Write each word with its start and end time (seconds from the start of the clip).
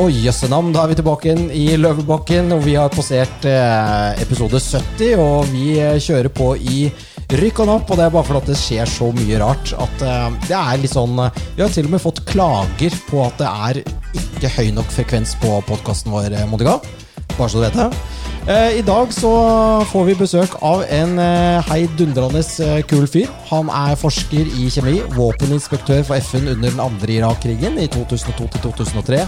Oi, 0.00 0.14
jøsse 0.24 0.48
navn, 0.48 0.70
da 0.72 0.86
er 0.86 0.94
vi 0.94 0.96
tilbake 0.96 1.26
igjen 1.28 1.50
i 1.52 1.74
Løvebakken, 1.76 2.46
og 2.56 2.62
vi 2.64 2.72
har 2.78 2.88
passert 2.88 3.44
eh, 3.44 4.22
episode 4.22 4.56
70. 4.56 5.10
Og 5.20 5.50
vi 5.50 5.74
eh, 5.76 5.98
kjører 6.00 6.30
på 6.32 6.54
i 6.56 6.86
rykk 7.36 7.60
og 7.60 7.68
napp, 7.68 7.92
og 7.92 8.00
det 8.00 8.06
er 8.06 8.14
bare 8.14 8.24
fordi 8.24 8.48
det 8.48 8.56
skjer 8.62 8.88
så 8.88 9.10
mye 9.12 9.42
rart 9.42 9.74
at 9.76 10.06
eh, 10.06 10.38
det 10.46 10.56
er 10.56 10.80
litt 10.80 10.94
sånn 10.94 11.20
Vi 11.20 11.60
har 11.60 11.68
til 11.74 11.90
og 11.90 11.92
med 11.92 12.00
fått 12.00 12.24
klager 12.30 12.96
på 13.10 13.20
at 13.26 13.36
det 13.42 13.52
er 13.68 13.82
ikke 13.84 14.54
høy 14.56 14.72
nok 14.78 14.96
frekvens 14.96 15.36
på 15.44 15.60
podkasten 15.68 16.16
vår, 16.16 16.40
Monica. 16.48 16.78
Bare 17.36 17.52
så 17.52 17.60
du 17.60 17.66
vet 17.66 17.76
det. 17.76 17.90
Eh, 18.48 18.78
I 18.78 18.82
dag 18.82 19.10
så 19.12 19.30
får 19.90 20.04
vi 20.06 20.14
besøk 20.16 20.54
av 20.64 20.80
en 20.88 21.18
eh, 21.20 21.66
heidundrende 21.68 22.40
eh, 22.64 22.78
kul 22.88 23.04
fyr. 23.04 23.28
Han 23.50 23.68
er 23.68 23.98
forsker 24.00 24.48
i 24.56 24.70
kjemi, 24.72 24.94
våpeninspektør 25.12 26.00
for 26.08 26.16
FN 26.24 26.48
under 26.48 26.70
den 26.70 26.80
andre 26.80 27.18
Irak-krigen 27.18 27.76
i 27.82 27.84
2002-2003. 27.92 29.20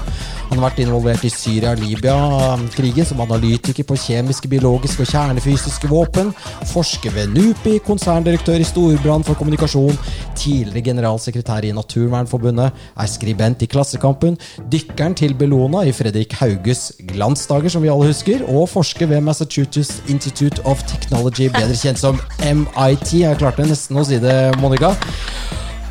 Han 0.48 0.56
har 0.56 0.64
vært 0.64 0.80
involvert 0.80 1.26
i 1.28 1.32
Syria-Libya-krigen 1.32 3.08
som 3.10 3.20
analytiker 3.24 3.84
på 3.84 3.98
kjemiske, 4.00 4.48
biologiske 4.48 5.04
og 5.04 5.12
kjernefysiske 5.12 5.92
våpen. 5.92 6.32
Forsker 6.72 7.12
ved 7.12 7.36
NUPI, 7.36 7.82
konserndirektør 7.84 8.64
i 8.64 8.68
Storbrann 8.68 9.28
for 9.28 9.36
kommunikasjon. 9.36 10.00
Tidligere 10.40 10.86
generalsekretær 10.88 11.68
i 11.68 11.74
Naturvernforbundet. 11.76 12.80
Er 12.96 13.12
skribent 13.12 13.64
i 13.64 13.68
Klassekampen. 13.68 14.40
Dykkeren 14.72 15.18
til 15.20 15.36
Bellona 15.36 15.84
i 15.84 15.92
Fredrik 15.96 16.32
Hauges 16.40 16.88
glansdager, 17.12 17.76
som 17.76 17.84
vi 17.84 17.92
alle 17.92 18.08
husker. 18.08 18.44
Og 18.48 18.70
forsker 18.72 19.01
ved 19.10 19.22
Massachusetts 19.24 20.00
Institute 20.12 20.62
of 20.68 20.82
Technology, 20.90 21.48
bedre 21.52 21.76
kjent 21.78 22.00
som 22.00 22.20
MIT. 22.42 23.12
Jeg 23.22 23.40
klarte 23.40 23.66
nesten 23.68 23.98
å 23.98 24.04
si 24.06 24.20
det, 24.22 24.36
Monica. 24.62 24.94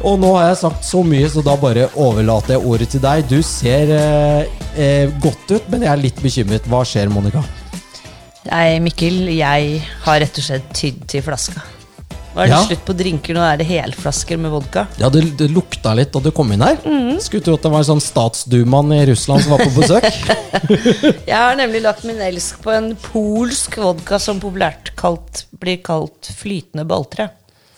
Og 0.02 0.18
nå 0.22 0.32
har 0.34 0.50
jeg 0.50 0.62
sagt 0.64 0.86
så 0.86 1.04
mye, 1.06 1.28
så 1.30 1.44
da 1.46 1.54
bare 1.62 1.90
overlater 2.00 2.56
jeg 2.56 2.66
ordet 2.66 2.88
til 2.94 3.04
deg. 3.04 3.28
Du 3.30 3.42
ser 3.46 3.92
eh, 3.94 4.56
eh, 4.74 5.12
godt 5.22 5.52
ut, 5.54 5.68
men 5.70 5.86
jeg 5.86 5.92
er 5.94 6.02
litt 6.02 6.24
bekymret. 6.24 6.66
Hva 6.72 6.82
skjer, 6.88 7.12
Monica? 7.14 7.44
Nei, 8.48 8.80
Mikkel, 8.82 9.28
jeg 9.36 9.84
har 10.08 10.24
rett 10.24 10.42
og 10.42 10.48
slett 10.48 10.74
tydd 10.74 11.06
til 11.12 11.22
flaska. 11.26 11.62
Nå 12.32 12.40
er 12.42 12.48
det 12.48 12.54
Ja. 12.56 12.62
slutt 12.64 12.86
på 12.88 12.94
drinker, 12.96 13.36
nå 13.36 13.42
er 13.44 13.58
det 13.60 13.66
helflasker 13.68 14.38
med 14.40 14.52
vodka. 14.54 14.86
Ja, 15.02 15.10
det, 15.12 15.24
det 15.38 15.50
lukta 15.52 15.92
litt 15.98 16.14
da 16.16 16.20
du 16.24 16.30
kom 16.32 16.52
inn 16.56 16.62
her. 16.64 16.78
Skulle 17.20 17.44
tro 17.44 17.58
at 17.58 17.66
det 17.66 17.72
var 17.74 17.84
en 17.84 17.90
sånn 17.90 18.04
statsdumaen 18.04 18.94
i 18.96 19.02
Russland 19.12 19.44
som 19.44 19.52
var 19.58 19.66
på 19.66 19.74
besøk. 19.76 20.08
Jeg 21.32 21.36
har 21.36 21.56
nemlig 21.60 21.82
lagt 21.84 22.06
min 22.08 22.22
elsk 22.24 22.62
på 22.64 22.72
en 22.72 22.94
polsk 23.12 23.76
vodka 23.84 24.20
som 24.22 24.40
populært 24.40 24.94
kalt, 25.00 25.46
blir 25.60 25.82
kalt 25.84 26.32
flytende 26.40 26.88
balltre. 26.88 27.30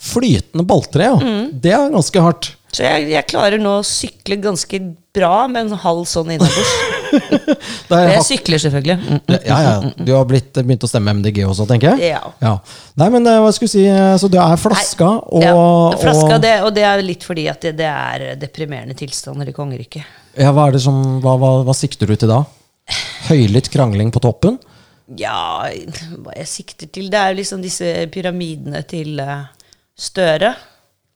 Flytende 0.04 0.66
balltre, 0.68 1.10
ja. 1.10 1.16
Det 1.54 1.72
er 1.74 1.90
ganske 1.94 2.22
hardt. 2.22 2.52
Så 2.74 2.82
jeg, 2.84 3.06
jeg 3.14 3.28
klarer 3.30 3.62
nå 3.62 3.80
å 3.80 3.86
sykle 3.86 4.36
ganske 4.42 4.80
bra 5.14 5.46
med 5.48 5.68
en 5.70 5.78
halv 5.84 6.08
sånn 6.10 6.32
innabords. 6.34 6.72
Det 7.90 8.00
Jeg 8.00 8.24
sykler 8.28 8.62
selvfølgelig. 8.64 8.96
Mm, 9.00 9.20
mm. 9.20 9.36
ja, 9.46 9.58
ja. 9.66 9.74
Du 9.98 10.12
har 10.16 10.26
blitt, 10.30 10.52
begynt 10.56 10.86
å 10.86 10.90
stemme 10.90 11.14
MDG 11.20 11.44
også, 11.46 11.68
tenker 11.70 11.94
jeg? 11.94 12.18
Ja. 12.42 12.56
Nei, 13.00 13.10
men 13.14 13.28
eh, 13.30 13.40
hva 13.44 13.52
skulle 13.56 13.70
jeg 13.70 13.76
si 13.76 13.86
eh, 13.90 14.16
Så 14.22 14.30
du 14.32 14.38
er 14.42 14.58
flaska, 14.60 15.10
og, 15.24 15.46
ja, 15.46 15.54
flaska, 16.02 16.36
og 16.38 16.44
det, 16.44 16.54
og 16.66 16.74
det 16.76 16.86
er 16.90 17.06
litt 17.06 17.26
fordi 17.28 17.48
at 17.52 17.64
det, 17.66 17.76
det 17.80 17.90
er 17.90 18.28
deprimerende 18.42 18.98
tilstander 18.98 19.50
i 19.50 19.56
kongeriket. 19.56 20.20
ja, 20.40 20.52
hva, 20.52 20.68
er 20.68 20.78
det 20.78 20.84
som, 20.86 21.00
hva, 21.24 21.38
hva, 21.42 21.56
hva 21.68 21.78
sikter 21.78 22.10
du 22.10 22.18
til 22.18 22.32
da? 22.32 22.44
Høylytt 23.30 23.72
krangling 23.74 24.12
på 24.14 24.22
toppen? 24.24 24.60
Ja, 25.20 25.68
hva 26.24 26.36
jeg 26.38 26.48
sikter 26.48 26.88
til 26.88 27.10
Det 27.12 27.20
er 27.20 27.34
jo 27.34 27.42
liksom 27.42 27.64
disse 27.64 27.90
pyramidene 28.14 28.84
til 28.88 29.20
eh, 29.20 29.50
Støre. 29.94 30.56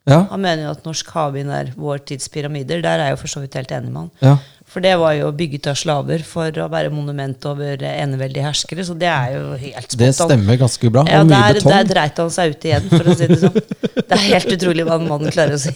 Ja. 0.08 0.22
Han 0.32 0.44
mener 0.44 0.70
jo 0.70 0.76
at 0.76 0.86
norsk 0.88 1.10
havvind 1.12 1.52
er 1.52 1.74
vår 1.76 2.06
tids 2.08 2.30
pyramider. 2.32 2.80
Der 2.86 3.02
er 3.02 3.10
jeg 3.10 3.18
jo 3.18 3.24
for 3.26 3.36
så 3.36 3.44
vidt 3.44 3.58
helt 3.60 3.74
enig 3.76 3.92
med 3.92 4.08
han. 4.08 4.14
ja. 4.24 4.38
For 4.68 4.84
det 4.84 4.98
var 5.00 5.14
jo 5.16 5.30
bygget 5.32 5.70
av 5.72 5.78
slaver 5.80 6.24
for 6.28 6.58
å 6.60 6.66
være 6.68 6.90
monument 6.92 7.46
over 7.48 7.80
eneveldige 7.88 8.44
herskere, 8.44 8.84
så 8.84 8.98
det 9.00 9.08
er 9.08 9.38
jo 9.38 9.44
helt 9.62 9.96
Det 9.96 10.10
stemmer 10.18 10.60
ganske 10.60 10.92
bra. 10.92 11.06
Ja, 11.08 11.22
der, 11.24 11.60
der 11.64 11.88
dreit 11.88 12.20
han 12.20 12.34
seg 12.36 12.52
ut 12.52 12.68
igjen, 12.68 12.90
for 12.92 13.08
å 13.08 13.16
si 13.16 13.30
det 13.32 13.38
sånn. 13.46 13.56
Det 13.96 14.18
er 14.18 14.26
helt 14.26 14.52
utrolig 14.58 14.84
hva 14.90 14.98
en 15.00 15.08
mann 15.08 15.32
klarer 15.32 15.56
å 15.56 15.62
si. 15.64 15.72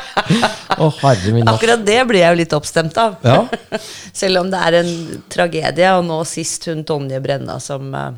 oh. 0.86 1.02
Akkurat 1.02 1.82
det 1.82 1.98
blir 2.06 2.22
jeg 2.22 2.30
jo 2.30 2.40
litt 2.44 2.54
oppstemt 2.54 3.02
av. 3.02 3.18
Ja. 3.26 3.42
Selv 4.22 4.44
om 4.44 4.54
det 4.54 4.62
er 4.70 4.78
en 4.84 4.94
tragedie, 5.32 5.90
og 5.98 6.06
nå 6.06 6.22
sist 6.30 6.70
hun 6.70 6.86
Tonje 6.86 7.18
Brenna 7.24 7.58
som 7.62 7.90
eh, 7.90 8.08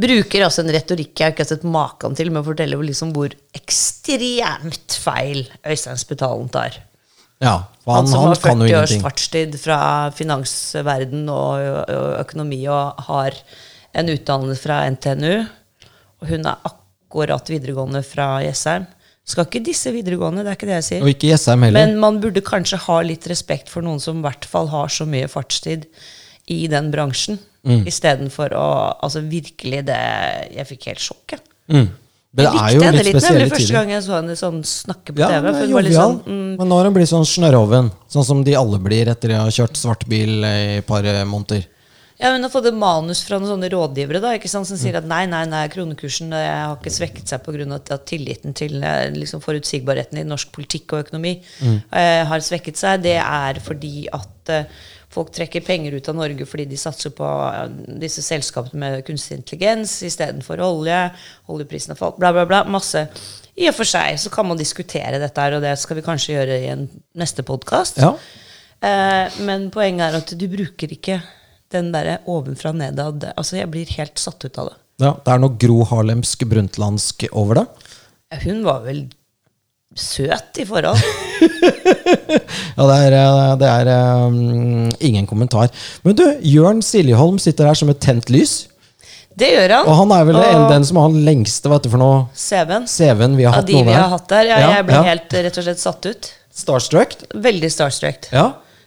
bruker 0.00 0.44
altså 0.44 0.62
en 0.62 0.72
retorikk 0.74 1.14
jeg 1.16 1.26
har 1.26 1.34
ikke 1.34 1.44
har 1.44 1.52
sett 1.54 1.64
maken 1.68 2.16
til, 2.18 2.32
med 2.32 2.42
å 2.42 2.48
fortelle 2.50 2.78
liksom 2.84 3.14
hvor 3.16 3.32
ekstremt 3.56 4.98
feil 5.02 5.46
Øystein 5.64 6.00
Spetalen 6.00 6.50
tar. 6.52 6.80
ja. 7.40 7.62
for 7.84 7.92
Han, 7.92 8.04
Han, 8.04 8.10
som 8.12 8.26
har 8.28 8.42
40 8.42 8.76
års 8.80 8.96
fartstid 9.04 9.56
fra 9.60 9.78
finansverden 10.16 11.28
og, 11.32 11.86
og 11.92 12.10
økonomi 12.20 12.60
og 12.72 13.06
har 13.08 13.38
en 13.96 14.12
utdannelse 14.12 14.60
fra 14.62 14.82
NTNU. 14.92 15.46
Og 16.20 16.28
hun 16.32 16.48
er 16.48 16.68
akkurat 16.68 17.48
videregående 17.52 18.02
fra 18.04 18.36
Jessheim. 18.44 18.86
Skal 19.26 19.48
ikke 19.48 19.64
disse 19.66 19.90
videregående, 19.90 20.44
det 20.46 20.52
er 20.52 20.58
ikke 20.58 20.68
det 20.68 20.76
jeg 20.76 20.86
sier. 20.86 21.02
Og 21.02 21.10
ikke 21.10 21.32
Jessheim 21.32 21.64
heller. 21.66 21.82
Men 21.82 21.96
man 21.98 22.20
burde 22.22 22.44
kanskje 22.46 22.78
ha 22.84 23.00
litt 23.02 23.26
respekt 23.30 23.72
for 23.72 23.82
noen 23.82 23.98
som 24.02 24.20
i 24.20 24.26
hvert 24.26 24.46
fall 24.46 24.70
har 24.70 24.92
så 24.92 25.08
mye 25.08 25.26
fartstid 25.30 25.88
i 26.48 26.66
den 26.68 26.90
bransjen, 26.92 27.38
Mm. 27.66 27.80
istedenfor 27.84 28.52
å 28.54 28.66
Altså 29.02 29.18
virkelig 29.26 29.80
det 29.88 30.54
Jeg 30.54 30.66
fikk 30.68 30.84
helt 30.86 31.00
sjokk, 31.02 31.32
jeg. 31.32 31.40
mm. 31.68 31.88
Men 32.36 32.44
det 32.44 32.60
er 32.60 32.74
jo 32.76 32.80
litt 32.84 33.04
litt 33.06 33.16
spesielle 33.16 33.46
var 33.48 33.56
første 33.56 33.72
gang 33.72 33.90
jeg 33.90 34.02
så 34.04 34.12
henne 34.20 34.34
sånn 34.36 34.58
snakke 34.62 35.14
på 35.16 35.18
Ja, 35.18 35.28
TV. 35.32 35.52
For 35.56 35.72
var 35.72 35.82
litt 35.82 35.96
sånn, 35.96 36.18
mm, 36.22 36.56
Men 36.58 36.68
nå 36.68 36.76
har 36.76 36.84
hun 36.84 36.94
blitt 36.94 37.08
sånn 37.08 37.24
snørrhoven. 37.24 37.90
Sånn 38.12 38.24
som 38.24 38.44
de 38.44 38.54
alle 38.54 38.78
blir 38.78 39.08
etter 39.08 39.30
å 39.30 39.40
ha 39.46 39.48
kjørt 39.48 39.74
svart 39.80 40.06
bil 40.06 40.44
i 40.44 40.76
et 40.78 40.86
par 40.86 41.02
eh, 41.04 41.24
måneder. 41.24 41.64
Ja, 42.20 42.32
Hun 42.32 42.42
har 42.42 42.50
fått 42.50 42.66
et 42.66 42.74
manus 42.74 43.22
fra 43.24 43.38
noen 43.38 43.48
sånne 43.60 43.70
rådgivere 43.72 44.20
da, 44.22 44.28
ikke 44.38 44.48
sant, 44.48 44.66
som 44.66 44.76
Mm. 44.76 44.80
sier 44.82 44.96
at 44.96 45.04
nei, 45.04 45.26
nei, 45.26 45.44
nei, 45.46 45.66
kronekursen 45.68 46.32
eh, 46.32 46.66
har 46.66 46.76
ikke 46.76 46.92
svekket 46.92 47.26
seg 47.28 47.42
pga. 47.42 47.98
Tilliten 48.04 48.54
til 48.54 48.82
eh, 48.84 49.10
liksom, 49.10 49.40
forutsigbarheten 49.42 50.18
i 50.18 50.24
norsk 50.24 50.52
politikk 50.52 50.92
og 50.92 51.06
økonomi 51.08 51.40
Mm. 51.62 51.82
uh, 51.92 52.24
har 52.26 52.38
svekket 52.40 52.76
seg. 52.76 53.02
Det 53.02 53.16
er 53.16 53.54
fordi 53.60 54.08
at 54.12 54.48
eh, 54.48 54.64
folk 55.16 55.32
trekker 55.34 55.64
penger 55.64 55.96
ut 55.96 56.08
av 56.12 56.18
Norge 56.18 56.46
fordi 56.48 56.68
de 56.70 56.78
satser 56.80 57.14
på 57.16 57.26
eh, 57.26 57.64
disse 58.02 58.24
selskapene 58.24 58.80
med 58.82 59.04
kunstig 59.06 59.40
intelligens 59.40 59.98
istedenfor 60.06 60.62
olje. 60.64 61.00
Oljeprisen 61.52 61.94
har 61.94 62.00
falt, 62.00 62.20
bla, 62.20 62.32
bla, 62.36 62.46
bla. 62.48 62.62
Masse. 62.70 63.06
I 63.56 63.70
og 63.70 63.76
for 63.78 63.88
seg 63.88 64.18
så 64.20 64.32
kan 64.32 64.48
man 64.48 64.60
diskutere 64.60 65.20
dette 65.22 65.40
her, 65.42 65.56
og 65.56 65.64
det 65.64 65.72
skal 65.80 65.98
vi 65.98 66.04
kanskje 66.04 66.34
gjøre 66.36 66.60
i 66.60 66.70
en 66.74 66.86
neste 67.16 67.44
podkast. 67.46 68.02
Ja. 68.02 68.12
Eh, 68.84 69.40
men 69.48 69.70
poenget 69.74 70.10
er 70.10 70.20
at 70.20 70.34
du 70.36 70.46
bruker 70.52 70.92
ikke 70.92 71.20
den 71.72 71.90
derre 71.94 72.20
ovenfra 72.30 72.74
og 72.74 72.80
nedad. 72.82 73.30
Altså, 73.34 73.58
jeg 73.60 73.70
blir 73.72 73.96
helt 73.96 74.20
satt 74.22 74.44
ut 74.44 74.60
av 74.62 74.72
det. 74.72 74.80
ja. 75.06 75.14
Det 75.24 75.32
er 75.32 75.40
noe 75.42 75.56
Gro 75.60 75.80
Harlemsk 75.88 76.44
brundtlandsk 76.48 77.26
over 77.32 77.62
det. 77.62 77.66
Hun 78.44 78.64
var 78.66 78.84
vel 78.84 79.06
søt 79.96 80.62
i 80.62 80.68
forhold. 80.68 81.00
Ja, 82.76 82.84
det 82.84 82.96
er, 83.06 83.14
eh, 83.16 83.52
det 83.60 83.68
er 83.70 83.88
um, 84.28 84.88
ingen 85.00 85.26
kommentar. 85.28 85.70
Men 86.04 86.16
du, 86.18 86.24
Jørn 86.44 86.82
Siljeholm 86.84 87.38
sitter 87.40 87.70
her 87.70 87.78
som 87.78 87.88
et 87.88 88.00
tent 88.04 88.28
lys. 88.32 88.66
Det 89.36 89.48
gjør 89.52 89.72
han. 89.78 89.88
Og 89.88 89.98
han 90.00 90.12
er 90.16 90.26
vel 90.28 90.38
Og 90.40 90.66
den 90.72 90.84
som 90.88 91.00
har 91.00 91.12
den 91.12 91.24
lengste 91.24 91.72
vet 91.72 91.86
du, 91.86 91.90
for 91.92 92.00
noe 92.00 92.18
CV-en 92.36 92.86
CV-en 92.88 93.36
vi 93.36 93.44
har 93.48 93.58
av 93.60 93.66
de 93.68 93.80
vi 93.80 93.96
har 93.96 94.12
hatt 94.12 94.28
der. 94.32 94.50
Ja, 94.50 94.60
Ja, 94.60 94.70
jeg 94.78 94.88
ble 94.88 94.98
ja. 94.98 95.06
helt 95.10 95.36
rett 95.48 95.60
og 95.60 95.66
slett 95.68 95.82
satt 95.82 96.08
ut. 96.08 96.30
Starstruck. 96.56 97.16
Veldig 97.48 97.72
starstruck. 97.72 98.28
Ja. 98.32 98.46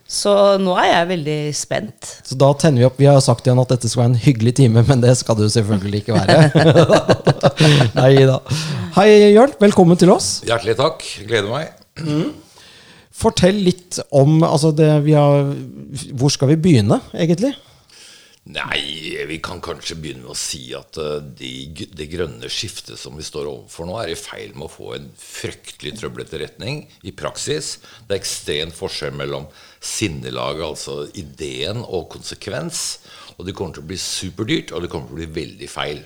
Så 0.09 0.31
nå 0.57 0.73
er 0.81 0.87
jeg 0.89 1.07
veldig 1.11 1.37
spent. 1.53 2.07
Så 2.25 2.33
da 2.41 2.49
tenner 2.57 2.81
vi 2.81 2.87
opp. 2.87 2.97
Vi 2.97 3.05
har 3.05 3.19
sagt 3.21 3.45
igjen 3.45 3.59
at 3.61 3.69
dette 3.69 3.91
skal 3.91 4.01
være 4.01 4.11
en 4.15 4.23
hyggelig 4.23 4.55
time, 4.57 4.81
men 4.87 5.03
det 5.03 5.13
skal 5.19 5.37
det 5.37 5.45
jo 5.45 5.51
selvfølgelig 5.53 6.01
ikke 6.01 6.17
være. 6.17 6.37
Nei 7.99 8.25
da. 8.25 8.39
Hei, 8.97 9.09
Jørn. 9.35 9.53
Velkommen 9.61 9.99
til 10.01 10.09
oss. 10.15 10.39
Hjertelig 10.49 10.79
takk. 10.81 11.05
Gleder 11.29 11.53
meg. 11.53 12.25
Fortell 13.19 13.61
litt 13.67 13.99
om 14.15 14.39
altså 14.47 14.71
det 14.71 14.87
vi 15.03 15.11
har 15.17 15.49
Hvor 16.15 16.31
skal 16.31 16.53
vi 16.53 16.61
begynne, 16.63 17.01
egentlig? 17.13 17.53
Nei, 18.47 19.25
vi 19.27 19.37
kan 19.43 19.59
kanskje 19.61 19.97
begynne 19.99 20.23
med 20.23 20.31
å 20.33 20.37
si 20.37 20.71
at 20.73 20.95
det 21.37 21.49
de, 21.93 22.05
grønne 22.09 22.49
skiftet 22.49 22.97
som 22.97 23.17
vi 23.19 23.25
står 23.25 23.49
overfor 23.49 23.85
nå, 23.85 23.97
er 23.99 24.13
i 24.13 24.17
feil 24.17 24.55
med 24.55 24.65
å 24.65 24.71
få 24.73 24.93
en 24.95 25.09
fryktelig 25.19 25.97
trøblete 25.99 26.39
retning 26.41 26.85
i 27.05 27.13
praksis. 27.13 27.75
Det 28.07 28.15
er 28.15 28.21
ekstremt 28.21 28.77
forskjell 28.77 29.13
mellom 29.19 29.45
sinnelaget, 29.83 30.65
altså 30.65 30.95
ideen, 31.19 31.83
og 31.83 32.09
konsekvens. 32.15 33.03
Og 33.37 33.45
det 33.45 33.53
kommer 33.59 33.77
til 33.77 33.85
å 33.85 33.91
bli 33.91 33.99
superdyrt, 34.01 34.73
og 34.73 34.81
det 34.81 34.89
kommer 34.93 35.11
til 35.11 35.19
å 35.19 35.21
bli 35.21 35.29
veldig 35.43 35.69
feil. 35.69 36.01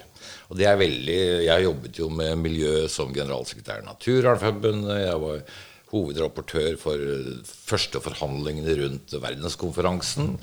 Og 0.49 0.59
det 0.59 0.67
er 0.67 0.81
veldig, 0.81 1.19
Jeg 1.45 1.67
jobbet 1.69 2.01
jo 2.01 2.09
med 2.11 2.41
miljø 2.41 2.89
som 2.91 3.13
generalsekretær 3.13 3.85
i 3.85 3.87
Naturvernforbundet. 3.87 4.99
Jeg 5.05 5.23
var 5.23 5.47
hovedrapportør 5.93 6.77
for 6.81 6.99
eh, 6.99 7.33
første 7.45 8.01
forhandlingene 8.03 8.77
rundt 8.81 9.15
verdenskonferansen. 9.15 10.35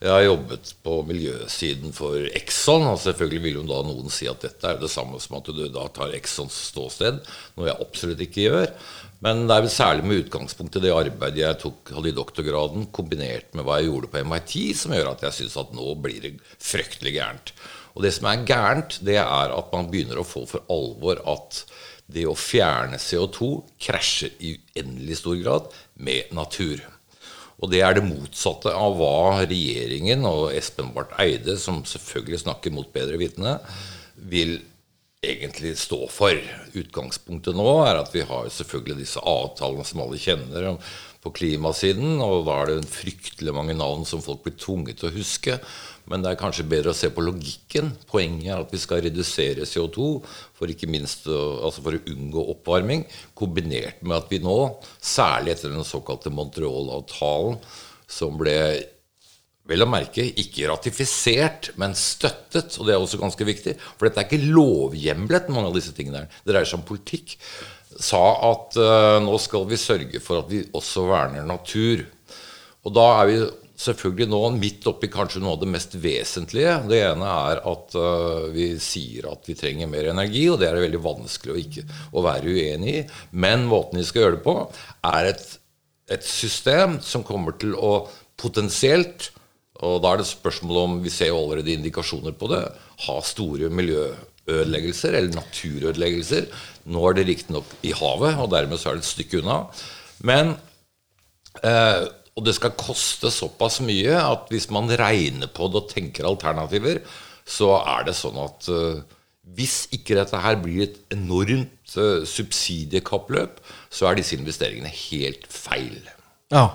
Jeg 0.00 0.08
har 0.14 0.22
jobbet 0.24 0.70
på 0.80 0.94
miljøsiden 1.04 1.92
for 1.92 2.24
Exxon, 2.38 2.86
og 2.88 3.02
selvfølgelig 3.02 3.40
vil 3.44 3.58
jo 3.58 3.64
da 3.68 3.82
noen 3.84 4.08
si 4.08 4.24
at 4.30 4.40
dette 4.40 4.64
er 4.64 4.78
det 4.80 4.88
samme 4.88 5.18
som 5.20 5.34
at 5.36 5.50
du 5.52 5.58
da 5.68 5.82
tar 5.92 6.14
Exxons 6.16 6.56
ståsted, 6.70 7.18
noe 7.58 7.66
jeg 7.68 7.76
absolutt 7.84 8.22
ikke 8.24 8.46
gjør. 8.46 8.70
Men 9.20 9.42
det 9.44 9.58
er 9.58 9.66
vel 9.66 9.74
særlig 9.74 10.06
med 10.08 10.22
utgangspunkt 10.22 10.78
i 10.80 10.82
det 10.86 10.94
arbeidet 10.96 11.42
jeg 11.42 11.58
tok, 11.60 11.92
hadde 11.92 12.08
i 12.08 12.16
doktorgraden, 12.16 12.86
kombinert 12.96 13.52
med 13.52 13.66
hva 13.68 13.76
jeg 13.76 13.90
gjorde 13.90 14.08
på 14.14 14.22
MIT, 14.24 14.54
som 14.80 14.94
gjør 14.96 15.10
at 15.10 15.26
jeg 15.26 15.36
syns 15.36 15.58
at 15.60 15.74
nå 15.76 15.92
blir 16.00 16.24
det 16.24 16.32
fryktelig 16.56 17.12
gærent. 17.18 17.52
Og 17.92 18.06
det 18.06 18.14
som 18.16 18.30
er 18.30 18.46
gærent, 18.48 18.96
det 19.04 19.18
er 19.20 19.52
at 19.52 19.74
man 19.74 19.90
begynner 19.92 20.22
å 20.22 20.24
få 20.24 20.46
for 20.48 20.64
alvor 20.72 21.20
at 21.28 21.60
det 22.10 22.24
å 22.24 22.38
fjerne 22.38 22.96
CO2 22.96 23.50
krasjer 23.84 24.32
i 24.40 24.54
uendelig 24.56 25.20
stor 25.20 25.36
grad 25.44 25.68
med 26.00 26.32
natur. 26.32 26.80
Og 27.60 27.68
det 27.72 27.82
er 27.84 27.96
det 27.96 28.06
motsatte 28.06 28.72
av 28.72 28.96
hva 28.96 29.42
regjeringen 29.44 30.24
og 30.28 30.50
Espen 30.56 30.94
Barth 30.94 31.18
Eide, 31.20 31.58
som 31.60 31.82
selvfølgelig 31.86 32.44
snakker 32.46 32.72
mot 32.72 32.88
bedre 32.94 33.20
vitende, 33.20 33.58
vil 34.16 34.58
egentlig 35.20 35.74
stå 35.76 36.06
for. 36.08 36.36
Utgangspunktet 36.80 37.56
nå 37.56 37.68
er 37.84 38.00
at 38.00 38.12
vi 38.14 38.24
har 38.24 38.48
selvfølgelig 38.52 39.02
disse 39.02 39.20
avtalene 39.20 39.84
som 39.84 40.00
alle 40.06 40.20
kjenner 40.20 40.72
på 41.20 41.32
klimasiden, 41.36 42.16
og 42.24 42.46
da 42.48 42.56
er 42.62 42.70
det 42.70 42.88
fryktelig 42.88 43.52
mange 43.52 43.76
navn 43.76 44.06
som 44.08 44.24
folk 44.24 44.40
blir 44.46 44.56
tvunget 44.56 45.02
til 45.02 45.10
å 45.10 45.16
huske. 45.18 45.58
Men 46.10 46.24
det 46.24 46.32
er 46.32 46.40
kanskje 46.40 46.66
bedre 46.66 46.90
å 46.90 46.96
se 46.96 47.08
på 47.14 47.22
logikken. 47.22 47.92
Poenget 48.10 48.50
er 48.50 48.64
at 48.64 48.72
vi 48.74 48.80
skal 48.82 49.04
redusere 49.04 49.66
CO2 49.68 50.06
for 50.58 50.72
ikke 50.72 50.90
minst 50.90 51.28
altså 51.30 51.84
for 51.84 51.96
å 51.96 52.04
unngå 52.10 52.46
oppvarming, 52.56 53.04
kombinert 53.38 54.02
med 54.02 54.18
at 54.18 54.32
vi 54.32 54.40
nå, 54.42 54.56
særlig 54.98 55.54
etter 55.54 55.70
den 55.70 55.86
såkalte 55.86 56.32
Montreal-avtalen, 56.34 57.60
som 58.10 58.34
ble 58.40 58.56
vel 59.70 59.84
å 59.84 59.90
merke 59.90 60.24
ikke 60.24 60.66
ratifisert, 60.70 61.70
men 61.78 61.94
støttet. 61.94 62.74
Og 62.80 62.88
det 62.88 62.96
er 62.96 63.02
også 63.02 63.20
ganske 63.20 63.46
viktig. 63.46 63.76
For 63.94 64.08
dette 64.08 64.24
er 64.24 64.26
ikke 64.26 64.50
lovhjemlet, 64.50 65.50
mange 65.52 65.70
av 65.70 65.78
disse 65.78 65.94
tingene 65.94 66.24
her. 66.24 66.40
Det 66.42 66.50
dreier 66.50 66.66
seg 66.66 66.80
om 66.80 66.88
politikk. 66.88 67.36
Sa 68.00 68.22
at 68.50 68.78
uh, 68.80 69.18
nå 69.22 69.38
skal 69.42 69.66
vi 69.70 69.78
sørge 69.78 70.22
for 70.24 70.42
at 70.42 70.50
vi 70.50 70.64
også 70.74 71.06
verner 71.10 71.46
natur. 71.46 72.02
Og 72.82 72.94
da 72.96 73.06
er 73.20 73.30
vi 73.30 73.40
selvfølgelig 73.80 74.28
nå 74.30 74.40
midt 74.58 74.86
oppi 74.90 75.08
kanskje 75.12 75.40
noe 75.42 75.56
av 75.56 75.62
det 75.62 75.70
mest 75.72 75.96
vesentlige. 76.02 76.76
Det 76.90 77.00
ene 77.06 77.32
er 77.50 77.62
at 77.72 77.96
uh, 77.96 78.46
vi 78.52 78.70
sier 78.82 79.30
at 79.30 79.48
vi 79.48 79.56
trenger 79.58 79.90
mer 79.90 80.10
energi, 80.12 80.44
og 80.52 80.60
det 80.60 80.68
er 80.68 80.76
det 80.76 80.86
veldig 80.86 81.02
vanskelig 81.04 81.54
å, 81.54 81.58
ikke, 81.64 81.86
å 82.12 82.24
være 82.26 82.54
uenig 82.54 82.94
i. 83.00 83.04
Men 83.32 83.68
måten 83.70 84.02
vi 84.02 84.06
skal 84.08 84.26
gjøre 84.26 84.38
det 84.38 84.44
på, 84.46 84.56
er 85.10 85.32
et, 85.32 85.44
et 86.12 86.26
system 86.26 87.00
som 87.04 87.26
kommer 87.26 87.56
til 87.60 87.76
å 87.76 87.94
potensielt 88.40 89.30
og 89.86 90.00
da 90.04 90.12
er 90.12 90.20
det 90.20 90.28
spørsmål 90.28 90.78
om 90.82 90.98
Vi 91.04 91.12
ser 91.12 91.30
jo 91.30 91.38
allerede 91.40 91.72
indikasjoner 91.72 92.34
på 92.36 92.50
det. 92.52 92.62
Ha 93.06 93.16
store 93.24 93.70
miljøødeleggelser 93.72 95.16
eller 95.16 95.38
naturødeleggelser. 95.38 96.48
Nå 96.92 97.04
er 97.08 97.16
det 97.16 97.28
riktignok 97.28 97.70
i 97.86 97.94
havet, 97.96 98.36
og 98.40 98.50
dermed 98.52 98.80
så 98.80 98.90
er 98.90 98.98
det 98.98 99.06
et 99.06 99.12
stykke 99.12 99.40
unna. 99.40 99.62
Men 100.26 100.52
eh, 101.64 102.02
og 102.40 102.46
det 102.46 102.56
skal 102.56 102.72
koste 102.80 103.28
såpass 103.32 103.82
mye 103.84 104.16
at 104.16 104.48
hvis 104.48 104.70
man 104.72 104.88
regner 104.88 105.50
på 105.52 105.68
det 105.68 105.82
og 105.82 105.90
tenker 105.92 106.28
alternativer, 106.28 107.02
så 107.44 107.74
er 107.82 108.06
det 108.08 108.16
sånn 108.16 108.38
at 108.40 108.68
uh, 108.72 109.02
hvis 109.56 109.84
ikke 109.92 110.16
dette 110.16 110.40
her 110.40 110.56
blir 110.62 110.86
et 110.86 110.96
enormt 111.12 111.96
uh, 111.98 112.24
subsidiekappløp, 112.24 113.60
så 113.92 114.08
er 114.08 114.16
disse 114.20 114.38
investeringene 114.38 114.88
helt 114.88 115.44
feil. 115.52 116.00
Ja. 116.54 116.70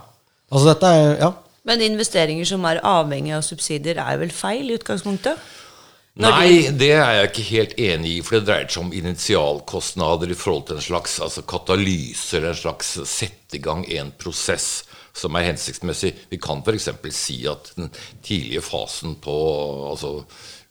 Altså 0.51 0.69
dette 0.73 0.94
er 0.94 1.12
Ja. 1.23 1.33
Men 1.65 1.81
investeringer 1.81 2.45
som 2.45 2.65
er 2.69 2.77
avhengig 2.85 3.31
av 3.33 3.41
subsidier, 3.41 3.97
er 3.97 4.19
vel 4.21 4.29
feil 4.29 4.67
i 4.69 4.75
utgangspunktet? 4.77 5.39
Når 6.15 6.35
Nei, 6.35 6.50
det 6.77 6.91
er 6.94 7.15
jeg 7.17 7.29
ikke 7.31 7.45
helt 7.47 7.73
enig 7.81 8.12
i. 8.12 8.19
For 8.21 8.38
det 8.38 8.45
dreier 8.45 8.69
seg 8.69 8.83
om 8.83 8.94
initialkostnader 8.94 10.29
i 10.29 10.38
forhold 10.38 10.67
til 10.69 10.77
en 10.77 10.85
slags 10.85 11.17
altså 11.25 11.41
katalyse 11.50 12.38
eller 12.38 12.53
en 12.53 12.59
slags 12.59 12.94
sette 13.09 13.57
i 13.57 13.63
gang 13.65 13.81
en 13.97 14.13
prosess 14.21 14.85
som 15.15 15.35
er 15.35 15.47
hensiktsmessig. 15.47 16.12
Vi 16.29 16.39
kan 16.41 16.63
f.eks. 16.65 16.89
si 17.15 17.39
at 17.47 17.71
den 17.77 17.91
tidlige 18.23 18.63
fasen 18.65 19.15
på 19.23 19.35
altså 19.91 20.17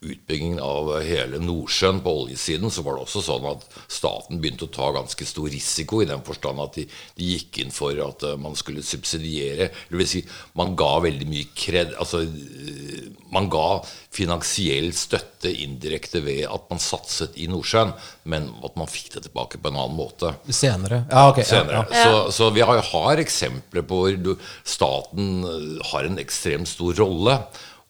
utbyggingen 0.04 0.60
av 0.62 0.90
hele 1.04 1.40
Nordsjøen 1.42 2.00
på 2.04 2.14
oljesiden, 2.24 2.72
så 2.72 2.84
var 2.84 2.98
det 2.98 3.06
også 3.06 3.24
sånn 3.24 3.48
at 3.50 3.66
staten 3.88 4.40
begynte 4.42 4.68
å 4.68 4.74
ta 4.74 4.90
ganske 4.94 5.26
stor 5.28 5.50
risiko, 5.52 6.02
i 6.02 6.08
den 6.10 6.24
forstand 6.26 6.62
at 6.62 6.78
de, 6.78 6.86
de 7.18 7.32
gikk 7.34 7.62
inn 7.64 7.74
for 7.74 7.98
at 8.04 8.26
uh, 8.26 8.36
man 8.40 8.56
skulle 8.58 8.84
subsidiere. 8.84 9.70
Det 9.88 10.00
vil 10.00 10.10
si, 10.10 10.24
man 10.58 10.76
ga 10.78 10.92
veldig 11.06 11.28
mye 11.30 11.50
kred... 11.56 11.94
Altså, 12.00 12.24
uh, 12.24 13.10
man 13.34 13.48
ga 13.50 13.80
finansiell 14.14 14.92
støtte 14.94 15.50
indirekte 15.50 16.22
ved 16.22 16.44
at 16.46 16.68
man 16.70 16.82
satset 16.82 17.34
i 17.40 17.48
Nordsjøen, 17.50 17.90
men 18.30 18.46
at 18.64 18.78
man 18.78 18.90
fikk 18.90 19.10
det 19.16 19.24
tilbake 19.26 19.58
på 19.58 19.72
en 19.72 19.80
annen 19.80 19.98
måte. 19.98 20.34
Senere. 20.54 21.02
Ja, 21.10 21.26
ok. 21.32 21.42
Senere. 21.46 21.82
Ja, 21.90 21.98
ja. 21.98 22.04
Så, 22.04 22.36
så, 22.38 22.50
vi 22.54 22.62
har, 22.62 22.78
har 22.92 23.22
eksempler 23.22 23.86
på 23.88 24.04
hvor 24.04 24.36
staten 24.62 25.44
eh, 25.48 25.86
har 25.90 26.08
en 26.08 26.20
ekstremt 26.22 26.70
stor 26.70 26.94
rolle. 27.02 27.38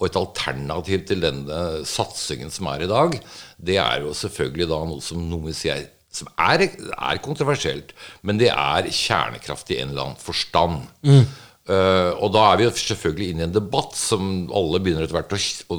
Og 0.00 0.08
et 0.08 0.18
alternativ 0.18 1.04
til 1.08 1.22
denne 1.22 1.60
satsingen 1.86 2.50
som 2.52 2.68
er 2.72 2.84
i 2.84 2.90
dag, 2.90 3.14
det 3.62 3.78
er 3.80 4.02
jo 4.02 4.14
selvfølgelig 4.16 4.70
da 4.72 4.80
noe 4.90 5.04
som 5.04 5.22
noen 5.30 5.54
sier 5.56 5.86
som 6.14 6.28
er, 6.38 6.68
er, 6.94 7.22
kontroversielt, 7.22 7.90
men 8.22 8.38
det 8.38 8.52
er 8.52 8.86
kjernekraft 8.86 9.72
i 9.74 9.80
en 9.80 9.90
eller 9.90 10.04
annen 10.04 10.20
forstand. 10.22 10.84
Mm. 11.02 11.24
Uh, 11.64 12.12
og 12.20 12.28
da 12.34 12.44
er 12.50 12.60
vi 12.60 12.66
jo 12.66 12.74
selvfølgelig 12.76 13.32
inne 13.32 13.42
i 13.42 13.48
en 13.48 13.56
debatt 13.56 13.96
som 13.96 14.44
alle 14.54 14.80
begynner 14.84 15.06
etter 15.06 15.16
hvert 15.16 15.34
å, 15.34 15.40
å 15.74 15.78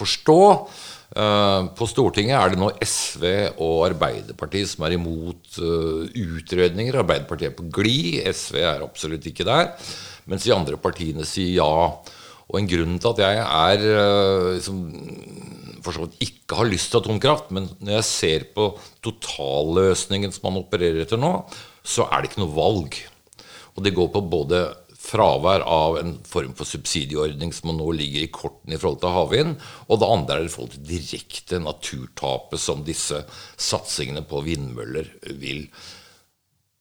forstå. 0.00 0.38
Uh, 1.10 1.66
på 1.74 1.88
Stortinget 1.90 2.38
er 2.38 2.52
det 2.52 2.60
nå 2.60 2.70
SV 2.78 3.24
og 3.58 3.88
Arbeiderpartiet 3.88 4.70
som 4.70 4.86
er 4.86 4.94
imot 4.94 5.58
uh, 5.58 6.06
utredninger. 6.06 7.00
Arbeiderpartiet 7.02 7.50
er 7.50 7.58
på 7.58 7.66
glid, 7.74 8.22
SV 8.30 8.62
er 8.62 8.86
absolutt 8.86 9.26
ikke 9.28 9.48
der. 9.48 9.74
Mens 10.30 10.46
de 10.46 10.54
andre 10.54 10.78
partiene 10.80 11.26
sier 11.28 11.58
ja. 11.58 11.74
Og 12.50 12.58
en 12.58 12.70
grunn 12.70 12.98
til 12.98 13.12
at 13.12 13.22
jeg 13.22 13.40
er 13.46 13.84
eh, 13.94 14.48
liksom, 14.56 14.82
for 15.84 15.94
så 15.94 16.04
vidt 16.04 16.26
ikke 16.26 16.58
har 16.58 16.68
lyst 16.68 16.90
til 16.92 17.00
atomkraft, 17.00 17.52
men 17.54 17.70
når 17.78 18.00
jeg 18.00 18.08
ser 18.08 18.46
på 18.56 18.72
totalløsningen 19.06 20.34
som 20.34 20.50
man 20.50 20.60
opererer 20.64 21.04
etter 21.04 21.20
nå, 21.20 21.32
så 21.86 22.08
er 22.10 22.20
det 22.20 22.32
ikke 22.32 22.44
noe 22.44 22.56
valg. 22.58 22.98
Og 23.76 23.84
det 23.86 23.94
går 23.96 24.10
på 24.12 24.24
både 24.32 24.64
fravær 25.00 25.62
av 25.64 25.96
en 26.00 26.12
form 26.28 26.52
for 26.58 26.68
subsidieordning 26.68 27.54
som 27.56 27.72
nå 27.72 27.86
ligger 27.96 28.26
i 28.26 28.32
kortene 28.34 28.76
i 28.76 28.80
forhold 28.80 29.00
til 29.02 29.14
havvind, 29.14 29.54
og 29.88 30.02
det 30.02 30.10
andre 30.16 30.36
er 30.36 30.48
i 30.48 30.52
forhold 30.52 30.74
til 30.74 30.84
direkte 30.90 31.62
naturtapet 31.62 32.60
som 32.60 32.84
disse 32.86 33.22
satsingene 33.56 34.26
på 34.28 34.42
vindmøller 34.44 35.08
vil 35.40 35.64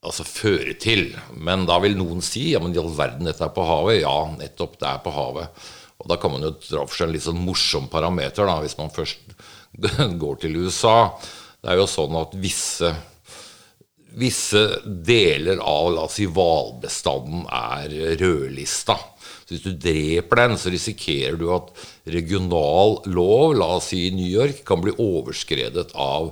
altså 0.06 0.25
føre 0.28 0.75
til. 0.80 1.12
Men 1.36 1.66
da 1.69 1.80
vil 1.84 1.98
noen 2.00 2.24
si 2.25 2.51
ja, 2.54 2.62
men 2.63 2.75
i 2.75 2.81
all 2.81 2.94
verden, 2.96 3.28
dette 3.28 3.46
er 3.46 3.54
på 3.56 3.66
havet. 3.68 4.01
Ja, 4.04 4.18
nettopp, 4.40 4.80
det 4.80 4.88
er 4.90 5.04
på 5.04 5.14
havet. 5.16 5.68
Og 6.00 6.07
da 6.12 6.16
kan 6.19 6.31
man 6.31 6.45
jo 6.45 6.54
dra 6.56 6.85
for 6.88 6.95
seg 6.95 7.09
en 7.09 7.16
litt 7.18 7.28
sånn 7.28 7.44
morsom 7.44 7.90
parameter, 7.92 8.47
da, 8.47 8.59
hvis 8.64 8.78
man 8.80 8.94
først 8.95 9.35
går 10.23 10.42
til 10.44 10.59
USA. 10.64 11.12
Det 11.59 11.73
er 11.73 11.81
jo 11.81 11.90
sånn 11.92 12.16
at 12.16 12.35
visse, 12.40 12.94
visse 14.19 14.64
deler 14.85 15.59
av 15.59 15.92
la 15.95 16.07
oss 16.07 16.16
si, 16.21 16.30
hvalbestanden 16.31 17.44
er 17.52 18.16
rødlista. 18.21 18.95
Så 19.44 19.57
hvis 19.57 19.66
du 19.66 19.73
dreper 19.81 20.44
den, 20.45 20.59
så 20.62 20.71
risikerer 20.71 21.35
du 21.40 21.50
at 21.52 21.73
regional 22.14 23.02
lov, 23.09 23.57
la 23.57 23.73
oss 23.76 23.92
si 23.92 24.06
i 24.07 24.14
New 24.16 24.30
York, 24.30 24.64
kan 24.64 24.80
bli 24.85 24.95
overskredet 24.95 25.90
av 26.00 26.31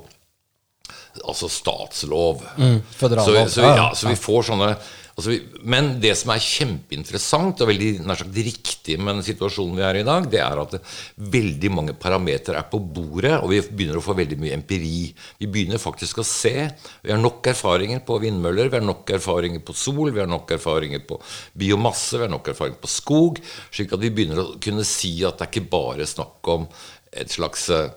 altså 1.23 1.49
statslov. 1.51 2.45
Mm, 2.57 2.79
så, 2.93 3.09
så, 3.17 3.61
vi, 3.61 3.67
ja, 3.67 3.91
så 3.95 4.09
vi 4.11 4.17
får 4.19 4.49
sånne 4.51 4.71
altså 5.17 5.31
vi, 5.31 5.37
Men 5.65 5.89
det 6.01 6.13
som 6.19 6.31
er 6.33 6.43
kjempeinteressant 6.43 7.63
og 7.63 7.69
veldig 7.71 7.89
nær 8.05 8.19
sagt 8.19 8.37
riktig 8.37 8.97
med 9.01 9.17
den 9.17 9.25
situasjonen 9.25 9.79
vi 9.79 9.85
er 9.85 9.99
i 9.99 10.03
i 10.03 10.07
dag, 10.07 10.27
det 10.31 10.41
er 10.43 10.61
at 10.61 10.75
veldig 11.17 11.71
mange 11.73 11.95
parametere 11.97 12.61
er 12.61 12.67
på 12.69 12.79
bordet, 12.79 13.33
og 13.41 13.49
vi 13.51 13.63
begynner 13.65 13.97
å 13.99 14.05
få 14.05 14.15
veldig 14.17 14.37
mye 14.39 14.53
empiri. 14.55 15.09
Vi 15.41 15.49
begynner 15.49 15.81
faktisk 15.81 16.21
å 16.21 16.27
se. 16.27 16.53
Vi 17.01 17.11
har 17.11 17.19
nok 17.19 17.49
erfaringer 17.49 18.03
på 18.05 18.19
vindmøller, 18.23 18.69
vi 18.69 18.79
har 18.79 18.85
nok 18.85 19.09
erfaringer 19.17 19.65
på 19.65 19.75
sol, 19.75 20.13
vi 20.13 20.21
har 20.21 20.29
nok 20.29 20.53
erfaringer 20.55 21.03
på 21.09 21.19
biomasse, 21.57 22.19
vi 22.19 22.27
har 22.27 22.33
nok 22.33 22.53
erfaringer 22.53 22.79
på 22.83 22.93
skog, 22.93 23.41
slik 23.73 23.97
at 23.97 24.05
vi 24.05 24.13
begynner 24.13 24.43
å 24.43 24.49
kunne 24.63 24.85
si 24.87 25.17
at 25.25 25.41
det 25.41 25.47
er 25.47 25.53
ikke 25.55 25.73
bare 25.73 26.07
snakk 26.07 26.53
om 26.53 26.69
et 27.17 27.33
slags 27.33 27.67
eh, 27.73 27.89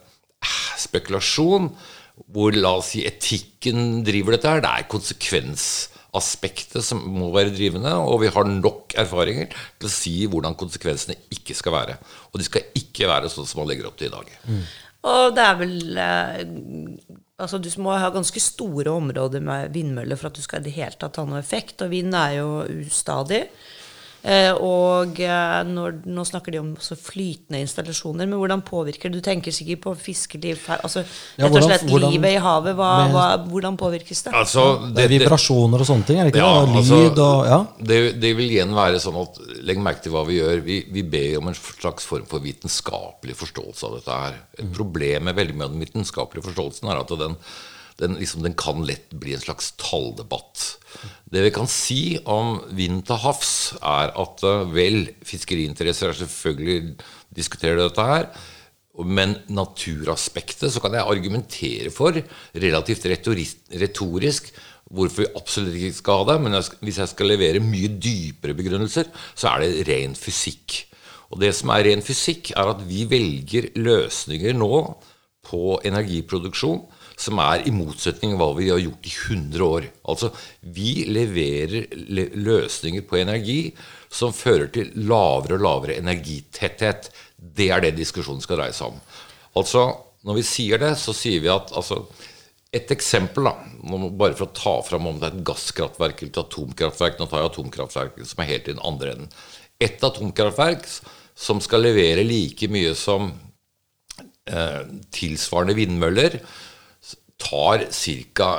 spekulasjon 0.80 1.68
hvor 2.28 2.56
la 2.56 2.74
oss 2.78 2.92
si 2.94 3.04
etikken 3.08 4.02
driver 4.06 4.36
dette 4.36 4.50
her. 4.50 4.62
Det 4.64 4.70
er 4.70 4.90
konsekvensaspektet 4.90 6.84
som 6.84 7.00
må 7.14 7.30
være 7.34 7.54
drivende, 7.54 7.94
og 8.04 8.20
vi 8.24 8.32
har 8.34 8.50
nok 8.50 8.94
erfaringer 9.00 9.50
til 9.52 9.88
å 9.88 9.94
si 9.94 10.14
hvordan 10.26 10.58
konsekvensene 10.60 11.16
ikke 11.32 11.56
skal 11.58 11.76
være. 11.78 11.98
Og 12.30 12.42
de 12.42 12.46
skal 12.48 12.68
ikke 12.76 13.08
være 13.10 13.32
sånn 13.32 13.48
som 13.48 13.62
man 13.62 13.70
legger 13.72 13.88
opp 13.90 13.98
til 14.00 14.10
i 14.10 14.14
dag. 14.14 14.30
Mm. 14.50 14.62
Og 15.10 15.32
det 15.32 15.44
er 15.48 15.56
vel 15.56 15.76
eh, 15.96 16.40
Altså, 17.40 17.56
du 17.56 17.70
må 17.80 17.94
ha 17.96 18.10
ganske 18.12 18.40
store 18.42 18.92
områder 18.92 19.40
med 19.40 19.70
vindmøller 19.72 20.18
for 20.20 20.28
at 20.28 20.36
du 20.36 20.42
skal 20.44 20.60
i 20.60 20.66
det 20.66 20.74
hele 20.74 20.98
tatt 21.00 21.16
ha 21.16 21.22
noe 21.24 21.40
effekt. 21.40 21.80
Og 21.80 21.88
vind 21.88 22.12
er 22.12 22.34
jo 22.36 22.48
ustadig. 22.84 23.46
Eh, 24.20 24.52
og 24.52 25.16
eh, 25.24 25.62
når, 25.64 25.94
nå 26.04 26.24
snakker 26.28 26.52
de 26.52 26.58
om 26.60 26.74
flytende 26.76 27.62
installasjoner. 27.64 28.28
Men 28.28 28.36
hvordan 28.36 28.60
påvirker 28.66 29.08
det? 29.08 29.20
Du 29.22 29.24
tenker 29.24 29.54
sikkert 29.54 29.80
på 29.86 29.94
fiskeliv 29.96 30.60
altså 30.76 31.00
Ja, 31.38 31.46
Rett 31.46 31.56
og 31.56 31.64
slett 31.64 31.86
hvordan- 31.88 32.12
livet 32.12 32.34
i 32.36 32.42
havet. 32.44 32.74
Hva, 32.76 32.90
med- 33.06 33.14
hva, 33.16 33.24
hvordan 33.48 33.78
påvirkes 33.80 34.22
det? 34.26 34.34
Altså, 34.34 34.92
Det 34.94 35.04
er 35.06 35.08
vibrasjoner 35.14 35.80
og 35.80 35.86
sånne 35.88 36.04
ting, 36.06 36.18
er 36.20 36.24
det 36.28 36.34
ikke 36.34 36.44
Ja, 36.44 36.66
det? 36.66 36.76
Altså, 36.76 37.00
Lyd 37.00 37.18
og 37.18 37.46
Ja. 37.48 37.60
det, 37.80 38.20
det 38.20 38.36
vil 38.36 38.50
igjen 38.50 38.74
være 38.76 39.00
sånn 39.00 39.16
at 39.22 39.40
Legg 39.64 39.78
merke 39.78 40.02
til 40.02 40.12
hva 40.12 40.26
vi 40.26 40.38
gjør. 40.40 40.62
Vi, 40.64 40.84
vi 40.92 41.02
ber 41.02 41.38
om 41.38 41.48
en 41.48 41.54
slags 41.54 42.04
form 42.04 42.26
for 42.26 42.40
vitenskapelig 42.40 43.34
forståelse 43.40 43.84
av 43.88 43.94
dette 43.96 44.12
her. 44.20 44.34
Et 44.58 44.72
problem 44.72 45.24
med 45.24 45.36
veldig 45.36 45.54
mye 45.56 45.64
av 45.64 45.72
den 45.72 45.80
vitenskapelige 45.86 46.44
forståelsen 46.44 46.90
er 46.92 47.00
at 47.00 47.08
den, 47.08 47.36
den, 48.00 48.16
liksom, 48.20 48.44
den 48.44 48.56
kan 48.58 48.82
lett 48.88 49.12
bli 49.20 49.34
en 49.36 49.42
slags 49.42 49.72
talldebatt. 49.80 50.64
Det 51.30 51.44
vi 51.44 51.52
kan 51.54 51.68
si 51.70 52.18
om 52.28 52.58
vind 52.76 53.04
til 53.08 53.20
havs, 53.22 53.52
er 53.78 54.14
at 54.18 54.46
eh, 54.46 54.72
vel, 54.74 55.04
fiskeriinteresser 55.26 56.10
er 56.10 56.18
selvfølgelig 56.22 56.80
diskuterer 57.36 57.78
dette 57.82 58.06
her. 58.06 58.30
Men 59.06 59.36
naturaspektet 59.54 60.72
så 60.74 60.82
kan 60.82 60.96
jeg 60.96 61.06
argumentere 61.06 61.92
for, 61.94 62.16
relativt 62.58 63.06
retorisk, 63.06 64.50
hvorfor 64.90 65.22
vi 65.22 65.32
absolutt 65.38 65.76
ikke 65.78 65.98
skal 66.00 66.22
ha 66.22 66.32
det. 66.32 66.38
Men 66.44 66.58
hvis 66.82 66.98
jeg 67.00 67.12
skal 67.12 67.30
levere 67.30 67.62
mye 67.64 67.92
dypere 68.02 68.56
begrunnelser, 68.58 69.12
så 69.38 69.54
er 69.54 69.64
det 69.64 69.86
ren 69.88 70.16
fysikk. 70.18 70.82
Og 71.30 71.38
det 71.42 71.52
som 71.54 71.70
er 71.70 71.86
ren 71.86 72.02
fysikk, 72.02 72.50
er 72.58 72.72
at 72.72 72.82
vi 72.88 73.04
velger 73.08 73.70
løsninger 73.78 74.56
nå 74.58 74.82
på 75.46 75.78
energiproduksjon 75.86 76.82
som 77.20 77.40
er 77.42 77.66
i 77.68 77.72
motsetning 77.74 78.32
til 78.32 78.40
hva 78.40 78.50
vi 78.56 78.70
har 78.72 78.80
gjort 78.80 79.08
i 79.08 79.12
100 79.12 79.64
år. 79.66 79.88
Altså, 80.08 80.30
vi 80.60 81.04
leverer 81.10 81.90
le 81.92 82.28
løsninger 82.40 83.04
på 83.08 83.20
energi 83.20 83.60
som 84.10 84.34
fører 84.34 84.70
til 84.74 84.92
lavere 85.08 85.58
og 85.58 85.64
lavere 85.66 85.98
energitetthet. 86.00 87.10
Det 87.36 87.68
er 87.74 87.84
det 87.84 87.98
diskusjonen 87.98 88.42
skal 88.44 88.62
dreie 88.62 88.76
seg 88.76 88.94
om. 88.94 89.02
Altså, 89.60 89.84
når 90.26 90.40
vi 90.40 90.46
sier 90.46 90.80
det, 90.80 90.94
så 91.00 91.14
sier 91.16 91.44
vi 91.44 91.52
at 91.52 91.72
altså, 91.76 92.04
Et 92.70 92.86
eksempel, 92.94 93.48
da, 93.48 93.56
bare 94.14 94.36
for 94.38 94.46
å 94.46 94.54
ta 94.54 94.72
fram 94.86 95.08
om 95.10 95.16
det 95.18 95.26
er 95.26 95.32
et 95.40 95.46
gasskraftverk 95.48 96.20
eller 96.20 96.30
et 96.30 96.36
atomkraftverk. 96.38 97.16
Nå 97.18 97.26
tar 97.26 97.40
jeg 97.40 97.48
atomkraftverket 97.48 98.28
som 98.30 98.42
er 98.44 98.46
helt 98.52 98.68
i 98.68 98.74
den 98.76 98.84
andre 98.86 99.14
enden. 99.16 99.32
Et 99.82 100.04
atomkraftverk 100.06 100.86
som 101.34 101.58
skal 101.64 101.82
levere 101.82 102.22
like 102.22 102.68
mye 102.70 102.92
som 102.94 103.32
eh, 104.46 104.84
tilsvarende 105.10 105.74
vindmøller, 105.80 106.38
tar 107.40 107.86
ca. 107.90 108.52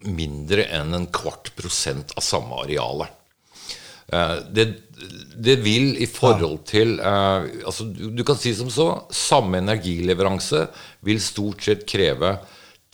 mindre 0.00 0.64
enn 0.72 0.94
en 0.96 1.08
kvart 1.12 1.50
prosent 1.58 2.14
av 2.16 2.24
samme 2.24 2.62
arealet. 2.62 3.10
Eh, 4.12 4.36
det, 4.50 4.64
det 5.36 5.58
vil 5.64 5.92
i 6.02 6.08
forhold 6.10 6.62
til 6.68 6.96
eh, 6.98 7.50
altså 7.62 7.86
du, 7.90 8.22
kan 8.26 8.38
si 8.40 8.54
som 8.56 8.70
så 8.72 8.88
samme 9.14 9.60
energileveranse 9.60 10.64
vil 11.06 11.20
stort 11.22 11.62
sett 11.66 11.84
kreve 11.88 12.38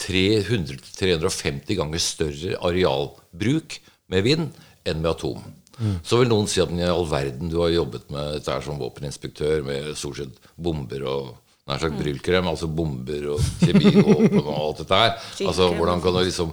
300-350 0.02 1.78
ganger 1.78 2.02
større 2.02 2.58
arealbruk 2.68 3.78
med 4.12 4.26
vind 4.26 4.50
enn 4.86 5.00
med 5.00 5.14
atom. 5.14 5.40
Så 5.76 6.20
vil 6.20 6.30
noen 6.30 6.46
si 6.48 6.60
at 6.62 6.70
i 6.72 6.84
all 6.88 7.04
verden 7.08 7.50
du 7.52 7.58
har 7.60 7.72
jobbet 7.72 8.08
med 8.12 8.38
dette 8.38 8.54
som 8.64 8.78
våpeninspektør 8.80 9.64
med 9.64 9.90
stort 9.98 10.22
sett 10.22 10.52
bomber 10.56 11.04
og 11.08 11.34
nær 11.66 11.80
sagt 11.82 11.96
bryllkrem, 11.98 12.46
altså 12.46 12.68
bomber 12.70 13.24
og 13.34 13.40
kjemivåpen 13.64 14.38
og 14.44 14.52
alt 14.54 14.82
dette 14.84 15.00
her. 15.00 15.16
Altså, 15.48 15.66
hvordan 15.74 16.00
kan 16.04 16.14
du 16.14 16.20
liksom 16.22 16.52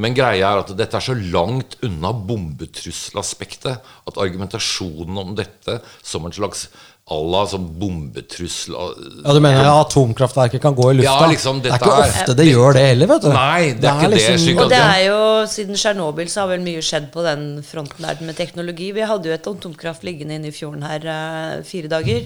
Men 0.00 0.16
greia 0.16 0.48
er 0.54 0.62
at 0.64 0.72
dette 0.78 0.96
er 0.98 1.04
så 1.04 1.14
langt 1.14 1.76
unna 1.86 2.10
bombetrusselaspektet 2.16 3.76
at 4.08 4.18
argumentasjonen 4.24 5.20
om 5.20 5.36
dette 5.38 5.76
som 6.02 6.24
en 6.26 6.34
slags 6.34 6.64
Allah 7.12 7.44
som 7.52 7.66
bombetrussel 7.78 8.72
Ja, 8.72 9.34
Du 9.36 9.40
mener 9.44 9.60
at 9.68 9.90
atomkraftverket 9.90 10.62
kan 10.64 10.74
gå 10.74 10.88
i 10.90 10.96
lufta? 11.02 11.12
Ja, 11.12 11.28
liksom, 11.28 11.60
det 11.60 11.70
er 11.74 11.76
ikke 11.76 11.92
er- 12.00 12.08
ofte 12.08 12.36
det 12.40 12.46
gjør 12.48 12.72
det 12.78 12.84
heller, 12.88 13.12
vet 13.12 13.22
du. 13.26 13.28
Nei, 13.36 13.62
det 13.76 13.90
er 13.90 14.00
ikke 14.00 14.10
det, 14.16 14.40
slik 14.40 14.60
Og 14.64 14.72
det 14.72 14.80
er 14.80 15.00
jo, 15.10 15.18
Siden 15.52 15.76
Tsjernobyl 15.76 16.30
så 16.32 16.46
har 16.46 16.54
vel 16.56 16.64
mye 16.64 16.80
skjedd 16.80 17.10
på 17.12 17.22
den 17.28 17.44
fronten 17.62 18.08
der 18.08 18.24
med 18.24 18.40
teknologi. 18.40 18.94
Vi 18.96 19.04
hadde 19.04 19.28
jo 19.28 19.36
et 19.36 19.50
atomkraft 19.52 20.08
liggende 20.08 20.40
inne 20.40 20.48
i 20.48 20.56
fjorden 20.56 20.88
her 20.88 21.04
eh, 21.04 21.58
fire 21.68 21.92
dager. 21.92 22.24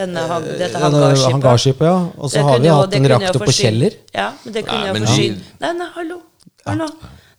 Denne, 0.00 0.22
dette 0.48 0.60
Ja, 0.60 0.66
det 0.66 0.74
er 0.74 0.84
hangarskipet. 0.88 1.32
hangarskipet, 1.36 1.86
ja. 1.90 1.96
Og 2.18 2.30
så 2.32 2.42
har 2.46 2.58
vi 2.62 2.68
jo- 2.70 2.76
hatt 2.80 2.94
en 2.96 3.08
reaktor 3.12 3.42
på 3.44 3.52
Kjeller. 3.60 3.96
Ja, 4.16 4.30
men 4.44 4.54
det 4.56 4.64
kunne 4.66 4.78
Nei, 4.80 4.86
jo 4.88 4.92
men 4.96 5.08
forsyn... 5.08 5.34
de- 5.36 5.58
Nei, 5.66 5.72
nei, 5.80 5.88
hallo. 5.96 6.20
hallo. 6.66 6.86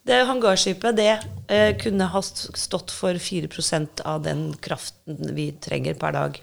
Det 0.05 0.19
hangarskipet 0.25 0.95
det 0.97 1.09
eh, 1.47 1.73
kunne 1.81 2.07
ha 2.09 2.21
stått 2.25 2.89
for 2.93 3.13
4% 3.21 4.01
av 4.05 4.23
den 4.25 4.47
kraften 4.61 5.19
vi 5.37 5.51
trenger 5.61 5.93
per 6.01 6.15
dag. 6.15 6.39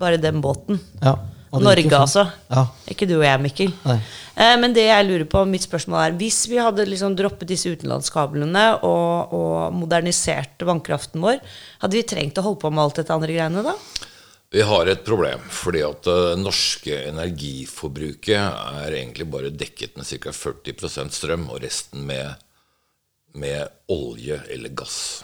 Bare 0.00 0.18
den 0.20 0.40
båten. 0.44 0.78
Ja, 1.02 1.14
og 1.52 1.60
det 1.60 1.64
Norge, 1.66 1.84
ikke 1.86 1.98
altså. 2.04 2.26
Ja. 2.52 2.66
Ikke 2.92 3.06
du 3.08 3.14
og 3.18 3.24
jeg, 3.24 3.40
Mikkel. 3.44 3.72
Eh, 3.88 4.54
men 4.60 4.72
det 4.76 4.86
jeg 4.88 5.06
lurer 5.08 5.24
på, 5.28 5.42
mitt 5.48 5.64
spørsmål 5.64 6.00
er 6.06 6.14
Hvis 6.20 6.46
vi 6.48 6.56
hadde 6.60 6.84
liksom 6.88 7.16
droppet 7.16 7.48
disse 7.48 7.68
utenlandskablene 7.72 8.66
og, 8.84 9.32
og 9.36 9.72
modernisert 9.76 10.60
vannkraften 10.64 11.20
vår, 11.24 11.40
hadde 11.82 11.96
vi 11.98 12.02
trengt 12.08 12.40
å 12.40 12.44
holde 12.46 12.60
på 12.64 12.70
med 12.72 12.84
alt 12.84 13.00
dette 13.02 13.12
andre 13.16 13.32
greiene 13.36 13.64
da? 13.68 13.74
Vi 14.52 14.62
har 14.68 14.86
et 14.92 15.04
problem, 15.04 15.40
fordi 15.48 15.80
at 15.86 16.04
det 16.04 16.36
norske 16.42 16.98
energiforbruket 17.08 18.36
er 18.36 18.96
egentlig 18.98 19.24
bare 19.32 19.48
dekket 19.52 19.96
med 19.96 20.04
ca. 20.04 20.32
40% 20.36 21.16
strøm, 21.16 21.46
og 21.54 21.62
resten 21.64 22.04
med, 22.08 22.34
med 23.32 23.64
olje 23.88 24.42
eller 24.52 24.74
gass. 24.76 25.22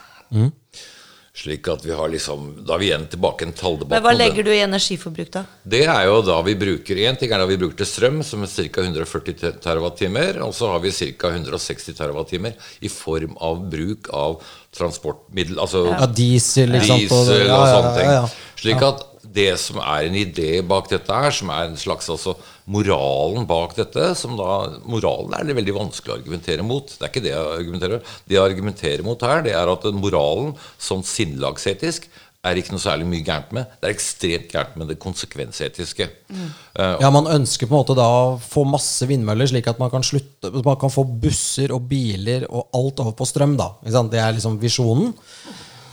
Slik 1.39 1.67
at 1.71 1.85
vi 1.85 1.93
har 1.95 2.09
liksom 2.11 2.65
Da 2.67 2.73
er 2.75 2.81
vi 2.81 2.87
igjen 2.89 3.05
tilbake 3.07 3.45
i 3.45 3.47
en 3.47 3.53
talldebatt. 3.55 3.93
Men 3.93 4.03
hva 4.03 4.11
legger 4.17 4.43
du 4.43 4.49
i 4.51 4.59
energiforbruk, 4.59 5.29
da? 5.31 5.43
Det 5.63 5.83
er 5.85 6.07
jo 6.09 6.17
da 6.25 6.39
vi 6.43 6.55
bruker 6.59 6.99
Én 7.05 7.19
ting 7.19 7.31
er 7.31 7.39
da 7.39 7.45
vi 7.47 7.57
bruker 7.61 7.77
til 7.79 7.87
strøm, 7.87 8.17
som 8.27 8.43
er 8.43 8.51
ca. 8.51 8.83
140 8.83 9.37
TWh. 9.61 10.41
Og 10.43 10.51
så 10.57 10.71
har 10.73 10.81
vi 10.83 10.91
ca. 10.91 11.31
160 11.31 11.95
terawattimer 11.95 12.57
i 12.81 12.91
form 12.91 13.37
av 13.39 13.61
bruk 13.71 14.09
av 14.11 14.41
transportmiddel. 14.75 15.61
Altså 15.61 15.85
Ja, 15.93 16.09
diesel, 16.09 16.73
liksom, 16.75 17.05
diesel 17.05 17.45
og 17.55 17.67
sånne 17.69 17.93
ting. 17.95 18.09
ja, 18.09 18.17
ja. 18.19 18.27
Slik 18.59 18.83
at 18.89 19.05
det 19.33 19.51
som 19.61 19.77
er 19.83 20.07
en 20.07 20.15
idé 20.17 20.61
bak 20.65 20.87
dette 20.89 21.13
her, 21.13 21.33
som 21.35 21.51
er 21.53 21.67
en 21.69 21.77
slags 21.77 22.09
altså 22.09 22.33
moralen 22.69 23.45
bak 23.49 23.75
dette 23.77 24.11
som 24.17 24.33
da, 24.39 24.55
Moralen 24.89 25.35
er 25.37 25.45
det 25.45 25.57
veldig 25.57 25.75
vanskelig 25.75 26.13
å 26.13 26.17
argumentere 26.19 26.65
mot. 26.65 26.89
Det 26.89 27.05
er 27.05 27.11
ikke 27.11 27.25
det 27.25 27.33
jeg 27.35 27.59
argumenterer 27.59 28.01
Det 28.25 28.37
jeg 28.37 28.45
argumenterer 28.45 29.05
mot 29.05 29.21
her, 29.25 29.43
det 29.45 29.53
er 29.57 29.69
at 29.73 29.85
moralen 29.93 30.55
sånn 30.81 31.05
sinnelagsetisk 31.05 32.09
er 32.47 32.55
ikke 32.55 32.71
noe 32.71 32.79
særlig 32.81 33.07
mye 33.09 33.25
gærent 33.27 33.49
med. 33.55 33.67
Det 33.81 33.89
er 33.89 33.93
ekstremt 33.97 34.53
gærent 34.53 34.77
med 34.79 34.87
det 34.87 34.99
konsekvensetiske. 35.03 36.07
Eh, 36.31 36.95
Ja, 37.01 37.09
Man 37.11 37.27
ønsker 37.27 37.67
på 37.67 37.75
en 37.75 37.81
måte 37.81 37.97
da 37.99 38.05
å 38.07 38.39
få 38.39 38.63
masse 38.65 39.05
vindmøller, 39.09 39.49
slik 39.51 39.67
at 39.67 39.79
man 39.81 39.91
kan, 39.91 40.01
slutte, 40.01 40.51
man 40.63 40.79
kan 40.79 40.89
få 40.93 41.03
busser 41.03 41.73
og 41.75 41.83
biler 41.89 42.47
og 42.49 42.69
alt 42.73 43.01
over 43.03 43.11
på 43.11 43.27
strøm. 43.27 43.57
da 43.59 43.73
ikke 43.83 43.91
sant? 43.97 44.11
Det 44.11 44.19
er 44.23 44.33
liksom 44.37 44.59
visjonen. 44.61 45.13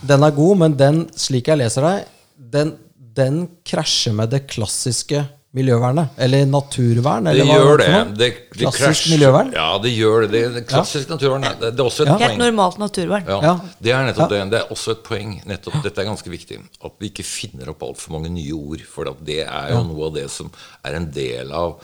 Den 0.06 0.22
er 0.22 0.30
god, 0.30 0.56
men 0.62 0.76
den, 0.78 1.08
slik 1.18 1.48
jeg 1.50 1.58
leser 1.58 1.82
deg, 1.82 2.06
den, 2.38 2.76
den 3.16 3.46
krasjer 3.66 4.14
med 4.16 4.30
det 4.34 4.44
klassiske 4.52 5.24
miljøvernet. 5.56 6.12
Eller 6.20 6.44
naturvern. 6.48 7.26
Eller 7.30 7.48
hva 7.48 7.56
gjør 7.56 7.80
det. 7.80 7.88
det, 8.18 8.28
det 8.52 8.66
Klassisk 8.66 8.82
krasj, 8.82 9.04
miljøvern? 9.14 9.52
Ja, 9.56 9.68
det 9.80 9.92
gjør 9.94 10.26
det. 10.26 10.42
Det, 10.52 10.64
klassisk 10.68 11.08
ja. 11.08 11.14
naturvern 11.14 11.46
det, 11.46 11.70
det 11.70 11.80
er 11.80 11.86
også 11.86 12.04
et 12.04 12.10
Ja. 12.10 12.16
Helt 12.20 12.34
poeng. 12.34 12.42
normalt 12.44 12.80
naturvern. 12.82 13.28
Ja, 13.30 13.38
Ja. 13.42 13.54
Det 13.80 13.94
er 13.96 14.08
nettopp 14.10 14.32
det. 14.34 14.40
Det 14.52 14.60
er 14.60 14.72
også 14.76 14.96
et 14.96 15.04
poeng. 15.06 15.36
Nettopp, 15.48 15.78
dette 15.86 16.02
er 16.02 16.10
ganske 16.10 16.32
viktig. 16.32 16.60
At 16.84 16.98
vi 17.00 17.12
ikke 17.12 17.24
finner 17.24 17.72
opp 17.72 17.86
altfor 17.88 18.18
mange 18.18 18.32
nye 18.34 18.52
ord. 18.52 18.84
For 18.90 19.08
det 19.24 19.44
er 19.46 19.72
jo 19.72 19.84
noe 19.88 20.10
av 20.10 20.18
det 20.18 20.28
som 20.34 20.52
er 20.84 21.00
en 21.00 21.08
del 21.14 21.54
av 21.56 21.78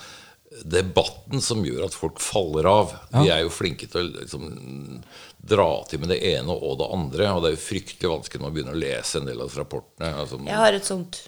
debatten 0.69 1.41
som 1.41 1.62
gjør 1.65 1.87
at 1.87 1.97
folk 1.97 2.21
faller 2.21 2.69
av. 2.69 2.93
Vi 3.17 3.31
er 3.33 3.47
jo 3.47 3.53
flinke 3.53 3.89
til 3.89 4.05
å 4.05 4.21
liksom, 4.21 5.01
dra 5.43 5.69
til 5.91 6.03
med 6.03 6.13
det 6.13 6.21
ene 6.33 6.55
og 6.55 6.77
det 6.81 6.89
andre. 6.95 7.31
Og 7.35 7.43
det 7.43 7.53
er 7.53 7.57
jo 7.57 7.63
fryktelig 7.65 8.11
vanskelig 8.13 8.41
når 8.41 8.47
man 8.49 8.57
begynner 8.57 8.77
å 8.77 8.83
lese 8.83 9.21
en 9.21 9.31
del 9.31 9.43
av 9.43 9.57
rapportene. 9.59 10.13
Altså, 10.23 10.41
Jeg 10.47 10.61
har 10.63 10.79
et 10.79 10.89
sånt 10.89 11.23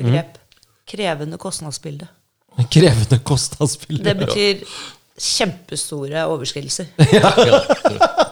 begrep. 0.00 0.40
Krevende 0.90 1.38
kostnadsbilde. 1.40 2.08
Krevende 2.74 3.20
kostnadsbilde. 3.22 4.04
Det 4.08 4.16
betyr 4.24 4.64
kjempestore 5.20 6.26
overskridelser. 6.32 6.90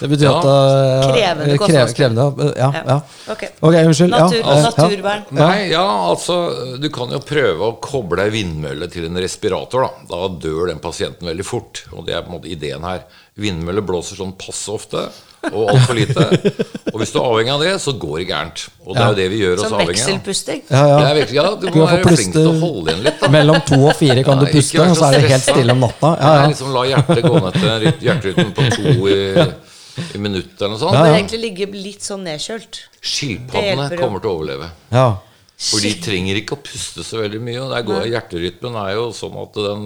Det 0.00 0.08
betyr 0.08 0.26
Ja. 0.30 0.38
at 0.38 0.44
uh, 0.48 1.12
Krevende 1.12 1.46
krev, 1.46 1.58
kostnadsspill. 1.60 2.16
krevende, 2.16 2.52
ja, 2.56 2.70
Ja. 2.74 2.82
ja. 2.88 2.98
Ok. 3.34 3.42
Ok, 3.60 3.74
unnskyld. 3.84 4.10
Natur, 4.10 4.42
naturvern. 4.64 5.24
Nei, 5.30 5.70
ja, 5.70 5.86
altså 6.10 6.38
Du 6.80 6.88
kan 6.90 7.10
jo 7.12 7.20
prøve 7.20 7.68
å 7.70 7.74
koble 7.84 8.24
ei 8.24 8.30
vindmølle 8.34 8.88
til 8.90 9.04
en 9.10 9.16
respirator. 9.20 9.90
Da 10.08 10.20
Da 10.20 10.28
dør 10.40 10.68
den 10.72 10.78
pasienten 10.80 11.28
veldig 11.28 11.44
fort. 11.44 11.84
Og 11.92 12.06
det 12.06 12.14
er 12.16 12.22
på 12.24 12.32
en 12.32 12.38
måte 12.40 12.50
ideen 12.50 12.82
her. 12.82 13.04
Vindmølle 13.40 13.82
blåser 13.86 14.16
sånn 14.20 14.32
passe 14.36 14.68
ofte 14.72 15.06
og 15.54 15.70
altfor 15.72 15.94
lite. 15.96 16.24
Og 16.92 16.98
hvis 17.00 17.12
du 17.14 17.18
er 17.20 17.24
avhengig 17.24 17.52
av 17.54 17.62
det, 17.64 17.70
så 17.80 17.94
går 17.96 18.18
det 18.20 18.26
gærent. 18.28 18.64
Og 18.84 18.92
det 18.92 19.00
er 19.00 19.08
jo 19.08 19.16
det 19.20 19.28
vi 19.32 19.38
gjør 19.40 19.54
oss 19.62 19.72
avhengig 19.72 19.80
av. 19.80 19.80
Som 19.80 19.94
vekselpusting. 19.94 20.60
Ja, 20.68 20.82
ja. 20.90 20.98
Det 20.98 21.06
er 21.06 21.14
virkelig, 21.20 21.38
ja, 21.38 21.46
du 21.54 21.64
Du 21.70 21.78
må 21.78 21.86
være 21.88 22.12
flink 22.16 22.34
til 22.34 22.48
å 22.50 22.52
holde 22.60 22.90
igjen 22.92 23.02
litt. 23.06 23.20
da 23.22 23.28
Mellom 23.32 23.60
to 23.70 23.78
og 23.86 23.94
fire 23.96 24.24
kan 24.26 24.36
du 24.36 24.44
Ja, 24.44 24.50
ikke 24.50 24.60
puste, 24.60 24.84
og 24.84 24.96
så 25.00 25.06
er 25.08 25.16
det 25.16 25.30
helt 25.30 25.46
stille 25.48 25.72
om 25.72 25.80
natta. 25.86 26.10
Ja, 26.20 26.34
ja. 26.42 26.46
liksom 26.52 26.74
La 26.76 26.82
hjertet 26.90 27.24
gå 27.24 27.40
ned 27.46 27.56
til 27.56 28.06
hjerterytmen 28.10 28.52
på 28.58 28.68
to 28.76 29.08
i, 29.08 29.16
i 30.14 30.20
minuttet 30.22 30.60
eller 30.60 30.74
noe 30.74 30.82
sånt. 30.82 30.94
Ja, 30.96 31.02
Bør 31.04 31.12
ja. 31.12 31.18
egentlig 31.20 31.40
ligge 31.44 31.66
litt 31.74 32.02
sånn 32.06 32.24
nedkjølt. 32.26 32.80
Skilpaddene 33.00 33.88
kommer 34.00 34.22
til 34.22 34.30
å 34.32 34.36
overleve. 34.38 34.70
ja. 34.94 35.08
For 35.60 35.82
de 35.84 35.90
trenger 36.00 36.38
ikke 36.40 36.56
å 36.56 36.62
puste 36.64 37.02
så 37.04 37.18
veldig 37.20 37.38
mye. 37.44 37.58
Og 37.60 37.68
der 37.74 37.82
går 37.84 38.06
Hjerterytmen 38.08 38.78
er 38.80 38.94
jo 38.94 39.10
sånn 39.12 39.34
at 39.42 39.58
den, 39.60 39.82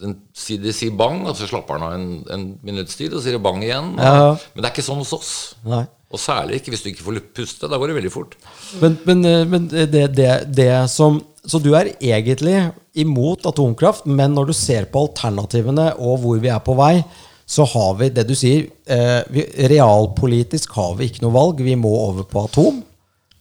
den 0.00 0.14
sier- 0.32 0.62
De 0.62 0.72
sier 0.72 0.94
bang, 0.96 1.26
og 1.28 1.36
så 1.36 1.44
slapper 1.50 1.76
den 1.76 1.84
av 1.84 1.92
en, 1.98 2.06
en 2.32 2.46
minutts 2.64 2.96
tid, 2.96 3.12
og 3.12 3.20
så 3.20 3.26
sier 3.26 3.36
det 3.36 3.42
bang 3.44 3.60
igjen. 3.66 3.90
Ja. 4.00 4.30
Men 4.54 4.62
det 4.64 4.70
er 4.70 4.72
ikke 4.72 4.86
sånn 4.86 5.02
hos 5.02 5.12
oss. 5.12 5.32
Nei. 5.68 5.82
Og 6.08 6.20
særlig 6.20 6.62
ikke 6.62 6.72
hvis 6.72 6.84
du 6.84 6.88
ikke 6.88 7.04
får 7.04 7.20
puste. 7.36 7.68
Da 7.68 7.76
går 7.80 7.92
det 7.92 7.98
veldig 7.98 8.12
fort. 8.14 8.38
Men, 8.80 8.96
men, 9.04 9.22
eh, 9.28 9.44
men 9.52 9.68
det, 9.68 10.06
det, 10.16 10.30
det 10.56 10.70
som 10.92 11.20
Så 11.44 11.58
du 11.60 11.72
er 11.76 11.92
egentlig 11.98 12.56
imot 12.94 13.44
atomkraft, 13.50 14.04
men 14.06 14.32
når 14.32 14.52
du 14.52 14.56
ser 14.56 14.84
på 14.88 15.04
alternativene 15.08 15.90
og 15.98 16.20
hvor 16.22 16.40
vi 16.40 16.48
er 16.48 16.60
på 16.64 16.76
vei, 16.78 17.02
så 17.46 17.64
har 17.68 17.94
vi 17.98 18.08
det 18.14 18.24
du 18.28 18.34
sier 18.38 18.68
eh, 18.86 19.22
vi, 19.32 19.44
Realpolitisk 19.72 20.72
har 20.78 20.94
vi 20.98 21.10
ikke 21.10 21.24
noe 21.26 21.34
valg. 21.34 21.60
Vi 21.64 21.74
må 21.76 21.90
over 22.08 22.24
på 22.28 22.44
atom. 22.46 22.82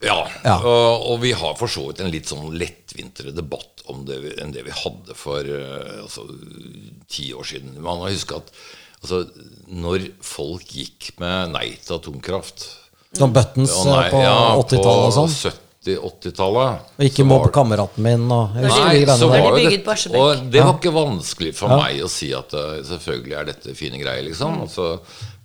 Ja, 0.01 0.23
Ja. 0.43 0.55
Og, 0.65 1.03
og 1.11 1.19
vi 1.21 1.31
har 1.37 1.53
for 1.59 1.69
så 1.69 1.83
vidt 1.91 1.99
en 2.01 2.09
litt 2.11 2.25
sånn 2.31 2.47
lettvintere 2.57 3.33
debatt 3.37 3.83
om 3.91 4.03
det 4.07 4.17
vi- 4.23 4.35
enn 4.41 4.51
det 4.55 4.63
vi 4.65 4.71
hadde 4.73 5.13
for 5.15 5.39
eh, 5.45 6.01
altså, 6.01 6.25
ti 7.11 7.31
år 7.37 7.45
siden. 7.45 7.75
Man 7.81 7.99
må 8.01 8.09
huske 8.09 8.35
at 8.41 8.49
altså, 9.03 9.23
når 9.69 10.07
folk 10.25 10.65
gikk 10.73 11.11
med 11.21 11.51
nei 11.53 11.67
til 11.83 11.99
atomkraft 11.99 12.65
Som 13.17 13.33
Buttons 13.35 13.73
nei, 13.85 14.05
eh, 14.07 14.11
på 14.13 14.21
ja, 14.23 14.37
80-tallet 14.57 15.11
og 15.11 15.13
sånn. 15.19 15.59
På 15.81 15.89
70-80-tallet. 15.89 16.89
Og 16.99 17.05
ikke 17.07 17.23
mobb 17.25 17.47
kameraten 17.53 18.03
min 18.05 18.27
og 18.31 18.53
Nei, 18.53 18.99
så 19.09 19.27
var 19.31 19.55
det, 19.57 19.79
og 20.13 20.43
det 20.53 20.61
var 20.61 20.75
ikke 20.77 20.91
vanskelig 20.93 21.53
for 21.57 21.73
meg 21.73 22.01
å 22.05 22.09
si 22.11 22.29
at 22.37 22.53
eh, 22.53 22.81
selvfølgelig 22.85 23.33
er 23.39 23.47
dette 23.49 23.73
fine 23.77 23.97
greier, 24.01 24.21
liksom. 24.27 24.59
Mm. 24.59 24.61
Altså, 24.67 24.89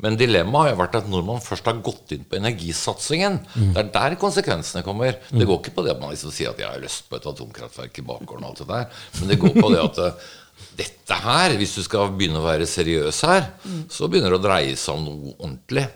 men 0.04 0.18
dilemmaet 0.20 0.66
har 0.66 0.74
jo 0.74 0.80
vært 0.82 0.98
at 1.00 1.08
når 1.08 1.24
man 1.24 1.40
først 1.40 1.64
har 1.70 1.78
gått 1.84 2.12
inn 2.12 2.26
på 2.28 2.36
energisatsingen, 2.36 3.38
Mm. 3.56 3.70
det 3.72 3.80
er 3.80 3.92
der 3.94 4.16
konsekvensene 4.20 4.82
kommer. 4.84 5.16
Det 5.30 5.46
går 5.48 5.60
ikke 5.62 5.72
på 5.78 5.84
det 5.86 5.94
at 5.94 6.00
man 6.02 6.12
liksom 6.12 6.32
sier 6.34 6.50
at 6.52 6.58
jeg 6.60 6.68
har 6.68 6.82
lyst 6.82 7.06
på 7.08 7.16
et 7.16 7.26
atomkraftverk 7.30 7.98
i 8.02 8.04
bakgården 8.04 8.44
og 8.44 8.50
alt 8.50 8.60
det 8.60 8.68
der, 8.68 8.90
men 9.20 9.28
det 9.32 9.38
går 9.40 9.56
på 9.56 9.70
det 9.72 9.80
at 9.86 9.98
eh, 10.04 10.28
dette 10.76 11.16
her, 11.24 11.56
hvis 11.56 11.74
du 11.78 11.82
skal 11.84 12.12
begynne 12.12 12.42
å 12.42 12.44
være 12.46 12.68
seriøs 12.68 13.22
her, 13.24 13.48
Mm. 13.64 13.82
så 13.88 14.08
begynner 14.12 14.36
det 14.36 14.40
å 14.42 14.44
dreie 14.50 14.76
seg 14.76 14.94
om 15.00 15.04
noe 15.08 15.34
ordentlig. 15.40 15.86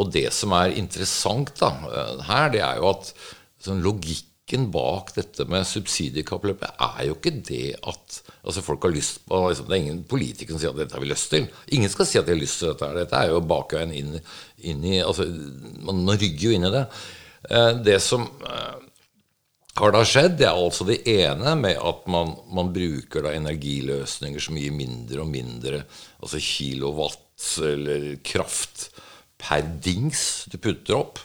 Og 0.00 0.08
det 0.12 0.30
som 0.32 0.52
er 0.56 0.72
interessant 0.80 1.52
da, 1.60 1.74
eh, 1.92 2.22
her, 2.30 2.48
det 2.56 2.64
er 2.64 2.80
jo 2.80 2.88
at 2.94 3.12
sånn 3.64 3.82
logikken 3.84 4.68
bak 4.74 5.14
dette 5.16 5.46
med 5.48 5.66
subsidiekappløpet 5.68 6.80
er 6.82 7.06
jo 7.08 7.16
ikke 7.16 7.34
det 7.46 7.76
at 7.78 8.18
altså 8.42 8.64
folk 8.64 8.84
har 8.84 8.92
lyst 8.92 9.22
på 9.28 9.38
liksom, 9.48 9.68
Det 9.68 9.76
er 9.76 9.82
ingen 9.84 10.04
politikere 10.08 10.56
som 10.56 10.62
sier 10.62 10.74
at 10.74 10.80
dette 10.82 10.98
har 10.98 11.04
vi 11.04 11.10
lyst 11.12 11.30
til. 11.32 11.48
Ingen 11.76 11.92
skal 11.92 12.08
si 12.08 12.20
at 12.20 12.28
de 12.28 12.34
har 12.34 12.42
lyst 12.42 12.60
til 12.60 12.72
dette. 12.72 12.92
Dette 12.98 13.18
er 13.20 13.32
jo 13.32 13.42
bakveien 13.46 13.94
inn, 13.96 14.16
inn 14.66 14.84
i 14.84 14.98
altså, 15.00 15.28
man, 15.86 16.04
rygger 16.10 16.48
jo 16.48 16.56
inn 16.56 16.68
i 16.68 16.74
det. 16.74 16.86
Eh, 17.50 17.70
Det 17.86 17.98
som 18.02 18.26
eh, 18.26 18.80
har 19.80 19.94
da 19.94 20.02
skjedd, 20.04 20.36
det 20.42 20.48
er 20.50 20.58
altså 20.58 20.84
det 20.84 21.00
ene 21.08 21.54
med 21.56 21.78
at 21.80 22.04
man, 22.12 22.34
man 22.52 22.74
bruker 22.74 23.24
da 23.24 23.32
energiløsninger 23.32 24.42
som 24.42 24.58
gir 24.60 24.74
mindre 24.76 25.22
og 25.24 25.30
mindre 25.32 25.84
altså 26.20 26.42
kilowatt 26.42 27.46
eller 27.62 28.10
kraft 28.26 28.90
per 29.40 29.64
dings 29.82 30.44
du 30.52 30.58
putter 30.60 30.98
opp. 30.98 31.22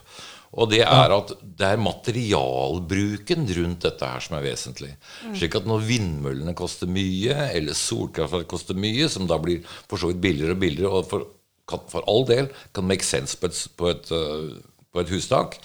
Og 0.58 0.72
det 0.72 0.82
er 0.82 1.14
at 1.14 1.34
det 1.42 1.68
er 1.68 1.82
materialbruken 1.82 3.46
rundt 3.60 3.84
dette 3.86 4.10
her 4.10 4.24
som 4.26 4.38
er 4.38 4.46
vesentlig. 4.48 4.94
Slik 5.38 5.58
at 5.60 5.68
når 5.70 5.86
vindmøllene 5.86 6.56
koster 6.58 6.90
mye, 6.90 7.36
eller 7.54 7.78
solkraftverk 7.78 8.50
koster 8.50 8.78
mye, 8.78 9.10
som 9.12 9.30
da 9.30 9.38
blir 9.42 9.62
for 9.86 10.02
så 10.02 10.10
vidt 10.10 10.24
billigere 10.24 10.58
og 10.58 10.64
billigere, 10.64 10.94
og 10.94 11.12
for, 11.12 11.28
kan, 11.70 11.84
for 11.92 12.08
all 12.10 12.26
del 12.30 12.50
kan 12.74 12.90
make 12.90 13.06
sense 13.06 13.38
på 13.38 13.52
et, 13.52 13.62
på 13.78 13.92
et, 13.94 14.10
øh, 14.16 14.58
på 14.94 15.04
et 15.04 15.14
hustak, 15.14 15.60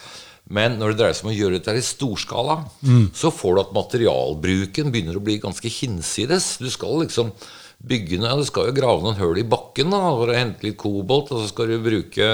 men 0.53 0.75
når 0.77 0.93
det 0.93 0.99
dreier 1.01 1.17
seg 1.17 1.25
om 1.25 1.33
å 1.33 1.37
gjøre 1.39 1.59
dette 1.59 1.79
i 1.79 1.85
storskala, 1.87 2.57
så 3.17 3.31
får 3.33 3.55
du 3.55 3.61
at 3.63 3.75
materialbruken 3.77 4.91
begynner 4.93 5.17
å 5.17 5.25
bli 5.25 5.39
ganske 5.41 5.71
hinsides. 5.71 6.57
Du 6.61 6.69
skal 6.73 7.05
liksom 7.05 7.31
bygge 7.83 8.21
Ja, 8.23 8.37
du 8.39 8.45
skal 8.47 8.69
jo 8.69 8.77
grave 8.77 9.03
noen 9.03 9.19
høl 9.19 9.41
i 9.41 9.47
bakken 9.49 9.91
da, 9.91 10.01
for 10.15 10.31
å 10.31 10.37
hente 10.37 10.67
litt 10.67 10.79
kobolt, 10.81 11.33
og 11.35 11.43
så 11.43 11.49
skal 11.51 11.73
du 11.73 11.83
bruke 11.83 12.29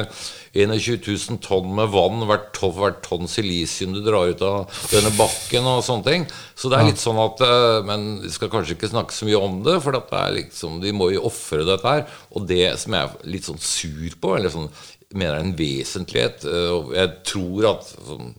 21 0.59 1.01
000 1.07 1.41
tonn 1.45 1.71
med 1.77 1.93
vann 1.93 2.25
hvert, 2.29 2.51
tonn, 2.57 2.75
hvert 2.77 3.01
tonn 3.05 3.31
silisium 3.31 3.95
du 3.97 4.03
drar 4.05 4.33
ut 4.33 4.45
av 4.45 4.83
denne 4.93 5.13
bakken 5.17 5.69
og 5.71 5.85
sånne 5.87 6.07
ting. 6.09 6.29
Så 6.59 6.71
det 6.73 6.81
er 6.81 6.91
litt 6.91 7.01
sånn 7.01 7.21
at 7.23 7.41
eh, 7.45 7.81
Men 7.87 8.07
vi 8.25 8.33
skal 8.35 8.51
kanskje 8.53 8.75
ikke 8.77 8.91
snakke 8.91 9.15
så 9.15 9.29
mye 9.29 9.41
om 9.41 9.61
det, 9.67 9.79
for 9.85 9.97
at 9.99 10.11
det 10.11 10.21
er 10.21 10.37
liksom, 10.41 10.81
de 10.85 10.95
må 10.97 11.13
jo 11.15 11.25
ofre 11.31 11.65
dette 11.69 11.97
her. 11.97 12.07
Og 12.35 12.49
det 12.49 12.75
som 12.83 12.97
jeg 12.97 13.09
er 13.09 13.35
litt 13.37 13.49
sånn 13.49 13.63
sur 13.63 14.19
på, 14.21 14.37
eller 14.37 14.53
sånn 14.53 14.71
mener 15.17 15.39
er 15.39 15.45
en 15.45 15.55
vesentlighet, 15.57 16.43
eh, 16.45 16.71
og 16.75 16.91
jeg 16.93 17.13
tror 17.31 17.69
at 17.71 17.93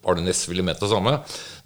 Arne 0.05 0.21
Næss 0.25 0.43
ville 0.49 0.61
ment 0.65 0.81
det 0.83 0.89
samme, 0.91 1.15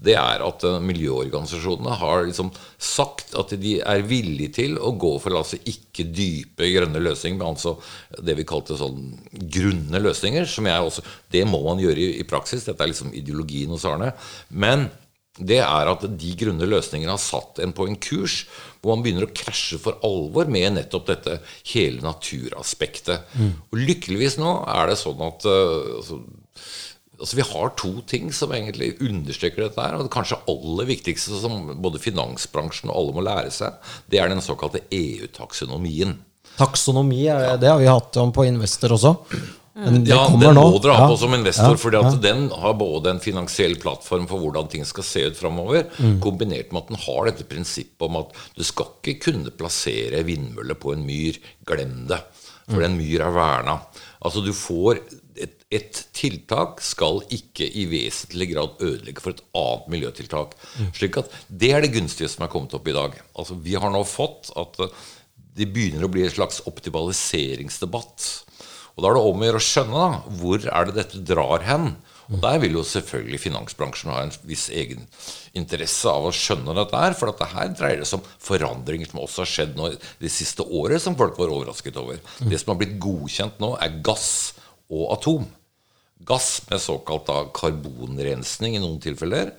det 0.03 0.15
er 0.15 0.43
at 0.45 0.63
eh, 0.67 0.77
miljøorganisasjonene 0.87 1.97
har 1.99 2.23
liksom 2.29 2.53
sagt 2.79 3.35
at 3.39 3.51
de 3.59 3.75
er 3.81 4.05
villige 4.07 4.53
til 4.61 4.77
å 4.79 4.93
gå 4.99 5.11
for 5.19 5.35
altså 5.35 5.59
ikke 5.59 6.07
dype 6.07 6.71
grønne 6.71 7.03
løsninger, 7.03 7.35
men 7.41 7.51
altså 7.51 7.75
det 8.23 8.37
vi 8.39 8.47
kalte 8.47 8.79
sånn 8.79 9.11
grunne 9.33 10.03
løsninger, 10.03 10.47
som 10.47 10.71
jeg 10.71 10.87
også 10.87 11.03
Det 11.33 11.43
må 11.49 11.59
man 11.65 11.81
gjøre 11.81 11.99
i, 11.99 12.09
i 12.21 12.27
praksis. 12.29 12.63
Dette 12.67 12.83
er 12.83 12.91
liksom 12.91 13.13
ideologien 13.17 13.71
hos 13.73 13.87
Arne. 13.89 14.11
Men 14.53 14.85
det 15.39 15.59
er 15.63 15.89
at 15.89 16.03
de 16.05 16.31
grunne 16.37 16.67
løsningene 16.69 17.15
har 17.15 17.21
satt 17.21 17.57
en 17.63 17.73
på 17.73 17.87
en 17.89 17.97
kurs 17.97 18.43
hvor 18.83 18.93
man 18.93 19.05
begynner 19.05 19.25
å 19.25 19.33
krasje 19.33 19.79
for 19.81 19.97
alvor 20.05 20.49
med 20.51 20.75
nettopp 20.75 21.07
dette 21.09 21.37
hele 21.71 22.03
naturaspektet. 22.05 23.31
Og 23.71 23.79
lykkeligvis 23.79 24.37
nå 24.41 24.59
er 24.69 24.91
det 24.91 24.99
sånn 24.99 25.23
at 25.25 25.47
øh, 25.49 25.95
altså, 25.97 26.19
altså 27.17 27.39
Vi 27.39 27.47
har 27.49 27.73
to 27.79 27.93
ting 28.05 28.29
som 28.35 28.53
egentlig 28.53 28.91
understreker 29.01 29.65
dette. 29.65 29.81
her, 29.81 29.95
og 29.95 30.05
Det 30.05 30.13
kanskje 30.13 30.41
aller 30.51 30.91
viktigste 30.91 31.39
som 31.41 31.81
både 31.81 32.03
finansbransjen 32.03 32.91
og 32.91 32.99
alle 32.99 33.17
må 33.17 33.25
lære 33.25 33.55
seg, 33.55 33.73
det 34.11 34.19
er 34.19 34.29
den 34.29 34.43
såkalte 34.43 34.85
EU-taksonomien. 34.91 36.19
Taksonomi, 36.59 37.25
er 37.25 37.57
det 37.57 37.71
har 37.71 37.79
vi 37.81 37.89
hatt 37.89 38.17
om 38.21 38.35
på 38.35 38.45
Investor 38.45 38.93
også. 38.93 39.15
Men 39.75 40.03
det 40.03 40.11
Ja, 40.13 40.27
den 40.29 40.53
nå. 40.53 40.63
må 40.71 40.79
dere 40.83 40.93
ha 40.99 41.07
på 41.09 41.17
som 41.17 41.33
investor, 41.33 41.71
Ja, 41.73 41.79
fordi 41.81 41.97
at 41.97 42.13
ja. 42.13 42.19
den 42.21 42.49
har 42.51 42.73
både 42.77 43.09
en 43.09 43.19
finansiell 43.19 43.73
plattform 43.81 44.27
for 44.29 44.37
hvordan 44.39 44.69
ting 44.69 44.85
skal 44.85 45.03
se 45.03 45.23
ut 45.31 45.35
framover, 45.39 45.87
Mm. 45.97 46.19
kombinert 46.21 46.71
med 46.71 46.83
at 46.83 46.87
den 46.89 46.97
har 46.97 47.25
dette 47.25 47.43
prinsippet 47.49 48.01
om 48.05 48.17
at 48.17 48.31
du 48.55 48.63
skal 48.63 48.85
ikke 49.03 49.19
kunne 49.31 49.49
plassere 49.49 50.23
vindmølle 50.23 50.75
på 50.75 50.93
en 50.93 51.05
myr. 51.05 51.39
Glem 51.65 52.07
det. 52.07 52.21
For 52.69 52.77
Mm. 52.79 52.83
en 52.85 52.97
myr 52.97 53.19
er 53.25 53.31
verna. 53.33 53.81
Altså, 54.23 54.43
du 54.45 54.53
får 54.53 54.99
et, 55.35 55.53
et 55.71 56.05
tiltak 56.13 56.79
skal 56.79 57.21
ikke 57.31 57.65
i 57.75 57.85
vesentlig 57.89 58.53
grad 58.53 58.77
ødelegge 58.79 59.19
for 59.19 59.31
et 59.31 59.41
annet 59.55 59.89
miljøtiltak. 59.89 60.53
Mm. 60.79 60.93
Slik 60.93 61.17
at 61.17 61.29
det 61.49 61.71
er 61.73 61.81
det 61.81 61.91
gunstige 61.93 62.29
som 62.29 62.43
er 62.45 62.49
kommet 62.53 62.73
opp 62.75 62.87
i 62.87 62.93
dag. 62.93 63.11
Altså, 63.35 63.55
vi 63.59 63.73
har 63.73 63.89
nå 63.89 64.03
fått 64.05 64.51
at 64.55 64.77
det 65.55 65.73
begynner 65.73 66.05
å 66.05 66.11
bli 66.11 66.23
en 66.23 66.29
slags 66.29 66.61
optimaliseringsdebatt. 66.67 68.43
Og 68.93 69.03
da 69.03 69.09
er 69.09 69.17
det 69.17 69.23
om 69.25 69.41
å 69.41 69.47
gjøre 69.47 69.61
å 69.61 69.67
skjønne 69.67 70.01
da, 70.01 70.33
hvor 70.39 70.65
er 70.69 70.89
det 70.89 70.97
dette 70.99 71.21
drar 71.25 71.65
hen. 71.65 71.93
Og 72.31 72.39
Der 72.43 72.59
vil 72.61 72.77
jo 72.77 72.83
selvfølgelig 72.87 73.41
finansbransjen 73.43 74.11
ha 74.13 74.21
en 74.23 74.33
viss 74.47 74.67
egen 74.71 75.03
interesse 75.57 76.09
av 76.09 76.29
å 76.29 76.33
skjønne 76.35 76.75
dette 76.77 77.01
her. 77.01 77.17
For 77.17 77.29
dette 77.29 77.49
her 77.51 77.73
dreier 77.73 78.03
det 78.03 78.09
seg 78.09 78.21
om 78.21 78.29
forandringer 78.47 79.09
som 79.09 79.23
også 79.23 79.43
har 79.43 79.51
skjedd 79.51 79.75
nå 79.77 79.91
det 80.21 80.31
siste 80.33 80.65
året, 80.65 81.03
som 81.03 81.17
folk 81.19 81.37
var 81.41 81.51
overrasket 81.53 81.99
over. 81.99 82.21
Det 82.39 82.61
som 82.61 82.73
har 82.73 82.79
blitt 82.81 82.99
godkjent 83.01 83.59
nå, 83.63 83.73
er 83.81 83.99
gass 84.05 84.31
og 84.93 85.09
atom. 85.17 85.47
Gass 86.23 86.61
med 86.69 86.79
såkalt 86.79 87.27
da 87.27 87.41
karbonrensning 87.53 88.77
i 88.77 88.83
noen 88.83 89.01
tilfeller. 89.03 89.51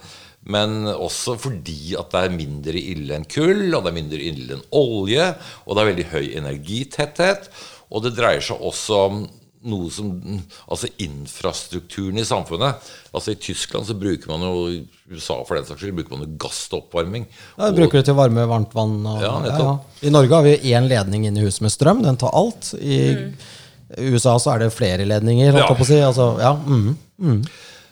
Men 0.45 0.85
også 0.93 1.39
fordi 1.41 1.95
at 1.97 2.11
det 2.13 2.21
er 2.21 2.35
mindre 2.35 2.81
ille 2.81 3.17
enn 3.17 3.29
kull, 3.29 3.71
og 3.73 3.85
det 3.85 3.91
er 3.91 3.97
mindre 3.97 4.21
ille 4.21 4.59
enn 4.59 4.67
olje, 4.77 5.31
og 5.65 5.77
det 5.77 5.83
er 5.83 5.91
veldig 5.91 6.09
høy 6.11 6.27
energitetthet. 6.41 7.49
Og 7.95 8.03
det 8.05 8.15
dreier 8.17 8.43
seg 8.43 8.61
også 8.61 9.01
om 9.07 9.25
noe 9.65 9.89
som 9.93 10.11
Altså 10.69 10.91
infrastrukturen 11.01 12.21
i 12.21 12.27
samfunnet. 12.27 12.93
Altså 13.15 13.33
I 13.33 13.41
Tyskland 13.41 13.89
så 13.89 13.97
bruker 13.97 14.29
man 14.33 14.45
jo 14.45 14.69
i 14.69 14.79
USA 15.13 15.39
for 15.47 15.57
den 15.57 15.67
saks 15.69 15.83
skyld 15.83 15.97
bruker 15.99 16.17
man 16.17 16.27
jo 16.27 16.39
gass 16.45 16.65
til 16.69 16.81
oppvarming. 16.83 17.27
Ja, 17.57 17.69
Og- 17.71 17.77
bruker 17.79 18.01
det 18.01 18.07
til 18.09 18.15
å 18.17 18.21
varme 18.21 18.47
varmt 18.51 18.75
vann. 18.77 19.07
Og, 19.07 19.23
Ja, 19.23 19.35
ja, 19.47 19.79
I 20.03 20.11
Norge 20.11 20.35
har 20.35 20.43
vi 20.43 20.57
én 20.75 20.89
ledning 20.89 21.27
inn 21.27 21.37
i 21.37 21.45
huset 21.45 21.63
med 21.63 21.73
strøm. 21.73 22.03
Den 22.03 22.17
tar 22.17 22.35
alt. 22.35 22.75
I 22.75 23.15
mm. 23.15 23.35
USA 24.13 24.37
så 24.39 24.55
er 24.55 24.59
det 24.65 24.73
flere 24.73 25.07
ledninger, 25.07 25.53
holdt 25.53 25.65
Ja. 25.65 25.69
jeg 25.69 25.79
på 25.79 25.85
å 25.85 25.87
si. 25.87 26.01
Altså, 26.01 26.39
ja, 26.41 27.43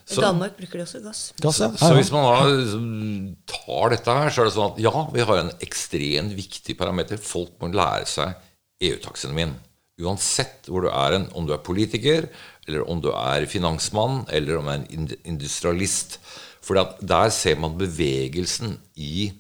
Så, 0.05 0.19
I 0.19 0.25
Danmark 0.25 0.57
bruker 0.59 0.79
de 0.79 0.85
også 0.85 1.03
gass. 1.03 1.33
Gass, 1.41 1.59
ja. 1.61 1.69
Så 1.69 1.95
hvis 1.95 2.11
man 2.11 2.25
da 2.25 2.45
liksom 2.51 3.37
tar 3.47 3.91
dette 3.91 4.13
her, 4.13 4.31
så 4.31 4.41
er 4.43 4.45
det 4.45 4.53
sånn 4.53 4.73
at 4.73 4.79
ja, 4.79 5.07
vi 5.13 5.21
har 5.21 5.37
en 5.39 5.53
ekstremt 5.63 6.35
viktig 6.35 6.77
parameter. 6.77 7.17
Folk 7.19 7.53
må 7.61 7.73
lære 7.73 8.05
seg 8.05 8.35
EU-taksonomien. 8.83 9.55
Uansett 10.03 10.71
hvor 10.71 10.87
du 10.87 10.91
er 10.91 11.19
hen, 11.19 11.29
om 11.39 11.47
du 11.47 11.55
er 11.55 11.63
politiker, 11.65 12.29
eller 12.69 12.87
om 12.91 13.03
du 13.03 13.11
er 13.15 13.49
finansmann, 13.51 14.25
eller 14.31 14.59
om 14.59 14.69
du 14.69 14.73
er 14.73 14.83
en 14.83 15.13
industrialist. 15.35 16.19
For 16.63 16.79
der 16.79 17.31
ser 17.35 17.59
man 17.59 17.79
bevegelsen 17.79 18.77
i, 18.95 19.31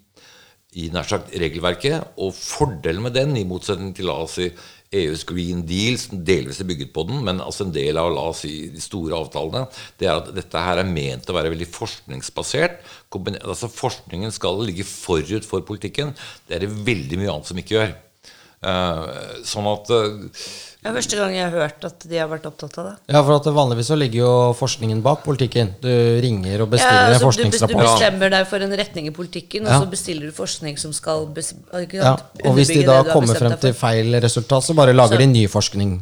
i 0.74 0.88
sagt 1.06 1.34
regelverket, 1.38 2.14
og 2.16 2.34
fordelen 2.34 3.04
med 3.04 3.14
den, 3.18 3.36
i 3.36 3.46
motsetning 3.46 3.92
til 3.94 4.10
la 4.10 4.18
oss 4.24 4.38
si 4.40 4.50
EUs 4.92 5.22
Green 5.24 5.62
Deal, 5.64 5.96
som 5.96 6.20
delvis 6.26 6.60
er 6.60 6.68
bygget 6.68 6.92
på 6.92 7.06
den, 7.08 7.22
men 7.24 7.40
altså 7.40 7.64
en 7.64 7.72
del 7.72 7.96
av 7.96 8.10
la 8.12 8.26
oss 8.32 8.42
si, 8.44 8.68
de 8.74 8.82
store 8.82 9.16
avtalene, 9.16 9.64
det 10.00 10.08
er 10.08 10.18
at 10.18 10.32
dette 10.36 10.64
her 10.66 10.82
er 10.82 10.88
ment 10.88 11.30
å 11.30 11.36
være 11.36 11.52
veldig 11.54 11.68
forskningsbasert. 11.72 12.82
Altså 13.40 13.72
Forskningen 13.72 14.34
skal 14.34 14.60
ligge 14.66 14.84
forut 14.88 15.48
for 15.48 15.64
politikken. 15.68 16.12
Det 16.48 16.58
er 16.58 16.66
det 16.66 16.74
veldig 16.84 17.22
mye 17.22 17.32
annet 17.32 17.48
som 17.48 17.62
ikke 17.62 17.78
gjør. 17.78 17.94
Eh, 18.62 19.40
sånn 19.42 19.66
at 19.66 19.88
eh, 19.90 20.12
Det 20.82 20.90
er 20.90 20.94
første 20.94 21.16
gang 21.18 21.32
jeg 21.34 21.46
har 21.48 21.54
hørt 21.64 21.84
at 21.86 22.04
de 22.06 22.18
har 22.18 22.28
vært 22.30 22.44
opptatt 22.46 22.76
av 22.78 22.84
det. 22.88 22.92
Ja, 23.10 23.22
for 23.26 23.34
at 23.34 23.48
Vanligvis 23.54 23.88
så 23.90 23.96
ligger 23.98 24.20
jo 24.20 24.30
forskningen 24.54 25.00
bak 25.02 25.24
politikken. 25.26 25.72
Du 25.82 25.90
ringer 26.22 26.62
og 26.62 26.70
bestiller 26.70 27.08
ja, 27.08 27.08
altså, 27.10 27.24
du, 27.24 27.26
forskningsrapport. 27.26 27.82
du 27.82 27.88
bestemmer 27.88 28.32
deg 28.36 28.46
for 28.50 28.66
en 28.66 28.76
retning 28.78 29.08
i 29.10 29.14
politikken, 29.14 29.66
Ja. 29.66 29.80
og 29.80 29.86
så 29.86 29.90
bestiller 29.96 30.30
du 30.30 30.36
forskning 30.36 30.78
som 30.78 30.94
skal 30.94 31.26
Ja, 31.98 32.14
og 32.44 32.54
hvis 32.54 32.70
de 32.70 32.84
da 32.86 33.02
kommer 33.10 33.34
frem 33.38 33.58
til 33.58 33.74
feil 33.74 34.14
resultat, 34.22 34.62
så 34.62 34.78
bare 34.78 34.94
lager 34.94 35.18
Så- 35.18 35.22
de 35.24 35.26
ny 35.26 35.46
forskning 35.50 35.98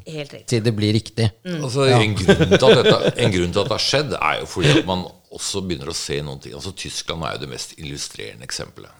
til 0.46 0.62
det 0.62 0.76
blir 0.76 0.92
riktig. 0.92 1.30
Altså, 1.44 1.88
en, 1.88 2.14
grunn 2.14 2.58
til 2.58 2.70
at 2.70 2.84
dette, 2.84 3.14
en 3.24 3.32
grunn 3.32 3.52
til 3.52 3.60
at 3.60 3.68
det 3.72 3.76
har 3.78 3.86
skjedd, 3.88 4.12
er 4.20 4.40
jo 4.40 4.46
fordi 4.46 4.78
at 4.78 4.86
man 4.86 5.06
også 5.32 5.62
begynner 5.64 5.88
å 5.88 5.94
se 5.96 6.20
noen 6.20 6.40
ting. 6.40 6.52
Altså, 6.54 6.76
Tyskland 6.76 7.24
er 7.24 7.36
jo 7.38 7.46
det 7.46 7.48
mest 7.48 7.76
illustrerende 7.78 8.44
eksempelet. 8.44 8.90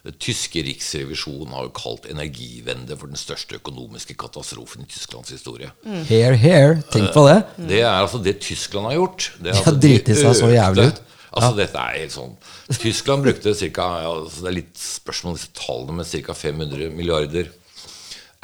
Tyske 0.00 0.62
riksrevisjonen 0.64 1.52
har 1.52 1.66
jo 1.66 1.72
kalt 1.76 2.06
energivende 2.08 2.96
for 2.96 3.12
den 3.12 3.20
største 3.20 3.58
økonomiske 3.58 4.16
katastrofen 4.20 4.86
i 4.86 4.88
Tysklands 4.88 5.32
historie. 5.34 5.68
Here, 6.08 6.38
here. 6.40 6.78
Tenk 6.92 7.12
på 7.12 7.26
det. 7.28 7.42
Det 7.68 7.82
er 7.82 7.98
altså 7.98 8.22
det 8.24 8.38
Tyskland 8.40 8.88
har 8.88 8.96
gjort. 8.96 9.30
Det 9.36 9.50
er 9.50 9.52
De 9.52 9.56
altså 9.58 9.68
har 9.68 9.80
driti 9.84 10.16
seg 10.16 10.38
så 10.38 10.52
jævlig 10.54 10.88
ut. 10.88 11.02
Altså 11.30 11.52
Dette 11.54 11.78
er 11.78 11.98
helt 12.00 12.14
sånn 12.14 12.32
Tyskland 12.80 13.26
brukte 13.26 13.52
ca. 13.54 13.90
Altså 14.08 14.46
det 14.46 14.50
er 14.50 14.56
litt 14.62 14.80
spørsmål 14.80 15.34
om 15.34 15.36
disse 15.38 15.52
tallene, 15.54 15.98
men 16.00 16.08
ca. 16.26 16.38
500 16.40 16.96
milliarder 16.96 17.52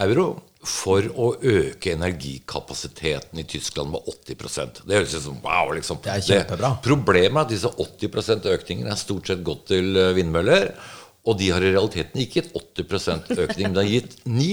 euro 0.05 0.29
for 0.67 1.07
å 1.15 1.29
øke 1.47 1.93
energikapasiteten 1.95 3.39
i 3.39 3.45
Tyskland 3.47 3.93
med 3.93 4.09
80% 4.11 4.81
Det 4.83 4.97
høres 4.97 5.15
ut 5.15 5.25
som 5.29 5.37
wow. 5.45 5.71
liksom 5.77 6.01
Det 6.03 6.11
er 6.11 6.25
kjempebra. 6.27 6.73
Problemet 6.85 7.39
er 7.39 7.45
at 7.45 7.53
disse 7.55 7.71
80 7.71 8.51
økningene 8.51 8.91
er 8.93 8.99
stort 8.99 9.31
sett 9.31 9.45
gått 9.47 9.69
til 9.71 9.95
eh, 9.95 10.11
vindmøller. 10.17 10.73
Og 11.27 11.35
de 11.41 11.49
har 11.51 11.65
i 11.65 11.73
realiteten 11.75 12.21
ikke 12.23 12.39
gitt 12.41 12.53
80 12.55 13.39
økning, 13.43 13.65
men 13.67 13.75
de 13.75 13.81
har 13.83 13.89
gitt 13.91 14.13
9 14.31 14.51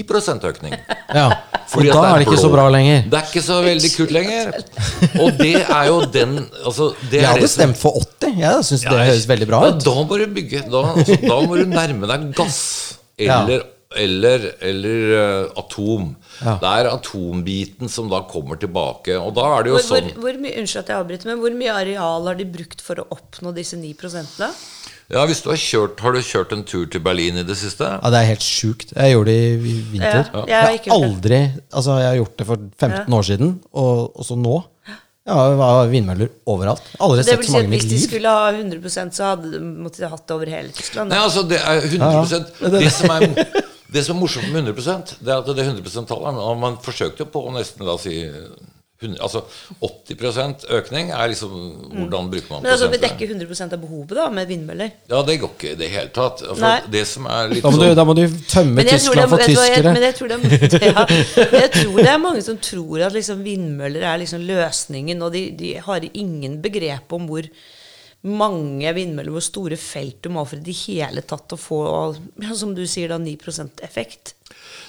økning. 0.48 0.72
Ja. 1.14 1.26
Og 1.74 1.84
da 1.86 2.00
er 2.08 2.18
det 2.18 2.26
ikke 2.26 2.40
så 2.42 2.50
bra 2.50 2.64
lenger. 2.72 3.04
Det 3.10 3.18
er 3.20 3.28
ikke 3.30 3.42
så 3.46 3.58
veldig 3.62 3.90
kult 3.94 4.14
lenger. 4.14 4.50
Og 5.22 5.38
det 5.38 5.52
er 5.62 5.84
jo 5.90 6.00
den 6.16 6.34
altså, 6.64 6.90
det 7.10 7.20
Jeg 7.20 7.22
er 7.22 7.30
hadde 7.30 7.44
det 7.46 7.50
som- 7.52 7.62
stemt 7.62 7.78
for 7.78 8.00
80. 8.00 8.40
Jeg 8.40 8.64
syns 8.70 8.82
det 8.88 8.98
høres 8.98 9.28
veldig 9.30 9.48
bra 9.52 9.60
ut. 9.68 9.84
da 9.84 9.94
må 9.94 10.18
du 10.18 10.26
bygge. 10.26 10.64
Da, 10.70 10.82
altså, 10.96 11.20
da 11.22 11.38
må 11.46 11.56
du 11.60 11.64
nærme 11.70 12.10
deg 12.10 12.34
gass 12.34 12.60
eller, 13.18 13.62
eller, 13.96 14.50
eller 14.60 15.14
uh, 15.14 15.62
atom. 15.62 16.16
Ja. 16.42 16.56
Det 16.58 16.70
er 16.80 16.90
atombiten 16.90 17.88
som 17.88 18.10
da 18.10 18.24
kommer 18.26 18.58
tilbake. 18.58 19.14
Og 19.20 19.34
da 19.38 19.46
er 19.54 19.62
det 19.62 19.70
jo 19.70 19.78
Hvor, 19.78 19.86
hvor, 19.86 20.08
sånn 20.10 20.22
hvor 20.24 20.40
mye, 20.42 20.56
unnskyld 20.58 20.82
at 20.82 20.90
jeg 20.90 20.98
avbryter, 21.04 21.30
men 21.30 21.42
hvor 21.44 21.54
mye 21.54 21.76
areal 21.84 22.26
har 22.26 22.40
de 22.40 22.48
brukt 22.58 22.82
for 22.82 22.98
å 22.98 23.06
oppnå 23.14 23.54
disse 23.54 23.78
9 23.78 23.94
da? 24.40 24.50
Ja, 25.12 25.24
hvis 25.28 25.42
du 25.44 25.50
har 25.50 25.58
kjørt 25.60 26.00
Har 26.00 26.14
du 26.16 26.20
kjørt 26.24 26.52
en 26.56 26.62
tur 26.64 26.86
til 26.88 27.02
Berlin 27.04 27.36
i 27.36 27.44
det 27.44 27.56
siste? 27.60 27.84
Ja, 27.84 28.10
Det 28.12 28.20
er 28.22 28.30
helt 28.30 28.44
sjukt. 28.44 28.94
Jeg 28.96 29.12
gjorde 29.12 29.32
det 29.32 29.40
i 29.52 29.74
vinter. 29.92 30.30
Ja, 30.32 30.44
jeg 30.48 30.60
har 30.62 30.70
jeg 30.78 30.92
aldri 30.96 31.40
Altså, 31.72 31.98
jeg 32.00 32.08
har 32.08 32.16
gjort 32.22 32.38
det 32.38 32.46
for 32.48 32.62
15 32.80 33.18
år 33.18 33.26
siden, 33.28 33.52
og, 33.72 34.16
og 34.16 34.24
så 34.24 34.38
nå. 34.38 34.62
Ja, 35.24 35.36
det 35.48 35.56
var 35.56 35.86
vindmøller 35.88 36.32
overalt. 36.52 36.88
Aldri 37.00 37.22
Det 37.22 37.26
sett 37.30 37.46
så 37.48 37.54
mange 37.54 37.68
i 37.68 37.72
mitt 37.72 37.84
hvis 37.86 37.92
de 37.94 38.00
skulle 38.08 38.32
ha 38.32 38.50
100% 38.52 39.14
så 39.16 39.30
hadde, 39.30 39.60
måtte 39.60 40.02
de 40.02 40.10
hatt 40.12 40.26
det 40.28 40.34
over 40.36 40.50
hele 40.52 40.74
Tyskland. 40.76 41.12
Nei, 41.12 41.20
altså 41.20 41.46
det 41.48 41.60
er 41.62 41.80
100 41.80 42.42
Ja, 42.60 42.72
det, 42.74 42.90
som 42.92 43.14
er, 43.14 43.24
det 43.94 44.04
som 44.04 44.16
er 44.16 44.20
morsomt 44.20 44.50
med 44.52 44.68
100% 44.68 45.14
Det 45.24 45.32
er 45.32 45.40
at 45.40 45.48
det 45.48 45.64
100 45.64 45.80
%-tallet 45.80 46.60
Man 46.60 46.76
forsøkte 46.84 47.24
jo 47.24 47.30
på 47.32 47.44
å 47.48 47.54
nesten 47.56 47.86
la 47.88 47.96
oss 47.96 48.04
si 48.04 48.18
100, 48.20 48.73
altså 49.20 49.44
80% 49.80 50.66
økning 50.78 51.12
er 51.14 51.30
liksom 51.32 51.52
Hvordan 51.94 52.30
bruker 52.32 52.50
man 52.50 52.64
Men 52.64 52.72
altså, 52.72 52.88
vi 52.92 53.00
dekker 53.02 53.34
100% 53.34 53.76
av 53.76 53.82
behovet 53.82 54.16
da, 54.18 54.26
med 54.32 54.48
vindmøller. 54.50 54.94
Ja, 55.10 55.22
det 55.26 55.38
går 55.42 55.52
ikke 55.54 55.72
i 55.74 55.78
det 55.80 55.90
hele 55.92 56.12
tatt. 56.14 56.42
For 56.48 56.88
det 56.94 57.04
som 57.10 57.28
er 57.30 57.52
litt 57.52 57.66
Da 57.66 57.72
må, 57.74 57.80
du, 57.82 57.86
sånn 57.86 58.00
da 58.00 58.06
må 58.08 58.16
du 58.18 58.24
tømme 58.50 58.80
Men 58.80 58.90
jeg, 58.90 59.04
tror 59.04 59.20
det, 59.20 59.28
Tyskland 59.28 59.34
for 59.34 59.46
tyskere. 59.46 59.94
men 59.94 60.08
jeg, 60.08 60.18
tror 60.18 60.34
det, 60.34 60.40
ja, 60.90 61.06
jeg 61.60 61.70
tror 61.78 61.96
det 62.00 62.10
er 62.16 62.20
mange 62.22 62.44
som 62.48 62.60
tror 62.70 63.06
at 63.08 63.16
liksom 63.16 63.46
vindmøller 63.46 64.04
er 64.10 64.20
liksom 64.24 64.44
løsningen, 64.48 65.24
og 65.24 65.34
de, 65.34 65.46
de 65.58 65.74
har 65.84 66.10
ingen 66.12 66.60
begrep 66.64 67.12
om 67.16 67.28
hvor 67.30 67.48
mange 68.24 68.92
vindmøller, 68.96 69.34
hvor 69.34 69.44
store 69.44 69.76
felt 69.80 70.22
du 70.24 70.30
må 70.32 70.42
ha 70.42 70.48
for 70.48 70.60
i 70.60 70.64
det 70.64 70.76
hele 70.86 71.24
tatt 71.28 71.52
å 71.52 71.60
få, 71.60 71.80
ja, 72.40 72.54
som 72.56 72.72
du 72.76 72.86
sier, 72.88 73.12
da 73.12 73.18
9% 73.20 73.84
effekt. 73.84 74.34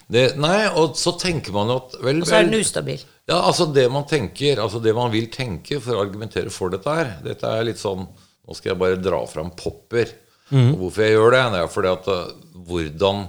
det, 0.08 0.30
Nei, 0.40 0.70
og 0.72 0.96
så 1.00 1.16
tenker 1.20 1.56
man 1.56 1.74
at 1.76 1.98
vel, 2.04 2.24
Og 2.24 2.30
så 2.30 2.40
er 2.40 2.48
den 2.48 2.64
ustabil. 2.64 3.04
Ja, 3.26 3.40
altså 3.42 3.66
det 3.74 3.88
man 3.90 4.06
tenker, 4.06 4.60
altså 4.62 4.80
det 4.84 4.94
man 4.94 5.10
vil 5.14 5.32
tenke 5.34 5.80
for 5.82 5.98
å 5.98 6.04
argumentere 6.04 6.52
for 6.54 6.70
dette 6.70 6.94
her 6.94 7.16
Dette 7.26 7.50
er 7.50 7.66
litt 7.66 7.82
sånn 7.82 8.04
Nå 8.06 8.54
skal 8.54 8.76
jeg 8.76 8.82
bare 8.84 9.02
dra 9.02 9.24
fram 9.26 9.50
popper. 9.58 10.12
Og 10.54 10.76
hvorfor 10.84 11.02
jeg 11.02 11.16
gjør 11.16 11.32
det, 11.34 11.40
det 11.56 11.62
er 11.64 11.70
fordi 11.74 11.90
at 11.90 12.10
uh, 12.14 12.34
hvordan 12.68 13.24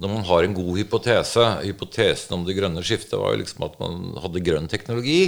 Når 0.00 0.12
man 0.14 0.24
har 0.24 0.46
en 0.46 0.56
god 0.56 0.78
hypotese 0.80 1.46
Hypotesen 1.60 2.36
om 2.38 2.44
det 2.46 2.56
grønne 2.56 2.84
skiftet 2.86 3.18
var 3.20 3.34
jo 3.34 3.42
liksom 3.42 3.66
at 3.66 3.74
man 3.82 4.14
hadde 4.24 4.44
grønn 4.46 4.70
teknologi 4.70 5.22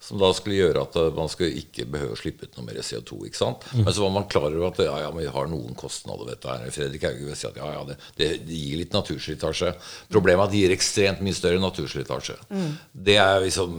som 0.00 0.20
da 0.20 0.28
skulle 0.36 0.58
gjøre 0.60 0.82
at 0.86 0.96
uh, 0.98 1.08
man 1.14 1.30
skulle 1.30 1.58
ikke 1.58 1.86
behøve 1.90 2.14
å 2.14 2.18
slippe 2.18 2.46
ut 2.46 2.54
noe 2.56 2.68
mer 2.68 2.78
CO2. 2.86 3.18
ikke 3.28 3.40
sant? 3.40 3.64
Men 3.74 3.90
så 3.90 4.04
var 4.04 4.12
man 4.14 4.28
klar 4.30 4.46
over 4.46 4.68
at 4.70 4.78
ja, 4.84 4.94
ja, 5.02 5.08
men 5.10 5.24
vi 5.24 5.32
har 5.34 5.50
noen 5.50 5.74
kostnader 5.78 6.22
ved 6.22 6.36
dette. 6.36 6.54
her. 6.54 6.74
Fredrik 6.74 7.06
Hauge 7.08 7.26
vil 7.26 7.38
si 7.38 7.48
at 7.48 7.58
ja, 7.58 7.72
ja, 7.74 7.82
det, 7.88 7.98
det, 8.20 8.30
gir 8.46 8.78
litt 8.78 8.94
naturslitasje. 8.94 9.74
Problemet 10.12 10.44
er 10.44 10.46
at 10.46 10.54
det 10.54 10.62
gir 10.62 10.76
ekstremt 10.76 11.24
mye 11.26 11.36
større 11.36 11.62
naturslitasje. 11.62 12.38
Det 13.08 13.18
er 13.18 13.42
liksom 13.42 13.78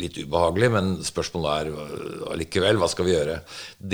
litt 0.00 0.20
ubehagelig, 0.22 0.72
men 0.72 0.92
spørsmålet 1.04 1.52
er 1.52 1.72
øh, 1.74 2.26
allikevel, 2.32 2.80
hva 2.80 2.88
skal 2.90 3.08
vi 3.08 3.16
gjøre? 3.18 3.40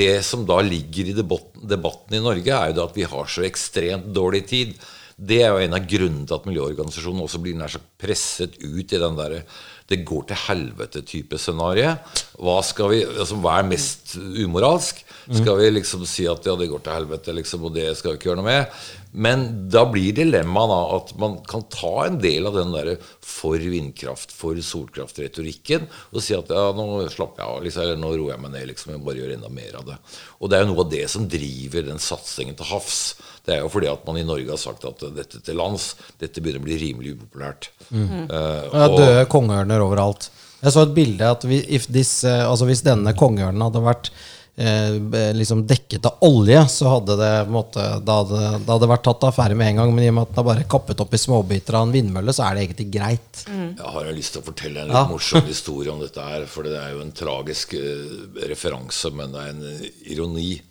Det 0.02 0.12
som 0.26 0.46
da 0.48 0.60
ligger 0.64 1.10
i 1.10 1.16
debatten, 1.18 1.66
debatten 1.74 2.20
i 2.20 2.22
Norge, 2.22 2.54
er 2.54 2.70
jo 2.70 2.78
det 2.78 2.86
at 2.86 3.00
vi 3.02 3.10
har 3.16 3.34
så 3.34 3.48
ekstremt 3.50 4.12
dårlig 4.14 4.46
tid. 4.54 4.78
Det 5.16 5.42
er 5.42 5.52
jo 5.52 5.62
en 5.62 5.76
av 5.76 5.86
grunnene 5.88 6.26
til 6.26 6.36
at 6.36 6.48
miljøorganisasjonen 6.48 7.22
også 7.24 7.40
blir 7.44 7.56
nær 7.58 7.72
sagt 7.72 7.86
presset 8.00 8.58
ut 8.64 8.92
i 8.94 9.00
den 9.00 9.18
derre 9.18 9.44
det 9.90 10.00
går 10.08 10.28
til 10.30 10.40
helvete-type 10.46 11.38
scenario. 11.40 11.92
Hva, 12.40 12.56
altså, 12.60 13.36
hva 13.36 13.58
er 13.58 13.68
mest 13.68 14.14
umoralsk? 14.16 15.02
Skal 15.24 15.56
vi 15.56 15.70
liksom 15.72 16.04
si 16.08 16.26
at 16.28 16.44
ja, 16.44 16.54
det 16.56 16.68
går 16.68 16.82
til 16.84 16.96
helvete, 16.96 17.32
liksom, 17.36 17.66
og 17.68 17.74
det 17.76 17.86
skal 17.96 18.12
vi 18.12 18.18
ikke 18.18 18.30
gjøre 18.30 18.40
noe 18.40 18.48
med? 18.48 18.80
Men 19.24 19.44
da 19.72 19.84
blir 19.88 20.16
dilemmaet 20.16 20.94
at 20.96 21.12
man 21.20 21.36
kan 21.48 21.64
ta 21.72 21.92
en 22.06 22.18
del 22.20 22.48
av 22.48 22.56
den 22.58 22.72
der 22.74 22.90
for 23.24 23.60
vindkraft, 23.60 24.32
for 24.34 24.58
solkraft-retorikken 24.58 25.86
og 26.12 26.24
si 26.24 26.36
at 26.36 26.52
ja, 26.52 26.66
nå 26.76 27.04
slapper 27.12 27.44
jeg 27.44 27.52
av, 27.52 27.62
liksom, 27.64 27.84
eller 27.84 28.00
nå 28.00 28.12
roer 28.14 28.34
jeg 28.34 28.44
meg 28.44 28.54
ned, 28.56 28.68
liksom, 28.72 28.96
jeg 28.96 29.04
bare 29.06 29.20
gjør 29.22 29.36
enda 29.36 29.52
mer 29.60 29.80
av 29.80 29.88
det. 29.92 30.00
Og 30.40 30.50
det 30.50 30.58
er 30.58 30.64
jo 30.64 30.72
noe 30.72 30.84
av 30.84 30.92
det 30.96 31.04
som 31.12 31.28
driver 31.30 31.88
den 31.88 32.02
satsingen 32.02 32.56
til 32.58 32.72
havs. 32.72 33.00
Det 33.44 33.54
er 33.58 33.60
jo 33.60 33.68
fordi 33.68 33.90
at 33.92 34.06
man 34.08 34.16
i 34.16 34.24
Norge 34.24 34.48
har 34.48 34.56
sagt 34.60 34.84
at 34.88 35.02
dette 35.14 35.42
til 35.44 35.58
lands, 35.60 35.90
dette 36.20 36.40
begynner 36.40 36.62
å 36.62 36.64
bli 36.64 36.78
rimelig 36.80 37.16
upopulært. 37.18 37.68
Eh, 37.92 38.28
Ja, 38.30 38.86
og- 38.88 38.96
døde 38.98 39.26
kongeørner 39.28 39.84
overalt. 39.84 40.30
Jeg 40.62 40.72
så 40.72 40.82
et 40.86 40.94
bilde 40.96 41.20
at 41.30 41.42
vi, 41.44 41.58
if 41.68 41.86
this, 41.92 42.24
eh, 42.24 42.40
altså 42.48 42.64
hvis 42.64 42.80
denne 42.82 43.12
kongeørnen 43.14 43.60
hadde 43.60 43.82
vært 43.84 44.08
eh, 44.56 44.96
liksom 45.34 45.66
dekket 45.66 46.06
av 46.06 46.20
olje, 46.22 46.60
så 46.70 46.86
hadde 46.88 47.16
det 47.18 47.30
på 47.44 47.50
en 47.50 47.56
måte, 47.56 47.84
da 48.06 48.16
hadde, 48.22 48.64
da 48.64 48.76
hadde 48.78 48.88
vært 48.88 49.02
tatt 49.02 49.20
affære 49.28 49.56
med 49.58 49.66
en 49.72 49.76
gang. 49.82 49.94
Men 49.94 50.04
i 50.04 50.08
og 50.08 50.14
med 50.14 50.22
at 50.28 50.34
den 50.36 50.40
er 50.44 50.48
bare 50.54 50.64
kappet 50.70 51.00
opp 51.04 51.12
i 51.12 51.18
småbiter 51.18 51.74
av 51.74 51.88
en 51.88 51.92
vindmølle, 51.92 52.32
så 52.32 52.46
er 52.48 52.54
det 52.54 52.68
egentlig 52.68 52.90
greit. 52.94 53.44
Jeg 53.50 53.84
har 53.96 54.04
jo 54.06 54.14
lyst 54.14 54.32
til 54.32 54.40
å 54.42 54.46
fortelle 54.46 54.78
en 54.80 54.88
litt 54.88 54.94
Ja. 54.96 55.06
morsom 55.10 55.42
historie 55.44 55.90
om 55.92 56.00
dette 56.00 56.22
her, 56.22 56.46
for 56.46 56.62
det 56.62 56.78
er 56.80 56.92
jo 56.94 57.00
en 57.02 57.12
tragisk 57.12 57.74
eh, 57.74 58.46
referanse, 58.48 59.12
men 59.12 59.32
det 59.32 59.40
er 59.42 59.50
en 59.50 59.90
ironi. 60.14 60.62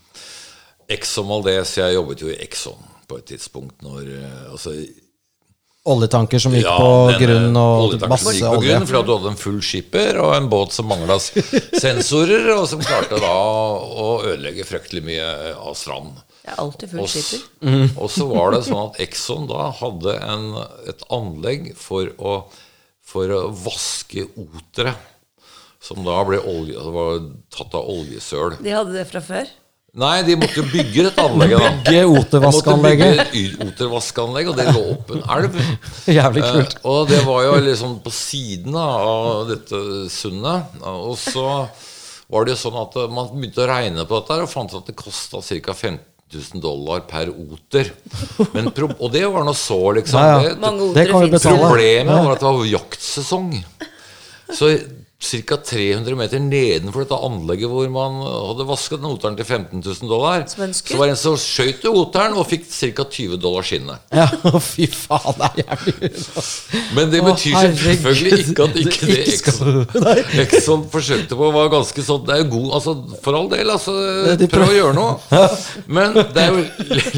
Exxon 0.92 1.30
Valdez, 1.30 1.78
jeg 1.80 1.96
jobbet 1.96 2.24
jo 2.24 2.32
i 2.34 2.38
Exxon 2.44 2.92
på 3.08 3.20
et 3.20 3.28
tidspunkt 3.34 3.84
når 3.86 4.10
eh, 4.18 4.44
altså, 4.52 4.74
Oljetanker 5.84 6.40
som 6.40 6.54
gikk 6.56 6.64
ja, 6.64 6.74
på 6.80 6.92
denne 7.10 7.20
grunn 7.20 7.58
og 7.60 7.96
masse 8.08 8.32
gikk 8.38 8.46
på 8.46 8.52
olje. 8.56 8.70
grunn 8.72 8.86
fordi 8.88 9.00
at 9.02 9.08
du 9.08 9.14
hadde 9.18 9.32
en 9.34 9.40
full 9.42 9.58
skipper 9.68 10.20
og 10.24 10.30
en 10.38 10.46
båt 10.52 10.76
som 10.76 10.88
mangla 10.88 11.18
sensorer, 11.86 12.46
og 12.56 12.70
som 12.72 12.84
klarte 12.84 13.20
da 13.20 13.34
å 13.84 14.06
ødelegge 14.22 14.64
fryktelig 14.70 15.04
mye 15.10 15.26
av 15.52 15.76
stranden. 15.76 16.22
Det 16.44 16.54
er 16.54 16.62
alltid 16.64 16.94
full 16.94 17.10
skipper. 17.12 17.44
og 18.00 18.14
så 18.16 18.30
var 18.32 18.56
det 18.56 18.62
sånn 18.70 18.86
at 18.86 19.02
Exxon 19.04 19.50
da 19.52 19.68
hadde 19.82 20.16
en, 20.24 20.48
et 20.88 21.04
anlegg 21.12 21.74
for 21.80 22.16
å 22.16 22.38
for 23.14 23.32
å 23.34 23.42
vaske 23.64 24.26
otere. 24.40 24.96
Som 25.84 26.06
da 26.06 26.22
ble 26.24 26.40
olje, 26.40 26.78
altså 26.80 26.94
var 26.96 27.18
tatt 27.52 27.74
av 27.76 27.90
oljesøl. 27.92 28.56
De 28.64 28.72
hadde 28.72 28.96
det 28.96 29.04
fra 29.10 29.20
før? 29.24 29.50
Nei, 29.94 30.24
de 30.26 30.34
måtte 30.42 30.58
jo 30.58 30.64
bygge 30.72 31.04
dette 31.06 31.22
anlegget. 31.22 31.60
da 31.62 31.72
Bygge 31.86 31.98
De 32.32 32.40
måtte 32.42 32.78
bygge 32.82 33.10
et 33.12 33.60
otervaskeanlegg, 33.62 34.48
og 34.50 34.56
det 34.58 34.64
lå 34.74 34.80
opp 34.96 35.12
en 35.14 35.20
elv. 35.36 35.60
Jævlig 36.18 36.46
kult. 36.48 36.74
Eh, 36.80 36.88
og 36.90 37.12
det 37.12 37.20
var 37.28 37.44
jo 37.46 37.52
liksom 37.62 38.00
på 38.02 38.14
siden 38.18 38.80
av 38.82 39.44
dette 39.52 39.82
sundet. 40.10 40.80
Og 40.82 41.14
så 41.22 41.46
var 42.34 42.48
det 42.48 42.56
jo 42.56 42.62
sånn 42.64 42.80
at 42.82 42.98
eh, 43.04 43.14
man 43.14 43.30
begynte 43.36 43.62
å 43.62 43.70
regne 43.70 44.08
på 44.10 44.18
dette 44.18 44.34
her, 44.34 44.48
og 44.48 44.52
fant 44.56 44.74
at 44.80 44.90
det 44.90 44.98
kosta 44.98 45.44
ca. 45.46 45.78
15 45.78 46.02
000 46.34 46.64
dollar 46.66 47.06
per 47.06 47.30
oter. 47.30 47.94
Men 48.56 48.72
pro 48.74 48.90
og 48.98 49.14
det 49.14 49.28
var 49.30 49.46
nå 49.46 49.54
så, 49.54 49.78
liksom. 50.00 50.18
Ja, 50.18 50.42
ja. 50.42 50.56
Det, 50.58 50.74
det, 50.74 50.90
Det 50.98 51.06
kan 51.12 51.22
vi 51.28 51.32
betale. 51.38 51.70
Problemet 51.70 52.18
var 52.18 52.34
at 52.34 52.42
det 52.42 52.58
var 52.58 52.72
jaktsesong. 52.72 53.52
Så 54.50 54.74
ca. 55.24 55.58
300 55.58 56.16
meter 56.20 56.42
nedenfor 56.44 57.06
dette 57.06 57.18
anlegget 57.26 57.72
hvor 57.72 57.88
man 57.92 58.18
hadde 58.24 58.66
vasket 58.68 59.00
den 59.00 59.08
oteren 59.08 59.38
til 59.40 59.46
15 59.48 59.80
000 59.80 60.10
dollar, 60.12 60.44
en 60.44 60.74
så 60.76 60.98
var 61.00 61.08
det 61.08 61.14
en 61.16 61.20
som 61.22 61.38
skjøt 61.40 61.86
oteren 61.88 62.36
og 62.38 62.48
fikk 62.50 62.66
ca. 62.68 63.06
20 63.08 63.38
dollar 63.42 63.64
skinnet. 63.68 64.04
Ja, 64.14 64.28
fy 64.74 64.88
faen, 64.92 65.40
det 65.40 65.48
er 65.48 65.62
jævlig 65.64 66.10
Men 66.98 67.12
det 67.14 67.22
betyr 67.24 67.58
selvfølgelig 67.78 68.40
ikke 68.44 68.68
at 68.68 68.80
ikke 68.84 69.10
det 69.10 69.20
Exxon. 69.24 69.80
Exxon 70.44 70.86
forsøkte 70.92 71.38
på, 71.40 71.50
var 71.56 71.72
ganske 71.72 72.04
sånn 72.06 72.26
Det 72.28 72.36
er 72.36 72.44
jo 72.44 72.50
god 72.54 72.70
altså, 72.80 72.94
For 73.24 73.38
all 73.38 73.50
del, 73.52 73.72
altså. 73.74 73.96
Prøv 74.54 74.68
å 74.68 74.76
gjøre 74.76 74.96
noe. 74.98 75.40
Men 75.88 76.18
det 76.18 76.44
er 76.44 76.52
jo 76.52 76.64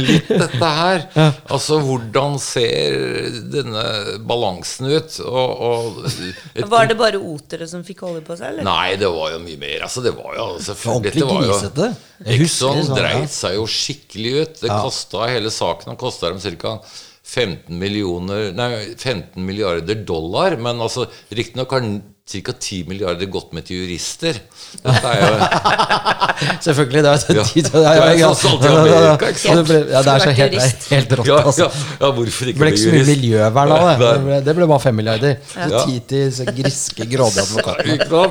litt 0.06 0.30
dette 0.30 0.72
her. 0.80 1.08
Altså, 1.18 1.80
hvordan 1.84 2.38
ser 2.42 3.40
denne 3.54 3.86
balansen 4.28 4.90
ut? 4.94 5.18
Og, 5.26 5.66
og 5.70 6.00
et, 6.06 6.64
Var 6.70 6.92
det 6.92 7.00
bare 7.00 7.22
otere 7.22 7.68
som 7.70 7.84
fikk 7.86 7.95
olje 8.04 8.22
på 8.26 8.36
seg, 8.38 8.48
eller? 8.54 8.64
Nei, 8.64 8.96
det 9.00 9.08
var 9.08 9.32
jo 9.32 9.40
mye 9.40 9.58
mer. 9.58 9.80
Altså, 9.88 10.04
det 10.04 10.12
var 10.18 10.36
jo 10.36 10.46
selvfølgelig 10.60 10.96
Ordentlig 10.96 11.26
var 11.30 11.42
jo- 11.46 11.54
grisete. 11.54 11.90
Exxon 12.36 12.84
sånn, 12.84 12.96
dreit 12.96 13.30
seg 13.32 13.56
jo 13.56 13.66
skikkelig 13.66 14.34
ut. 14.42 14.62
Det 14.62 14.70
kostet, 14.70 15.30
Hele 15.30 15.50
saken 15.50 15.96
kosta 15.98 16.30
dem 16.30 16.58
ca. 16.60 16.80
15 17.26 17.80
millioner 17.80 18.52
Nei, 18.54 18.94
15 18.96 19.44
milliarder 19.46 19.96
dollar. 20.06 20.56
Men 20.58 20.78
altså, 20.80 21.08
riktignok 21.32 21.72
har 21.72 21.82
ca. 22.26 22.54
10 22.58 22.86
milliarder 22.90 23.28
gått 23.30 23.52
med 23.54 23.68
til 23.68 23.84
jurister. 23.84 24.40
Er 24.82 25.44
Selvfølgelig. 26.66 27.04
Det 27.06 27.12
er, 27.12 27.36
Ja. 27.36 27.44
tid- 27.52 27.68
ikke? 27.70 27.76
Det 27.76 29.66
ble- 29.68 29.84
Ja, 29.92 30.02
det 30.02 30.14
er 30.14 30.24
så 30.24 30.32
helt, 30.34 30.88
helt 30.90 31.14
rått, 31.20 31.28
ja, 31.30 31.38
hvorfor 31.46 31.62
ja, 31.62 31.70
ja, 32.02 32.10
hvorfor 32.18 32.46
Det 32.50 32.56
ble 32.58 32.72
ikke 32.72 32.82
så 32.82 32.90
mye 32.90 32.98
jurist? 33.04 33.12
miljøvern 33.14 33.72
av 33.76 34.02
det. 34.02 34.40
Det 34.48 34.56
ble, 34.58 34.68
bare 34.72 34.84
fem 34.88 34.96
milliarder. 34.98 35.36
Så 35.54 35.70
Ja. 35.70 35.84
Tid 35.86 36.08
til 36.10 36.50
griske, 36.58 37.06
grådige 37.14 37.44
advokater. 37.46 37.92
Ikke? 37.94 38.24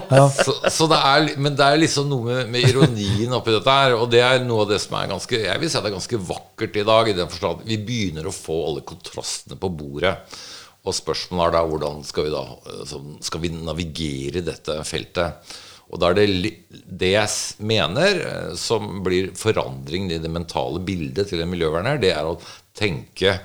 Så, 0.42 0.56
så 0.74 0.88
det 0.90 0.98
er, 0.98 1.28
men 1.38 1.54
det 1.56 1.64
er 1.68 1.76
liksom 1.84 2.08
noe 2.10 2.24
med, 2.28 2.50
med 2.50 2.66
ironien 2.68 3.32
oppi 3.38 3.54
dette 3.54 3.70
her. 3.78 3.94
Og 3.94 4.10
det 4.10 4.20
er 4.26 4.42
noe 4.44 4.62
av 4.66 4.72
det 4.74 4.80
som 4.82 4.98
er 4.98 5.06
ganske 5.14 5.38
Jeg 5.44 5.60
vil 5.62 5.70
si 5.70 5.78
at 5.78 5.84
det 5.86 5.92
er 5.92 5.98
ganske 6.00 6.18
vakkert 6.34 6.76
i 6.82 6.84
dag. 6.90 7.08
I 7.08 7.16
den 7.22 7.30
forstand 7.30 7.62
vi 7.64 7.78
begynner 7.78 8.26
å 8.26 8.34
få 8.34 8.58
alle 8.68 8.82
kontrastene 8.82 9.56
på 9.60 9.70
bordet. 9.70 10.16
Og 10.84 10.96
spørsmålet 10.96 11.46
er 11.46 11.54
da 11.56 11.62
hvordan 11.68 12.02
skal 12.04 12.26
vi 12.26 12.32
da 12.34 12.42
altså, 12.80 13.00
Skal 13.24 13.40
vi 13.44 13.52
navigere 13.56 14.44
dette 14.44 14.78
feltet? 14.84 15.54
Og 15.92 16.00
da 16.00 16.10
er 16.10 16.18
det 16.18 16.52
det 16.72 17.12
jeg 17.12 17.64
mener 17.68 18.18
eh, 18.24 18.50
som 18.58 19.02
blir 19.04 19.30
forandringen 19.38 20.16
i 20.16 20.20
det 20.22 20.32
mentale 20.32 20.80
bildet 20.84 21.30
til 21.30 21.44
en 21.44 21.50
miljøverner, 21.52 22.00
det 22.02 22.14
er 22.16 22.26
å 22.26 22.38
tenke 22.74 23.38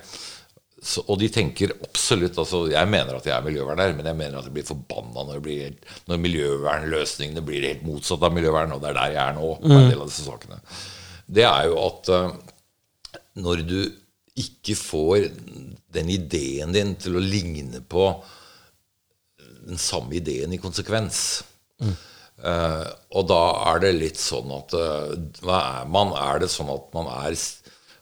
så, 0.81 1.03
og 1.11 1.17
de 1.19 1.27
tenker 1.27 1.73
absolutt 1.83 2.37
altså 2.39 2.61
Jeg 2.71 2.87
mener 2.87 3.17
at 3.17 3.25
jeg 3.27 3.35
er 3.35 3.43
miljøverner, 3.43 3.91
men 3.97 4.07
jeg 4.07 4.15
mener 4.15 4.39
at 4.39 4.47
jeg 4.47 4.55
blir 4.55 4.67
forbanna 4.67 5.25
når, 5.27 5.33
det 5.33 5.43
blir 5.43 5.97
når 6.07 6.21
miljøvernløsningene 6.23 7.43
blir 7.45 7.67
helt 7.67 7.83
motsatt 7.83 8.23
av 8.23 8.35
miljøvern, 8.35 8.71
og 8.75 8.83
det 8.83 8.93
er 8.93 8.99
der 8.99 9.15
jeg 9.17 9.23
er 9.25 9.35
nå. 9.35 9.49
Mm. 9.59 9.73
Det 11.35 11.45
er 11.45 11.67
jo 11.67 11.75
at 11.83 12.11
uh, 12.15 13.19
når 13.43 13.65
du 13.67 13.79
ikke 14.43 14.75
får 14.79 15.29
den 15.93 16.11
ideen 16.13 16.75
din 16.75 16.95
til 16.99 17.17
å 17.17 17.23
ligne 17.23 17.81
på 17.81 18.11
den 19.69 19.79
samme 19.81 20.17
ideen 20.19 20.53
i 20.55 20.61
konsekvens. 20.61 21.41
Eh, 22.39 22.87
og 23.15 23.27
da 23.29 23.41
er 23.73 23.83
det 23.83 23.95
litt 23.97 24.19
sånn 24.19 24.51
at 24.55 24.71
uh, 24.71 25.11
Hva 25.43 25.57
er 25.81 25.89
man? 25.91 26.13
Er 26.15 26.39
det 26.39 26.47
sånn 26.53 26.69
at 26.71 26.85
man 26.95 27.09
er 27.11 27.35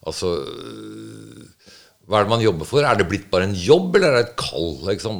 Altså 0.05 0.29
uh, 0.45 1.47
hva 2.07 2.21
er 2.21 2.23
det 2.23 2.31
man 2.31 2.43
jobber 2.43 2.67
for? 2.69 2.85
Er 2.87 2.95
det 2.95 3.09
blitt 3.11 3.25
bare 3.27 3.49
en 3.49 3.55
jobb, 3.59 3.97
eller 3.97 4.13
er 4.13 4.21
det 4.21 4.27
et 4.29 4.37
kall? 4.39 4.69
Liksom? 4.87 5.17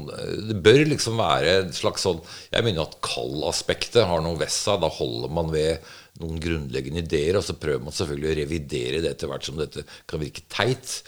Det 0.48 0.56
bør 0.64 0.86
liksom 0.88 1.18
være 1.20 1.56
et 1.66 1.74
slags 1.76 2.06
sånn 2.08 2.22
Jeg 2.54 2.64
mener 2.64 2.86
at 2.86 2.96
kallaspektet 3.04 4.08
har 4.08 4.24
noe 4.24 4.40
ved 4.40 4.54
seg. 4.54 4.80
Da 4.80 4.88
holder 4.96 5.34
man 5.36 5.52
ved 5.52 5.84
noen 6.22 6.40
grunnleggende 6.42 7.04
ideer, 7.04 7.38
og 7.40 7.46
så 7.46 7.58
prøver 7.60 7.84
man 7.86 7.96
selvfølgelig 7.96 8.32
å 8.32 8.40
revidere 8.42 9.02
det 9.04 9.14
etter 9.14 9.32
hvert 9.32 9.48
som 9.48 9.60
dette 9.60 9.86
kan 10.10 10.22
virke 10.22 10.46
teit. 10.52 11.00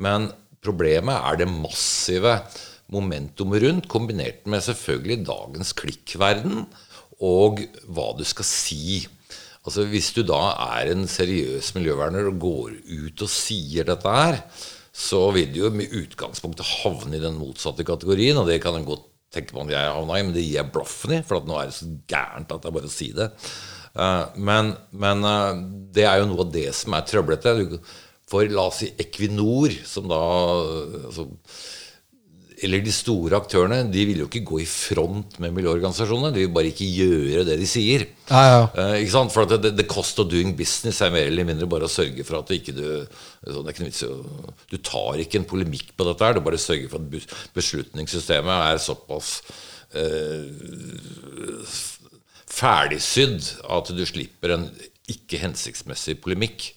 Men 0.00 0.30
problemet 0.64 1.16
er 1.18 1.42
det 1.42 1.50
massive 1.50 2.38
momentumet 2.92 3.64
rundt, 3.64 3.90
kombinert 3.90 4.46
med 4.48 4.64
selvfølgelig 4.64 5.26
dagens 5.26 5.74
klikkverden 5.76 6.64
og 7.24 7.64
hva 7.88 8.10
du 8.16 8.24
skal 8.28 8.46
si. 8.48 9.04
Altså 9.66 9.86
Hvis 9.90 10.12
du 10.14 10.22
da 10.22 10.54
er 10.78 10.92
en 10.92 11.08
seriøs 11.10 11.72
miljøverner 11.74 12.28
og 12.30 12.40
går 12.44 12.76
ut 12.86 13.24
og 13.26 13.32
sier 13.32 13.88
dette 13.88 14.12
her, 14.14 14.40
så 14.96 15.26
vil 15.34 15.50
du 15.52 15.60
jo 15.64 15.72
med 15.74 15.92
utgangspunktet 15.92 16.68
havne 16.84 17.18
i 17.18 17.22
den 17.22 17.36
motsatte 17.36 17.84
kategorien, 17.84 18.38
og 18.40 18.48
det 18.48 18.62
kan 18.62 18.78
en 18.78 18.86
godt 18.86 19.04
tenke 19.34 19.52
på 19.52 19.64
om 19.64 19.72
jeg 19.72 19.92
havna 19.92 20.16
i, 20.16 20.24
men 20.24 20.32
det 20.36 20.44
gir 20.44 20.60
jeg 20.60 20.72
blaffen 20.72 21.18
i, 21.18 21.24
for 21.26 21.44
nå 21.44 21.58
er 21.58 21.68
det 21.68 21.76
så 21.76 21.88
gærent 22.08 22.54
at 22.54 22.62
det 22.62 22.70
er 22.70 22.76
bare 22.78 22.88
å 22.88 22.94
si 22.94 23.10
det. 23.16 23.28
Eh, 23.96 24.24
men 24.36 24.74
men 24.92 25.24
eh, 25.24 25.62
det 25.96 26.04
er 26.04 26.20
jo 26.20 26.28
noe 26.32 26.44
av 26.46 26.52
det 26.52 26.68
som 26.76 26.92
er 26.98 27.06
trøblete. 27.08 27.80
For 28.28 28.44
la 28.50 28.66
oss 28.68 28.82
si 28.82 28.90
Equinor, 28.98 29.70
som 29.86 30.08
da 30.10 30.18
altså, 31.06 31.28
eller 32.64 32.80
de 32.80 32.92
store 32.94 33.36
aktørene 33.36 33.82
de 33.92 34.02
vil 34.08 34.22
jo 34.22 34.26
ikke 34.30 34.40
gå 34.48 34.62
i 34.62 34.66
front 34.68 35.34
med 35.44 35.52
miljøorganisasjonene. 35.58 36.30
De 36.32 36.46
vil 36.46 36.54
bare 36.56 36.70
ikke 36.72 36.88
gjøre 36.88 37.42
det 37.44 37.58
de 37.60 37.66
sier. 37.68 38.06
Ja, 38.30 38.40
ja. 38.48 38.62
Eh, 38.80 38.94
ikke 39.02 39.12
sant? 39.12 39.34
For 39.34 39.44
at 39.44 39.52
det, 39.60 39.74
the 39.76 39.84
cost 39.84 40.18
of 40.22 40.30
doing 40.32 40.54
business 40.56 41.02
er 41.04 41.12
mer 41.12 41.28
eller 41.28 41.44
mindre 41.44 41.68
bare 41.68 41.84
å 41.84 41.92
sørge 41.92 42.24
for 42.24 42.40
at 42.40 42.52
ikke 42.56 42.72
du 42.74 42.82
ikke 43.04 43.52
noe 43.60 43.74
vits 43.84 44.02
i 44.02 44.08
å- 44.08 44.54
Du 44.72 44.78
tar 44.78 45.20
ikke 45.20 45.36
en 45.42 45.44
polemikk 45.52 45.92
på 45.96 46.08
dette. 46.08 46.24
her, 46.24 46.32
Du 46.34 46.40
bare 46.40 46.56
sørger 46.56 46.88
for 46.88 46.96
at 46.96 47.52
beslutningssystemet 47.54 48.72
er 48.72 48.78
såpass 48.88 49.42
eh, 49.94 50.48
ferdigsydd 52.56 53.52
at 53.76 53.92
du 53.96 54.04
slipper 54.08 54.56
en 54.56 54.68
ikke 55.12 55.38
hensiktsmessig 55.42 56.16
polemikk. 56.24 56.70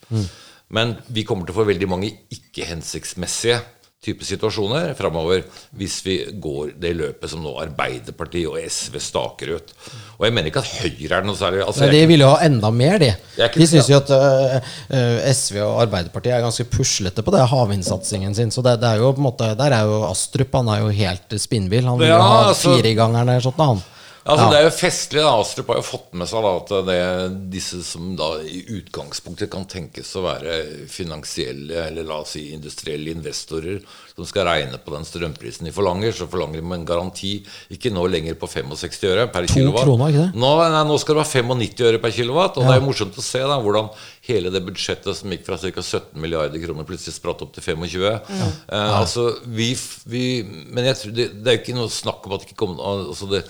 Men 0.69 0.97
vi 1.09 1.23
kommer 1.25 1.47
til 1.47 1.55
å 1.55 1.61
få 1.63 1.69
veldig 1.71 1.87
mange 1.89 2.11
ikke 2.35 2.67
hensiktsmessige 2.69 3.57
type 3.99 4.23
situasjoner 4.23 4.93
framover 4.95 5.41
hvis 5.75 5.97
vi 6.05 6.13
går 6.39 6.69
det 6.79 6.93
løpet 6.95 7.33
som 7.33 7.41
nå 7.43 7.51
Arbeiderpartiet 7.59 8.47
og 8.47 8.55
SV 8.61 8.95
staker 9.03 9.51
ut. 9.57 9.73
Og 10.15 10.23
jeg 10.23 10.35
mener 10.37 10.47
ikke 10.53 10.61
at 10.63 10.71
Høyre 10.85 11.17
er 11.17 11.27
noe 11.27 11.35
særlig 11.35 11.65
altså, 11.65 11.83
Nei, 11.83 11.97
de 11.97 12.05
vil 12.13 12.23
jo 12.23 12.29
ha 12.31 12.37
enda 12.45 12.71
mer, 12.71 12.95
de. 13.01 13.09
De 13.57 13.67
syns 13.67 13.89
jo 13.91 13.99
at 13.99 14.13
øh, 14.15 14.55
øh, 14.95 15.19
SV 15.35 15.59
og 15.65 15.81
Arbeiderpartiet 15.83 16.37
er 16.37 16.45
ganske 16.45 16.69
puslete 16.71 17.25
på 17.27 17.35
det 17.35 17.43
havvindsatsingen 17.51 18.37
sin. 18.37 18.55
Så 18.55 18.63
det, 18.63 18.77
det 18.79 18.93
er 18.93 19.03
jo 19.03 19.11
på 19.17 19.19
en 19.19 19.27
måte 19.27 19.51
Der 19.59 19.75
er 19.81 19.91
jo 19.91 20.03
Astrup 20.07 20.55
han 20.55 20.71
er 20.71 20.85
jo 20.85 20.95
helt 20.95 21.39
spinnvill. 21.43 21.89
Han 21.91 21.99
vil 21.99 22.13
jo 22.13 22.15
Ja, 22.15 22.23
ha 22.23 22.41
altså- 22.53 22.77
firegangeren 22.77 23.27
eller 23.27 23.43
sånt. 23.49 23.59
Han. 23.59 23.83
Altså, 24.29 24.45
Ja. 24.45 24.49
Det 24.53 24.59
er 24.59 24.65
jo 24.67 24.73
festlig. 24.77 25.21
da, 25.25 25.31
Astrup 25.41 25.67
har 25.73 25.79
jo 25.81 25.85
fått 25.89 26.13
med 26.13 26.29
seg 26.29 26.45
da, 26.45 26.51
at 26.61 26.73
det, 26.87 26.99
disse 27.53 27.79
som 27.83 28.11
da 28.19 28.27
i 28.45 28.61
utgangspunktet 28.77 29.49
kan 29.51 29.65
tenkes 29.65 30.11
å 30.19 30.23
være 30.27 30.59
finansielle 30.91 31.87
eller 31.87 32.05
la 32.07 32.19
oss 32.23 32.35
si 32.37 32.49
industrielle 32.53 33.11
investorer 33.15 33.79
som 34.15 34.27
skal 34.27 34.45
regne 34.49 34.77
på 34.83 34.91
den 34.93 35.05
strømprisen 35.07 35.65
de 35.65 35.73
forlanger, 35.73 36.11
så 36.15 36.27
forlanger 36.29 36.59
de 36.61 36.73
en 36.75 36.85
garanti 36.87 37.31
ikke 37.71 37.91
nå 37.95 38.03
lenger 38.11 38.35
på 38.39 38.49
65 38.51 39.07
øre 39.09 39.27
per 39.31 39.47
To 39.47 39.53
kilowatt. 39.55 39.85
kroner, 39.87 40.11
ikke 40.13 40.25
det? 40.27 40.41
Nå, 40.43 40.51
nei, 40.75 40.83
nå 40.89 40.97
skal 40.99 41.15
det 41.15 41.23
være 41.23 41.43
95 41.47 41.87
øre 41.89 42.01
per 42.03 42.11
kilowatt. 42.15 42.57
Og 42.59 42.67
det 42.67 42.75
er 42.75 42.81
jo 42.81 42.87
morsomt 42.89 43.17
å 43.17 43.23
se 43.25 43.39
da, 43.41 43.57
hvordan 43.63 43.89
hele 44.29 44.51
det 44.53 44.61
budsjettet 44.67 45.15
som 45.17 45.31
gikk 45.33 45.47
fra 45.47 45.57
ca. 45.57 45.81
17 45.81 46.19
milliarder 46.21 46.61
kroner, 46.61 46.85
plutselig 46.85 47.15
spratt 47.15 47.41
opp 47.45 47.55
til 47.55 47.63
25. 47.63 48.05
Eh, 48.05 48.99
altså, 48.99 49.29
vi, 49.47 49.71
vi, 50.05 50.23
men 50.69 50.85
jeg 50.91 50.99
tror 50.99 51.15
det, 51.17 51.29
det 51.39 51.49
er 51.53 51.57
jo 51.57 51.63
ikke 51.63 51.79
noe 51.79 51.89
snakk 51.93 52.27
om 52.27 52.35
at 52.35 52.43
det 52.43 52.51
ikke 52.51 52.59
kommer 52.65 53.07
altså 53.09 53.29
det, 53.31 53.45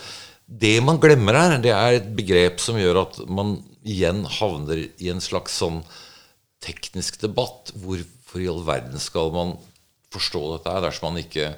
det 0.50 0.80
man 0.82 0.98
glemmer 1.02 1.38
her, 1.38 1.58
det 1.62 1.74
er 1.76 2.00
et 2.00 2.08
begrep 2.18 2.62
som 2.64 2.80
gjør 2.80 3.04
at 3.04 3.20
man 3.30 3.60
igjen 3.86 4.24
havner 4.40 4.88
i 4.98 5.12
en 5.12 5.22
slags 5.22 5.60
sånn 5.62 5.84
teknisk 6.66 7.20
debatt. 7.22 7.70
Hvorfor 7.78 8.42
i 8.42 8.50
all 8.50 8.64
verden 8.66 8.98
skal 9.02 9.30
man 9.36 9.54
forstå 10.14 10.42
dette 10.56 10.74
her 10.74 10.88
dersom 10.88 11.12
man 11.12 11.22
ikke 11.22 11.52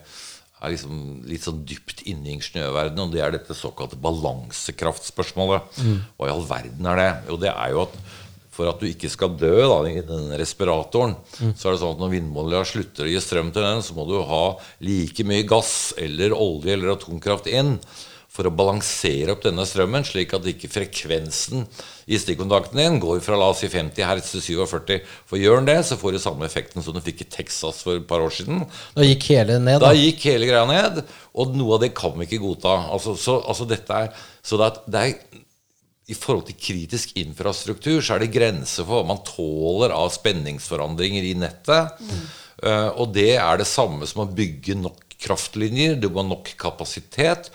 er 0.61 0.73
liksom 0.73 1.23
litt 1.25 1.47
sånn 1.47 1.63
dypt 1.65 2.03
inne 2.03 2.29
i 2.29 2.35
ingeniørverdenen? 2.35 3.07
Og 3.07 3.15
det 3.15 3.23
er 3.23 3.33
dette 3.37 3.57
såkalte 3.57 3.99
balansekraftspørsmålet. 4.03 5.79
Hva 6.19 6.27
i 6.27 6.35
all 6.35 6.45
verden 6.51 6.91
er 6.91 7.01
det? 7.01 7.09
Jo, 7.31 7.39
det 7.41 7.53
er 7.55 7.73
jo 7.73 7.87
at 7.87 7.97
for 8.51 8.67
at 8.67 8.81
du 8.83 8.89
ikke 8.89 9.07
skal 9.07 9.31
dø 9.39 9.55
da, 9.63 9.77
i 9.87 10.03
den 10.03 10.33
respiratoren, 10.35 11.15
så 11.55 11.69
er 11.69 11.71
det 11.71 11.79
sånn 11.79 11.95
at 11.95 12.01
når 12.03 12.11
vindmålene 12.17 12.67
slutter 12.67 13.07
å 13.07 13.13
gi 13.13 13.21
strøm 13.23 13.53
til 13.55 13.63
den, 13.63 13.79
så 13.79 13.95
må 13.95 14.03
du 14.09 14.17
ha 14.27 14.43
like 14.83 15.23
mye 15.23 15.47
gass 15.47 15.93
eller 15.95 16.35
olje 16.35 16.75
eller 16.75 16.91
atomkraft 16.97 17.47
inn 17.47 17.77
for 18.31 18.47
å 18.47 18.53
balansere 18.55 19.33
opp 19.33 19.41
denne 19.43 19.65
strømmen, 19.67 20.05
slik 20.07 20.31
at 20.37 20.45
ikke 20.47 20.69
frekvensen 20.71 21.65
i 22.07 22.15
stikkontakten 22.19 22.79
din 22.79 22.99
går 23.03 23.19
fra 23.25 23.35
la 23.35 23.49
oss 23.51 23.59
si 23.59 23.67
50 23.67 24.05
Hz 24.07 24.29
til 24.31 24.43
47. 24.45 24.93
For 25.27 25.39
gjør 25.41 25.59
den 25.59 25.67
det, 25.67 25.75
så 25.89 25.97
får 25.99 26.15
du 26.15 26.19
samme 26.23 26.47
effekten 26.47 26.83
som 26.85 26.95
du 26.95 27.01
fikk 27.03 27.25
i 27.25 27.29
Texas 27.33 27.81
for 27.83 27.99
et 27.99 28.07
par 28.07 28.23
år 28.23 28.31
siden. 28.31 28.63
Da 28.95 29.03
gikk 29.03 29.27
hele 29.33 29.57
ned, 29.59 29.81
Da 29.83 29.91
da. 29.91 29.99
gikk 29.99 30.23
hele 30.29 30.47
greia 30.47 30.63
ned, 30.69 31.01
og 31.35 31.57
noe 31.59 31.75
av 31.75 31.83
det 31.83 31.91
kan 31.97 32.15
vi 32.15 32.29
ikke 32.29 32.39
godta. 32.45 32.77
Altså, 32.95 33.17
så, 33.19 33.35
altså 33.43 33.67
dette 33.67 33.99
er, 34.05 34.15
så 34.47 34.61
det 34.61 34.69
er, 34.69 34.79
det 34.95 35.03
er 35.03 35.43
I 36.11 36.17
forhold 36.17 36.47
til 36.47 36.57
kritisk 36.59 37.11
infrastruktur 37.19 37.99
så 37.99 38.15
er 38.15 38.23
det 38.23 38.31
grenser 38.33 38.87
for 38.87 39.01
hva 39.01 39.11
man 39.11 39.21
tåler 39.27 39.93
av 39.95 40.07
spenningsforandringer 40.15 41.27
i 41.27 41.35
nettet. 41.39 41.99
Eh, 42.63 42.89
og 42.95 43.11
det 43.15 43.35
er 43.35 43.59
det 43.59 43.67
samme 43.69 44.07
som 44.07 44.23
å 44.23 44.31
bygge 44.31 44.79
nok 44.79 45.03
kraftlinjer. 45.21 45.99
Du 46.01 46.09
må 46.09 46.23
ha 46.23 46.27
nok 46.31 46.55
kapasitet. 46.59 47.51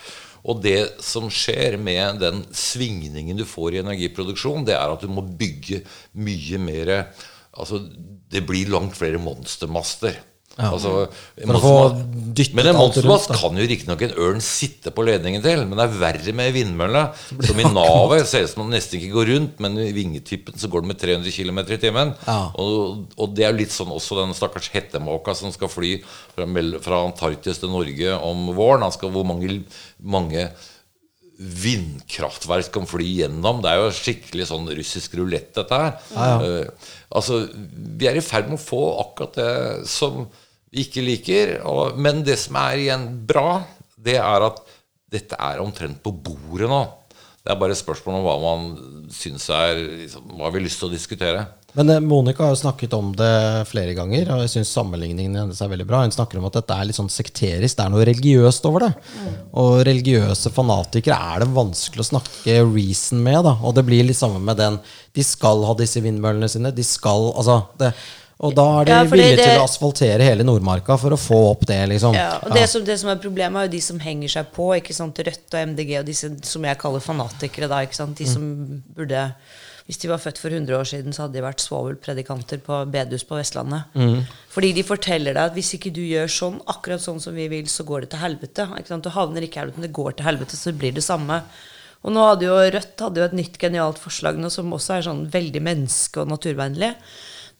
Og 0.46 0.61
det 0.62 1.02
som 1.02 1.26
skjer 1.32 1.74
med 1.82 2.20
den 2.22 2.44
svingningen 2.54 3.38
du 3.38 3.44
får 3.48 3.74
i 3.74 3.82
energiproduksjon, 3.82 4.66
det 4.68 4.76
er 4.78 4.92
at 4.92 5.02
du 5.02 5.11
må 5.11 5.24
bygge 5.26 5.82
mye 6.14 6.62
mer 6.62 6.94
Altså, 7.56 7.78
det 8.28 8.42
blir 8.44 8.68
langt 8.68 8.98
flere 8.98 9.16
monstermaster. 9.16 10.18
Altså, 10.56 10.92
en 11.36 11.50
For 11.50 11.58
å 11.58 11.60
få 11.60 11.70
monstermast- 11.76 12.34
dyttet 12.36 12.54
men 12.56 12.66
en 12.70 12.78
monstermast 12.78 13.32
kan 13.36 13.58
jo 13.60 13.66
riktignok 13.68 14.02
en 14.06 14.14
ørn 14.24 14.40
sitte 14.40 14.92
på 14.92 15.04
ledningen 15.04 15.42
til, 15.44 15.64
men 15.68 15.76
det 15.76 15.84
er 15.84 15.98
verre 16.00 16.32
med 16.36 16.54
vindmølle. 16.54 17.02
Som 17.44 17.60
i 17.60 17.66
navet 17.68 18.26
ser 18.28 18.46
ut 18.46 18.52
som 18.54 18.62
den 18.64 18.78
nesten 18.78 18.96
ikke 19.00 19.12
går 19.12 19.28
rundt, 19.34 19.60
men 19.60 19.76
i 19.84 19.90
vingetypen 19.92 20.56
så 20.56 20.70
går 20.72 20.80
den 20.84 20.92
med 20.94 21.00
300 21.02 21.34
km 21.36 21.60
i 21.60 21.80
timen. 21.82 22.14
Ja. 22.24 22.38
Og, 22.56 23.04
og 23.20 23.34
det 23.36 23.44
er 23.44 23.52
jo 23.52 23.60
litt 23.60 23.74
sånn 23.74 23.92
også 23.92 24.16
den 24.22 24.32
stakkars 24.36 24.70
hettemåka 24.72 25.36
som 25.36 25.52
skal 25.52 25.68
fly 25.72 25.98
fra, 26.34 26.48
fra 26.84 27.02
Antarktis 27.04 27.60
til 27.60 27.72
Norge 27.74 28.16
om 28.16 28.48
våren. 28.56 28.86
Skal, 28.96 29.12
hvor 29.12 29.28
mange, 29.28 29.60
mange 30.00 30.48
vindkraftverk 31.36 32.70
kan 32.72 32.86
fly 32.88 33.06
gjennom. 33.20 33.60
Det 33.60 33.70
er 33.72 33.82
jo 33.82 33.92
skikkelig 33.94 34.48
sånn 34.50 34.70
russisk 34.78 35.16
rulett, 35.18 35.50
dette 35.56 35.80
her. 35.82 35.98
Eh, 36.16 36.90
altså, 37.12 37.42
vi 37.52 38.08
er 38.08 38.16
i 38.16 38.24
ferd 38.24 38.48
med 38.50 38.58
å 38.58 38.62
få 38.62 38.82
akkurat 39.04 39.36
det 39.36 39.52
som 39.90 40.24
ikke 40.72 41.05
liker. 41.05 41.57
Og, 41.68 41.98
men 42.00 42.24
det 42.26 42.38
som 42.42 42.59
er 42.61 42.83
igjen 42.83 43.09
bra, 43.29 43.61
det 43.96 44.18
er 44.20 44.48
at 44.50 44.62
dette 45.12 45.38
er 45.38 45.62
omtrent 45.62 46.02
på 46.02 46.12
bordet 46.12 46.70
nå. 46.70 46.83
Det 47.46 47.52
er 47.55 47.61
bare 47.61 47.79
spørsmål 47.79 48.16
om 48.18 48.24
hva 48.26 48.37
man 48.42 48.62
syns 49.14 49.44
er 49.55 49.79
liksom, 49.79 50.24
Hva 50.35 50.48
vi 50.50 50.59
har 50.59 50.64
lyst 50.64 50.81
til 50.83 50.88
å 50.88 50.96
diskutere. 50.96 51.44
Men 51.76 51.92
eh, 51.92 52.00
Monica 52.02 52.42
har 52.42 52.55
jo 52.55 52.59
snakket 52.59 52.96
om 52.96 53.12
det 53.14 53.66
flere 53.70 53.94
ganger, 53.94 54.33
og 54.35 54.42
jeg 54.42 54.52
syns 54.55 54.72
sammenligningen 54.74 55.37
hennes 55.38 55.61
er 55.62 55.70
veldig 55.70 55.87
bra. 55.87 56.00
Hun 56.02 56.14
snakker 56.14 56.40
om 56.40 56.48
at 56.48 56.59
dette 56.59 56.74
er 56.74 56.88
litt 56.88 56.98
sånn 56.98 57.12
sekterisk, 57.12 57.76
det 57.76 57.85
er 57.85 57.92
noe 57.92 58.07
religiøst 58.09 58.66
over 58.66 58.88
det. 58.88 58.90
Og 59.62 59.79
religiøse 59.87 60.50
fanatikere 60.57 61.20
er 61.37 61.44
det 61.44 61.50
vanskelig 61.55 62.02
å 62.02 62.11
snakke 62.11 62.59
reason 62.64 63.22
med. 63.22 63.42
da 63.46 63.55
Og 63.62 63.76
det 63.76 63.87
blir 63.87 64.09
litt 64.09 64.18
samme 64.18 64.42
med 64.42 64.59
den 64.59 64.81
De 65.14 65.24
skal 65.24 65.62
ha 65.68 65.79
disse 65.79 66.02
vindmøllene 66.02 66.50
sine. 66.50 66.74
De 66.74 66.85
skal 66.85 67.31
Altså 67.37 67.61
det, 67.79 67.92
Og 68.44 68.53
da 68.55 68.64
er 68.81 68.85
de 68.85 68.90
Ja, 68.92 69.05
villige 69.05 69.37
det- 69.37 69.44
til 69.49 69.59
å 69.61 69.64
asfaltere 69.64 70.20
hele 70.20 70.44
Nordmarka 70.44 70.99
for 71.01 71.11
å 71.11 71.16
få 71.16 71.38
opp 71.53 71.64
det, 71.66 71.88
liksom. 71.88 72.14
Ja, 72.14 72.38
og 72.42 72.53
det 72.53 72.68
som, 72.68 72.85
det 72.85 72.99
som 73.01 73.09
er 73.09 73.16
Problemet 73.16 73.57
er 73.57 73.66
jo 73.68 73.72
de 73.72 73.81
som 73.81 73.99
henger 73.99 74.29
seg 74.29 74.53
på. 74.53 74.66
ikke 74.77 74.92
sant, 74.94 75.16
Rødt 75.16 75.55
og 75.55 75.68
MDG 75.70 75.99
og 76.01 76.05
disse 76.05 76.29
som 76.44 76.62
jeg 76.62 76.77
kaller 76.79 77.01
fanatikere. 77.01 77.68
da, 77.68 77.77
ikke 77.87 77.94
sant, 77.94 78.16
De 78.18 78.27
som 78.27 78.83
burde 78.94 79.33
Hvis 79.88 79.99
de 80.01 80.09
var 80.09 80.18
født 80.18 80.37
for 80.38 80.51
100 80.51 80.75
år 80.75 80.83
siden, 80.85 81.12
så 81.14 81.22
hadde 81.22 81.35
de 81.35 81.42
vært 81.42 81.61
svovelpredikanter 81.62 82.59
på 82.59 82.90
bedehus 82.90 83.22
på 83.22 83.37
Vestlandet. 83.38 83.85
Fordi 84.51 84.72
de 84.75 84.83
forteller 84.83 85.33
deg 85.33 85.37
at 85.37 85.55
hvis 85.55 85.75
ikke 85.79 85.92
du 85.94 86.01
gjør 86.01 86.27
sånn, 86.27 86.61
akkurat 86.66 86.99
sånn 87.01 87.20
som 87.22 87.33
vi 87.33 87.46
vil, 87.46 87.62
så 87.66 87.85
går 87.87 88.01
det 88.01 88.11
til 88.11 88.18
helvete. 88.18 88.66
ikke 88.77 88.88
sant, 88.88 89.05
Du 89.05 89.11
havner 89.11 89.42
ikke 89.42 89.57
i 89.59 89.61
helvete, 89.62 89.79
men 89.79 89.87
det 89.87 89.92
går 89.92 90.16
til 90.16 90.27
helvete, 90.27 90.57
så 90.59 90.77
blir 90.77 90.92
det 90.92 91.05
samme. 91.05 91.40
Og 92.05 92.12
nå 92.12 92.18
hadde 92.18 92.42
jo 92.42 92.57
Rødt 92.70 92.99
hadde 92.99 93.14
jo 93.16 93.25
et 93.25 93.33
nytt 93.33 93.59
genialt 93.59 93.96
forslag 93.99 94.37
nå, 94.37 94.51
som 94.51 94.68
også 94.72 94.99
er 94.99 95.03
sånn 95.03 95.31
veldig 95.31 95.62
menneske- 95.62 96.18
og 96.20 96.29
naturvennlig. 96.29 96.94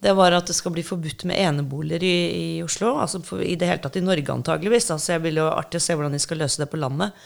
Det 0.02 0.12
var 0.12 0.35
at 0.37 0.50
det 0.50 0.54
skal 0.54 0.74
bli 0.74 0.85
forbudt 0.85 1.24
med 1.28 1.40
eneboliger 1.40 2.02
i, 2.04 2.16
i 2.37 2.48
Oslo. 2.62 2.98
Altså 3.00 3.22
for, 3.24 3.40
I 3.40 3.56
det 3.59 3.68
hele 3.70 3.82
tatt 3.82 3.96
i 3.96 4.04
Norge, 4.04 4.28
antageligvis. 4.32 4.90
Altså 4.92 5.14
jeg 5.14 5.24
vil 5.24 5.40
jo 5.40 5.46
artig 5.48 5.80
å 5.80 5.87
se 5.87 5.96
hvordan 5.96 6.16
de 6.16 6.20
skal 6.22 6.42
løse 6.44 6.61
det 6.62 6.68
på 6.72 6.80
landet. 6.80 7.16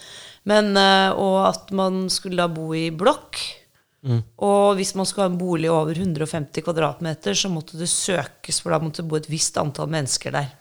Men, 0.48 0.70
eh, 0.78 1.10
og 1.18 1.40
at 1.48 1.72
man 1.76 2.04
skulle 2.12 2.38
da 2.40 2.46
bo 2.52 2.70
i 2.78 2.88
blokk. 2.94 3.40
Og 4.40 4.78
hvis 4.78 4.94
man 4.96 5.04
skulle 5.04 5.26
ha 5.26 5.32
en 5.32 5.40
bolig 5.40 5.68
over 5.70 5.98
150 5.98 6.64
kvadratmeter, 6.64 7.36
så 7.36 7.50
måtte 7.52 7.76
det 7.76 7.90
søkes, 7.92 8.62
for 8.62 8.72
da 8.72 8.80
måtte 8.80 9.02
det 9.02 9.10
bo 9.10 9.18
et 9.18 9.28
visst 9.28 9.58
antall 9.60 9.90
mennesker 9.92 10.32
der. 10.32 10.52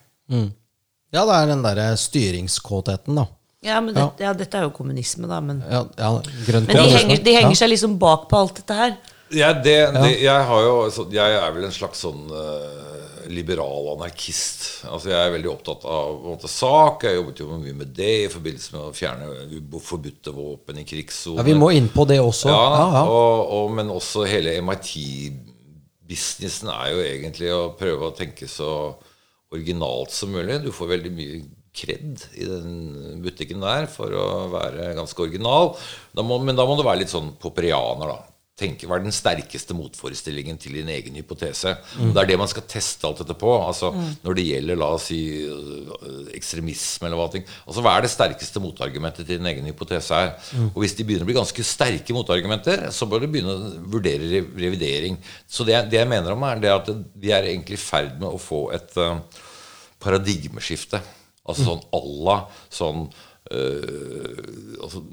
Ja, 1.16 1.24
det 1.26 1.38
er 1.38 1.48
den 1.54 1.64
derre 1.66 1.92
styringskåtheten, 1.98 3.16
da. 3.18 3.30
Ja, 3.66 3.80
men 3.84 3.96
det, 3.96 4.04
ja. 4.22 4.34
dette 4.38 4.60
er 4.60 4.68
jo 4.68 4.74
kommunisme, 4.76 5.28
da. 5.28 5.40
Men, 5.44 5.64
Ja, 5.68 5.86
ja, 6.00 6.12
men 6.20 6.68
de 6.68 6.76
henger, 6.96 7.24
de 7.24 7.34
henger 7.36 7.58
seg 7.60 7.72
liksom 7.74 7.98
bak 8.00 8.28
på 8.32 8.40
alt 8.40 8.60
dette 8.62 8.78
her. 8.78 8.94
Ja, 9.36 9.52
det, 9.54 9.92
det, 9.94 10.22
jeg, 10.24 10.46
har 10.50 10.64
jo, 10.66 10.78
så 10.94 11.06
jeg 11.14 11.36
er 11.38 11.52
vel 11.54 11.68
en 11.68 11.76
slags 11.76 12.00
sånn 12.02 12.32
uh, 12.34 12.90
liberal 13.30 13.92
anarkist. 13.94 14.86
Altså 14.90 15.12
Jeg 15.12 15.20
er 15.22 15.34
veldig 15.36 15.52
opptatt 15.52 15.86
av 15.90 16.22
måte, 16.24 16.48
sak. 16.52 17.04
Jeg 17.06 17.16
jobbet 17.20 17.40
jo 17.44 17.48
mye 17.54 17.76
med 17.78 17.90
det 17.98 18.14
i 18.24 18.32
forbindelse 18.32 18.76
med 18.76 18.84
å 18.88 18.96
fjerne 18.96 19.26
forbudte 19.86 20.32
våpen 20.36 20.82
i 20.82 20.86
krigssoner. 20.88 21.44
Ja, 21.44 21.50
vi 21.50 21.56
må 21.58 21.68
inn 21.76 21.90
på 21.94 22.04
det 22.10 22.20
også. 22.24 22.50
Ja, 22.50 22.66
Ja, 22.80 22.88
ja. 22.98 23.04
Og, 23.06 23.54
og, 23.60 23.66
men 23.78 23.88
også 23.94 24.26
hele 24.30 24.58
MIT-businessen 24.66 26.70
er 26.74 26.88
jo 26.94 27.00
egentlig 27.06 27.50
å 27.54 27.74
prøve 27.78 28.04
å 28.10 28.18
tenke 28.18 28.46
så 28.50 28.72
originalt 29.54 30.12
som 30.14 30.30
mulig. 30.34 30.64
Du 30.66 30.72
får 30.74 30.88
veldig 30.96 31.14
mye 31.14 31.40
kred 31.80 32.18
i 32.34 32.46
den 32.50 33.22
butikken 33.24 33.62
der 33.64 33.86
for 33.92 34.10
å 34.18 34.26
være 34.52 34.96
ganske 34.98 35.22
original. 35.22 35.76
Da 36.16 36.22
må, 36.26 36.40
men 36.44 36.58
da 36.58 36.66
må 36.68 36.74
du 36.78 36.84
være 36.86 37.00
litt 37.04 37.14
sånn 37.14 37.32
poprianer, 37.42 38.08
da. 38.10 38.20
Tenke, 38.60 38.88
Hva 38.90 38.98
er 38.98 39.06
den 39.06 39.16
sterkeste 39.16 39.76
motforestillingen 39.78 40.58
til 40.60 40.76
din 40.80 40.90
egen 40.92 41.16
hypotese? 41.16 41.78
Mm. 41.96 42.12
Det 42.16 42.22
er 42.22 42.30
det 42.32 42.40
man 42.42 42.52
skal 42.52 42.66
teste 42.68 43.08
alt 43.08 43.22
dette 43.24 43.36
på. 43.40 43.54
Altså, 43.64 43.92
Når 44.26 44.38
det 44.38 44.48
gjelder 44.50 44.80
la 44.80 44.90
oss 44.98 45.08
si 45.10 45.20
øh, 45.48 46.28
ekstremisme 46.36 47.08
eller 47.08 47.20
hva 47.20 47.30
ting. 47.34 47.46
Altså, 47.66 47.84
Hva 47.86 47.96
er 47.96 48.06
det 48.06 48.14
sterkeste 48.14 48.64
motargumentet 48.64 49.26
til 49.26 49.40
din 49.40 49.52
egen 49.54 49.70
hypotese 49.72 50.20
her? 50.20 50.34
Og 50.74 50.82
Hvis 50.84 50.98
de 50.98 51.06
begynner 51.08 51.28
å 51.28 51.30
bli 51.30 51.38
ganske 51.40 51.66
sterke 51.66 52.16
motargumenter, 52.16 52.90
så 52.96 53.08
bør 53.10 53.24
du 53.24 53.30
begynne 53.32 53.56
å 53.56 53.72
vurdere 53.96 54.44
revidering. 54.60 55.20
Så 55.48 55.66
det, 55.68 55.80
det 55.92 56.02
jeg 56.02 56.12
mener 56.12 56.36
om 56.36 56.44
er 56.48 56.60
det 56.64 56.74
at 56.74 56.92
vi 57.16 57.32
er 57.36 57.48
egentlig 57.48 57.80
i 57.80 57.82
ferd 57.82 58.20
med 58.20 58.30
å 58.30 58.42
få 58.42 58.66
et 58.76 59.00
uh, 59.00 59.22
paradigmeskifte. 60.04 61.02
Altså 61.50 61.66
sånn 61.66 61.84
à 61.96 62.00
la 62.28 62.38
sånn 62.70 63.08
uh, 63.08 64.44
altså, 64.84 65.04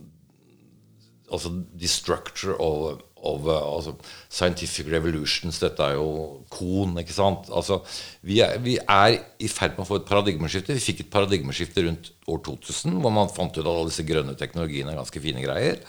altså 1.32 1.52
the 1.74 1.88
structure 1.88 2.56
of, 2.60 3.00
of 3.24 3.46
uh, 3.48 3.56
altså 3.76 3.94
scientific 4.28 4.90
revolutions. 4.92 5.60
Dette 5.62 5.82
er 5.82 5.96
jo 5.96 6.42
kon, 6.52 6.96
ikke 7.00 7.16
sant? 7.16 7.48
Altså, 7.54 7.80
vi, 8.26 8.40
er, 8.44 8.58
vi 8.62 8.76
er 8.78 9.18
i 9.38 9.50
ferd 9.50 9.76
med 9.76 9.86
å 9.86 9.88
få 9.88 10.00
et 10.00 10.08
paradigmeskifte. 10.08 10.76
Vi 10.76 10.84
fikk 10.90 11.06
et 11.06 11.12
paradigmeskifte 11.14 11.86
rundt 11.86 12.12
år 12.26 12.44
2000, 12.50 13.00
hvor 13.02 13.14
man 13.14 13.32
fant 13.32 13.56
ut 13.56 13.64
at 13.64 13.72
alle 13.72 13.90
disse 13.90 14.06
grønne 14.06 14.36
teknologiene 14.38 14.94
er 14.94 15.00
ganske 15.00 15.22
fine 15.24 15.44
greier. 15.44 15.82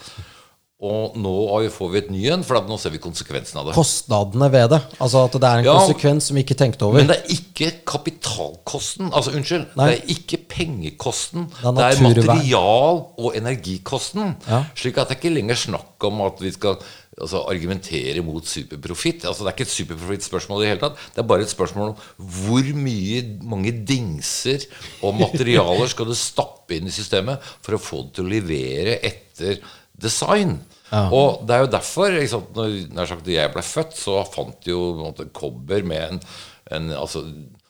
Og 0.77 1.15
nå 1.17 1.31
får 1.73 1.87
vi 1.89 1.97
et 2.03 2.09
ny 2.13 2.19
en, 2.29 2.43
for 2.45 2.61
nå 2.69 2.75
ser 2.77 2.91
vi 2.93 2.99
konsekvensen 3.01 3.57
av 3.57 3.65
det. 3.65 3.73
Kostnadene 3.73 4.45
ved 4.53 4.67
det. 4.75 4.77
Altså 5.01 5.23
at 5.25 5.33
det 5.33 5.47
er 5.49 5.61
en 5.63 5.65
Ja, 5.65 5.73
konsekvens 5.79 6.27
som 6.29 6.37
vi 6.37 6.43
ikke 6.45 6.57
tenkte 6.59 6.85
over. 6.85 6.99
Men 7.01 7.09
det 7.09 7.15
er 7.17 7.31
ikke 7.33 7.71
kapitalkosten. 7.89 9.09
Altså, 9.09 9.33
unnskyld. 9.39 9.63
Nei. 9.79 9.87
Det 9.89 9.97
er 9.97 10.13
ikke 10.13 10.39
pengekosten. 10.51 11.47
Det 11.49 11.65
er 11.65 11.73
Det 11.79 11.87
er, 11.87 12.03
material- 12.05 13.01
og 13.17 13.33
energikosten. 13.39 14.35
Ja. 14.45 14.59
Slik 14.77 14.99
at 15.01 15.09
det 15.09 15.17
er 15.17 15.21
ikke 15.23 15.33
lenger 15.33 15.57
snakk 15.63 16.05
om 16.11 16.21
at 16.27 16.45
vi 16.45 16.51
skal 16.53 16.77
altså, 17.17 17.41
argumentere 17.49 18.21
mot 18.21 18.45
superprofitt. 18.45 19.25
Altså, 19.25 19.41
det 19.41 19.49
er 19.49 19.57
ikke 19.57 19.67
et 19.71 19.75
superprofittspørsmål 19.79 20.61
i 20.61 20.65
det 20.67 20.71
hele 20.75 20.83
tatt. 20.85 21.01
Det 21.15 21.23
er 21.23 21.27
bare 21.33 21.41
et 21.47 21.55
spørsmål 21.55 21.95
om 21.95 22.29
hvor 22.45 22.69
mye, 22.77 23.23
mange 23.41 23.73
dingser 23.81 24.69
og 25.01 25.17
materialer 25.23 25.89
skal 25.89 26.05
du 26.05 26.13
stappe 26.13 26.77
inn 26.77 26.85
i 26.85 26.93
systemet 26.93 27.41
for 27.65 27.73
å 27.73 27.81
få 27.81 28.05
det 28.05 28.19
til 28.19 28.29
å 28.29 28.33
levere 28.37 28.99
etter 29.01 29.57
design. 30.01 30.59
Og 31.11 31.43
det 31.47 31.55
er 31.55 31.65
jo 31.65 31.73
derfor 31.73 32.13
liksom, 32.15 32.47
når 32.95 33.15
jeg 33.27 33.51
ble 33.53 33.63
født, 33.65 33.97
så 33.99 34.21
fant 34.31 34.55
de 34.63 34.71
jo 34.71 34.83
en 34.93 35.05
måte, 35.09 35.25
kobber 35.35 35.83
med 35.83 36.13
en, 36.13 36.21
en 36.77 36.91
altså, 36.95 37.25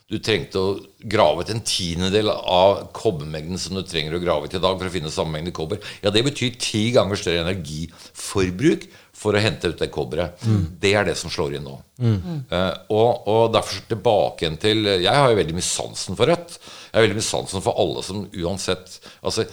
Du 0.07 0.19
trengte 0.23 0.61
å 0.61 0.75
grave 1.03 1.43
ut 1.43 1.49
en 1.51 1.59
tiendedel 1.67 2.29
av 2.31 2.85
kobbermengden 2.95 3.59
som 3.59 3.75
du 3.75 3.81
trenger 3.83 4.15
å 4.15 4.21
grave 4.23 4.47
ut 4.47 4.53
i 4.55 4.61
dag 4.63 4.77
for 4.77 4.87
å 4.87 4.93
finne 4.93 5.11
samme 5.11 5.33
mengde 5.35 5.51
kobber. 5.51 5.81
Ja, 5.99 6.13
Det 6.15 6.23
betyr 6.23 6.55
ti 6.61 6.85
ganger 6.95 7.19
større 7.19 7.43
energiforbruk 7.43 8.85
for 9.17 9.35
å 9.35 9.41
hente 9.41 9.67
ut 9.73 9.79
det 9.81 9.89
kobberet. 9.91 10.39
Det 10.79 10.93
er 10.95 11.09
det 11.09 11.17
som 11.19 11.31
slår 11.33 11.57
inn 11.57 11.65
nå. 11.67 11.75
Eh, 11.99 12.73
og, 12.93 13.27
og 13.27 13.51
derfor 13.55 13.81
tilbake 13.89 14.45
igjen 14.45 14.59
til 14.61 14.85
Jeg 14.93 15.11
har 15.11 15.31
jo 15.33 15.39
veldig 15.41 15.55
mye 15.57 15.65
sansen 15.65 16.15
for 16.15 16.29
Rødt. 16.29 16.59
Jeg 16.61 16.95
har 16.95 17.07
veldig 17.07 17.17
mye 17.17 17.31
sansen 17.33 17.65
for 17.65 17.81
alle 17.81 18.03
som 18.05 18.27
uansett 18.31 18.99
altså 19.25 19.47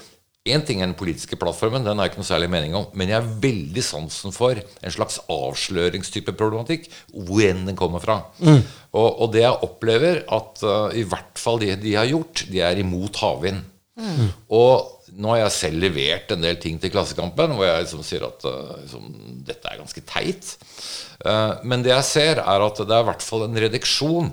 Én 0.45 0.61
ting 0.61 0.83
er 0.83 0.91
den 0.91 0.99
politiske 0.99 1.39
plattformen, 1.41 1.87
den 1.87 1.97
har 1.97 2.05
jeg 2.05 2.13
ikke 2.13 2.21
noe 2.21 2.29
særlig 2.29 2.51
mening 2.53 2.75
om. 2.77 2.91
Men 2.93 3.09
jeg 3.09 3.17
har 3.17 3.37
veldig 3.41 3.85
sansen 3.87 4.35
for 4.35 4.59
en 4.61 4.93
slags 4.93 5.17
avsløringstype 5.33 6.35
problematikk, 6.37 6.91
hvor 7.15 7.47
enn 7.47 7.63
den 7.65 7.79
kommer 7.79 8.03
fra. 8.05 8.19
Mm. 8.45 8.61
Og, 8.93 9.07
og, 9.09 9.31
det 9.33 9.41
jeg 9.41 9.63
opplever, 9.65 10.21
at 10.37 10.61
uh, 10.69 10.93
i 10.93 11.07
hvert 11.09 11.41
fall 11.41 11.63
de 11.63 11.71
de 11.81 11.95
har 11.97 12.11
gjort, 12.11 12.45
de 12.53 12.61
er 12.61 12.83
imot 12.83 13.23
havvind. 13.25 13.63
Mm. 13.97 14.29
Og 14.53 15.17
nå 15.17 15.33
har 15.33 15.45
jeg 15.45 15.57
selv 15.57 15.85
levert 15.87 16.33
en 16.35 16.45
del 16.45 16.57
ting 16.61 16.77
til 16.83 16.91
Klassekampen 16.91 17.53
hvor 17.55 17.65
jeg 17.69 17.85
liksom 17.87 18.03
sier 18.05 18.25
at 18.27 18.45
uh, 18.45 18.77
liksom, 18.83 19.09
dette 19.49 19.71
er 19.71 19.81
ganske 19.81 20.05
teit. 20.11 20.55
Uh, 21.25 21.57
men 21.65 21.87
det 21.87 21.95
jeg 21.95 22.11
ser, 22.11 22.45
er 22.45 22.67
at 22.69 22.85
det 22.85 22.93
er 22.93 23.07
i 23.07 23.09
hvert 23.09 23.25
fall 23.25 23.47
en 23.47 23.63
redaksjon 23.65 24.29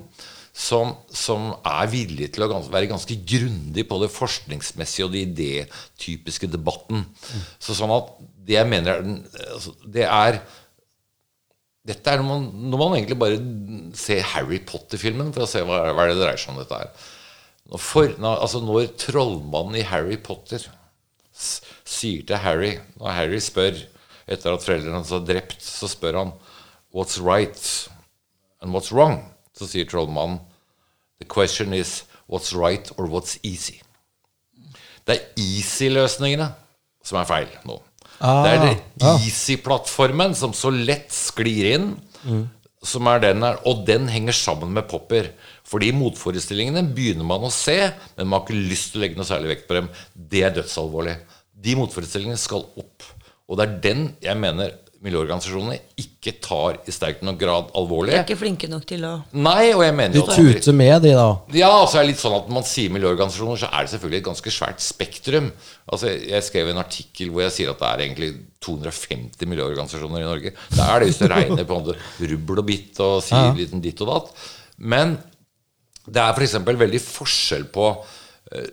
som, 0.62 0.94
som, 1.10 1.52
er 1.66 1.90
villig 1.90 2.28
til 2.36 2.46
å 2.46 2.50
gans 2.52 2.70
være 2.72 2.90
ganske 2.92 3.16
grundig 3.28 3.86
på 3.90 3.98
det 4.04 4.12
forskningsmessige 4.14 5.08
og 5.08 5.16
det 5.16 5.24
idétypiske 5.30 6.50
debatten. 6.52 7.06
Mm. 7.08 7.46
Så 7.58 7.78
sånn 7.78 7.94
at 7.96 8.12
det 8.46 8.60
jeg 8.60 8.70
mener 8.70 9.00
er, 9.00 9.08
altså, 9.56 9.74
Det 9.82 10.06
er 10.06 10.42
dette 11.88 12.12
er 12.14 12.20
når 12.22 12.28
man, 12.28 12.44
når 12.70 12.78
man, 12.78 12.94
egentlig 12.94 13.18
bare 13.18 13.40
ser 13.98 14.22
Harry 14.36 14.60
Potter-filmen 14.62 15.32
for 15.34 15.48
å 15.48 15.50
se 15.50 15.64
hva, 15.66 15.80
hva 15.98 16.06
det 16.12 16.20
dreier 16.20 16.38
seg 16.38 16.54
om. 16.54 16.60
dette 16.62 16.78
her. 16.78 16.92
Når, 17.72 17.82
for, 17.82 18.14
når, 18.22 18.44
altså 18.46 18.62
når 18.62 18.92
trollmannen 19.02 19.80
i 19.80 19.88
Harry 19.90 20.20
Potter 20.22 20.68
sier 21.34 22.26
til 22.28 22.42
Harry 22.44 22.74
Når 23.00 23.16
Harry 23.16 23.40
spør 23.42 23.78
etter 24.30 24.52
at 24.52 24.66
foreldrene 24.66 25.00
hans 25.00 25.14
er 25.16 25.24
drept, 25.26 25.64
så 25.64 25.90
spør 25.90 26.20
han 26.20 26.36
What's 26.94 27.18
right 27.24 27.58
and 28.62 28.76
what's 28.76 28.94
wrong? 28.94 29.24
Så 29.58 29.66
sier 29.72 29.90
trollmannen 29.90 30.38
The 31.22 31.30
question 31.30 31.74
is 31.78 32.04
what's 32.26 32.54
right 32.58 32.90
or 32.98 33.06
what's 33.06 33.38
easy. 33.46 33.82
Det 35.06 35.18
er 35.18 35.42
easy-løsningene 35.42 36.48
som 37.06 37.20
er 37.22 37.30
feil 37.30 37.54
nå. 37.66 37.78
Ah, 38.22 38.42
det 38.46 38.52
er 38.52 38.64
det 38.64 38.74
ah. 39.06 39.22
easy-plattformen 39.22 40.36
som 40.38 40.54
så 40.54 40.70
lett 40.74 41.10
sklir 41.14 41.72
inn, 41.74 41.88
mm. 42.22 42.44
som 42.86 43.10
er 43.10 43.24
den 43.24 43.46
her, 43.46 43.58
og 43.70 43.82
den 43.88 44.06
henger 44.14 44.38
sammen 44.38 44.74
med 44.76 44.86
popper. 44.90 45.32
Fordi 45.66 45.90
motforestillingene 45.96 46.84
begynner 46.94 47.26
man 47.28 47.48
å 47.48 47.54
se, 47.54 47.78
men 48.18 48.30
man 48.30 48.40
har 48.40 48.46
ikke 48.46 48.70
lyst 48.70 48.92
til 48.92 49.02
å 49.02 49.06
legge 49.06 49.18
noe 49.18 49.30
særlig 49.30 49.56
vekt 49.56 49.68
på 49.70 49.78
dem. 49.80 49.90
Det 50.14 50.46
er 50.46 50.54
dødsalvorlig. 50.58 51.18
De 51.62 51.78
motforestillingene 51.80 52.42
skal 52.42 52.66
opp. 52.82 53.10
Og 53.50 53.58
det 53.58 53.68
er 53.68 53.80
den 53.90 54.08
jeg 54.24 54.38
mener 54.42 54.78
miljøorganisasjonene 55.02 55.80
ikke 55.98 56.36
tar 56.44 56.78
i 56.86 56.94
sterk 56.94 57.24
nok 57.26 57.40
grad 57.42 57.72
alvorlig. 57.78 58.14
De 58.14 58.20
er 58.20 58.26
ikke 58.26 58.38
flinke 58.38 58.68
nok 58.70 58.84
til 58.90 59.06
å 59.08 59.14
Nei, 59.34 59.72
og 59.74 59.82
jeg 59.82 59.96
mener 59.98 60.20
jo 60.20 60.26
De 60.28 60.36
tuter 60.38 60.76
med, 60.78 60.94
de, 61.06 61.16
da. 61.18 61.26
Ja, 61.58 61.72
altså 61.80 61.98
er 61.98 62.06
det 62.06 62.12
litt 62.12 62.22
sånn 62.22 62.38
at 62.38 62.50
når 62.50 62.58
man 62.60 62.68
sier 62.70 62.94
miljøorganisasjoner, 62.94 63.62
så 63.64 63.72
er 63.72 63.88
det 63.88 63.94
selvfølgelig 63.96 64.22
et 64.22 64.28
ganske 64.30 64.54
svært 64.54 64.86
spektrum. 64.86 65.50
Altså, 65.90 66.14
Jeg 66.14 66.46
skrev 66.46 66.70
en 66.70 66.84
artikkel 66.84 67.34
hvor 67.34 67.46
jeg 67.48 67.56
sier 67.58 67.74
at 67.74 67.82
det 67.82 67.90
er 67.90 68.06
egentlig 68.06 68.32
250 68.62 69.50
miljøorganisasjoner 69.56 70.22
i 70.22 70.30
Norge. 70.30 70.54
Det 70.54 70.86
er 70.86 71.02
det 71.02 71.10
hvis 71.10 71.22
du 71.24 71.28
regner 71.34 71.70
på 71.72 71.82
rubbel 72.36 72.62
og 72.62 72.70
bitt 72.70 73.02
og 73.02 73.18
sier 73.26 73.50
ja. 73.50 73.58
litt 73.58 73.74
ditt 73.82 74.06
og 74.06 74.14
datt. 74.14 74.34
Men 74.78 75.18
det 76.06 76.22
er 76.22 76.38
f.eks. 76.38 76.60
For 76.62 76.86
veldig 76.86 77.02
forskjell 77.02 77.66
på 77.74 77.90
uh, 77.98 78.70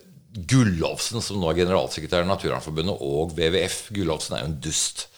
Gullofsen, 0.49 1.23
som 1.25 1.41
nå 1.41 1.49
er 1.51 1.63
generalsekretær 1.65 2.27
i 2.27 2.29
Naturvernforbundet, 2.29 3.01
og 3.01 3.33
WWF. 3.33 3.87
Gullovsen 3.97 4.37
er 4.37 4.45
jo 4.45 4.51
en 4.53 4.61
dust. 4.69 5.09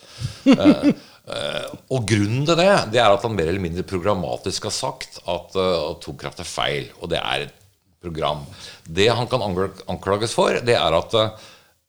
Uh, 1.31 1.69
og 1.95 2.09
grunnen 2.11 2.43
til 2.49 2.57
det 2.59 2.71
det 2.91 2.99
er 2.99 3.13
at 3.13 3.23
han 3.23 3.37
mer 3.37 3.47
eller 3.47 3.63
mindre 3.63 3.85
programmatisk 3.87 4.65
har 4.67 4.75
sagt 4.75 5.21
at 5.21 5.55
uh, 5.55 5.93
atomkraft 5.93 6.43
er 6.43 6.49
feil. 6.49 6.91
Og 6.99 7.13
det 7.13 7.21
er 7.21 7.47
et 7.47 7.57
program. 8.01 8.43
Det 8.89 9.11
han 9.13 9.29
kan 9.31 9.45
anklages 9.45 10.35
for, 10.35 10.57
det 10.65 10.75
er 10.75 10.97
at 10.97 11.17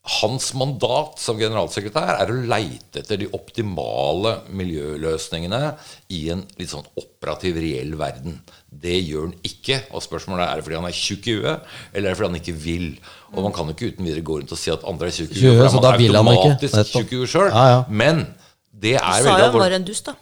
hans 0.01 0.47
mandat 0.57 1.19
som 1.21 1.37
generalsekretær 1.37 2.15
er 2.23 2.31
å 2.33 2.39
leite 2.49 3.03
etter 3.03 3.19
de 3.21 3.27
optimale 3.37 4.39
miljøløsningene 4.49 5.75
i 6.17 6.23
en 6.33 6.41
litt 6.57 6.71
sånn 6.71 6.87
operativ, 6.97 7.59
reell 7.61 7.93
verden. 7.99 8.39
Det 8.65 8.97
gjør 8.97 9.27
han 9.27 9.35
ikke. 9.45 9.77
Og 9.93 10.01
spørsmålet 10.01 10.47
er 10.47 10.51
er 10.51 10.57
det 10.57 10.65
fordi 10.65 10.79
han 10.79 10.89
er 10.89 10.97
tjukk 10.97 11.29
i 11.29 11.35
huet, 11.37 11.69
eller 11.93 12.07
er 12.07 12.09
det 12.09 12.17
fordi 12.17 12.31
han 12.31 12.41
ikke 12.41 12.57
vil. 12.65 12.87
Og 13.31 13.45
man 13.45 13.53
kan 13.55 13.69
jo 13.69 13.75
ikke 13.75 13.93
uten 13.93 14.07
videre 14.09 14.25
gå 14.27 14.41
rundt 14.41 14.51
og 14.51 14.59
si 14.59 14.73
at 14.73 14.81
andre 14.87 15.07
er 15.07 15.15
tjukke 15.15 15.37
i 15.37 15.45
huet, 15.45 15.61
for 15.71 15.79
man 15.79 16.01
er 16.01 16.17
automatisk 16.19 16.91
tjukk 16.91 17.15
i 17.15 17.21
sjøl. 17.31 17.47
Ja, 17.47 17.63
ja. 17.75 17.79
Men 17.87 18.25
det 18.71 18.97
er 18.99 19.23
veldig 19.23 19.47
alvorlig. 19.47 19.47
Du 19.47 19.47
sa 19.47 19.47
jo 19.47 19.47
han 19.51 19.59
var 19.61 19.77
en 19.79 19.87
dust, 19.87 20.11
da. 20.11 20.17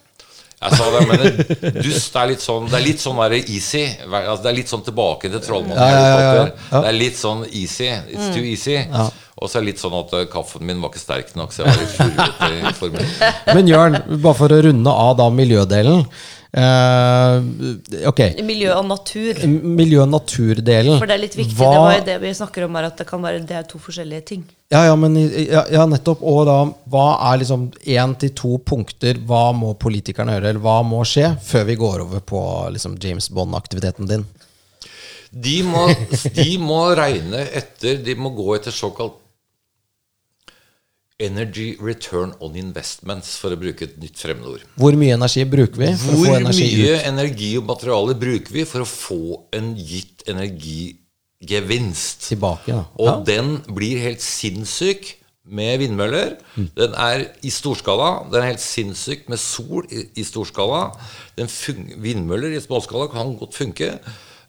Jeg 0.60 0.76
sa 0.76 0.88
det, 0.92 1.02
men 1.08 1.84
dust 1.86 2.18
er 2.20 2.26
litt 2.34 2.42
sånn 2.44 2.66
Det 2.68 2.76
er 2.76 2.84
litt 2.84 3.00
sånn 3.00 3.20
easy. 3.40 3.84
Altså, 4.04 4.42
det 4.44 4.50
er 4.52 4.58
litt 4.58 4.72
sånn 4.72 4.84
tilbake 4.84 5.32
til 5.32 5.44
Trollmannen. 5.46 5.80
Ja, 5.80 6.02
ja, 6.04 6.42
ja, 6.42 6.82
det 6.84 6.90
er 6.90 6.98
litt 6.98 7.20
sånn 7.20 7.46
easy. 7.48 7.88
It's 8.12 8.34
too 8.36 8.44
easy. 8.44 8.76
Og 9.40 9.48
så 9.48 9.60
er 9.60 9.64
det 9.64 9.70
litt 9.70 9.80
sånn 9.80 9.96
at 9.96 10.12
uh, 10.18 10.26
kaffen 10.28 10.66
min 10.68 10.82
var 10.84 10.92
ikke 10.92 11.00
sterk 11.00 11.32
nok, 11.40 11.54
så 11.56 11.64
jeg 11.64 11.72
var 11.72 11.80
litt 11.80 11.96
furvete 11.96 12.50
i 12.60 12.74
formen. 12.76 13.14
Men 13.56 13.72
Jørn, 13.72 14.02
bare 14.20 14.36
for 14.36 14.52
å 14.52 14.60
runde 14.68 14.96
av 15.06 15.14
da 15.22 15.30
miljødelen. 15.32 16.04
Uh, 16.50 17.46
ok. 18.10 18.20
Miljø 18.42 18.72
og 18.74 18.88
natur. 18.90 19.38
Miljø- 19.46 20.02
og 20.02 20.10
naturdelen. 20.10 20.98
For 20.98 21.10
det 21.10 21.18
er 21.18 21.22
litt 21.22 21.38
viktig. 21.38 21.58
Hva, 21.60 21.70
det 21.70 21.84
var 21.84 21.94
jo 21.94 22.08
det 22.08 22.16
vi 22.24 22.32
snakker 22.40 22.66
om, 22.66 22.80
er 22.80 22.88
at 22.88 22.98
det 22.98 23.06
kan 23.10 23.22
være 23.22 23.44
det 23.46 23.58
er 23.60 23.68
to 23.70 23.82
forskjellige 23.82 24.26
ting. 24.32 24.48
Ja, 24.74 24.82
ja, 24.88 24.96
men, 24.98 25.18
ja, 25.20 25.64
ja 25.70 25.86
nettopp. 25.90 26.24
Og 26.26 26.42
da, 26.50 26.58
hva 26.90 27.06
er 27.30 27.44
liksom 27.44 27.70
én 27.86 28.18
til 28.22 28.34
to 28.38 28.58
punkter? 28.66 29.22
Hva 29.30 29.50
må 29.54 29.76
politikerne 29.78 30.40
gjøre, 30.40 30.56
eller 30.56 30.66
hva 30.66 30.80
må 30.86 31.04
skje, 31.06 31.36
før 31.46 31.70
vi 31.70 31.78
går 31.86 32.06
over 32.08 32.26
på 32.34 32.44
liksom, 32.74 32.98
James 33.02 33.30
Bond-aktiviteten 33.30 34.10
din? 34.10 34.26
De 35.30 35.60
må, 35.62 35.86
de 36.34 36.52
må 36.58 36.88
regne 36.98 37.44
etter 37.54 38.00
De 38.02 38.16
må 38.18 38.32
gå 38.34 38.56
etter 38.56 38.74
såkalt 38.74 39.20
Energy 41.20 41.76
return 41.84 42.32
on 42.40 42.56
investments, 42.56 43.36
for 43.42 43.52
å 43.52 43.60
bruke 43.60 43.84
et 43.84 43.98
nytt 44.00 44.22
fremmedord. 44.22 44.64
Hvor 44.80 44.96
mye 45.00 45.14
energi 45.18 45.44
bruker 45.52 45.82
vi 45.82 45.90
for 46.00 46.16
Hvor 46.16 46.16
å 46.16 46.24
få 46.24 46.36
energi 46.38 46.64
ut? 46.64 46.72
Hvor 46.72 46.86
mye 46.86 47.02
energi 47.12 47.50
og 47.60 47.66
materiale 47.68 48.16
bruker 48.22 48.52
vi 48.56 48.64
for 48.70 48.80
å 48.86 48.88
få 48.88 49.24
en 49.60 49.74
gitt 49.76 50.24
energigevinst? 50.32 52.24
Tilbake, 52.30 52.72
ja. 52.72 52.86
Og 53.04 53.26
den 53.28 53.60
blir 53.68 54.00
helt 54.06 54.24
sinnssyk 54.24 55.20
med 55.50 55.80
vindmøller. 55.82 56.38
Mm. 56.56 56.70
Den 56.78 56.96
er 56.96 57.26
i 57.44 57.52
storskala. 57.52 58.10
Den 58.32 58.40
er 58.42 58.52
helt 58.54 58.64
sinnssyk 58.64 59.28
med 59.32 59.42
sol 59.42 59.86
i, 59.92 60.06
i 60.16 60.24
storskala. 60.24 60.90
vindmøller 61.36 62.56
i 62.56 62.64
småskala 62.64 63.10
kan 63.12 63.36
godt 63.40 63.58
funke. 63.58 63.98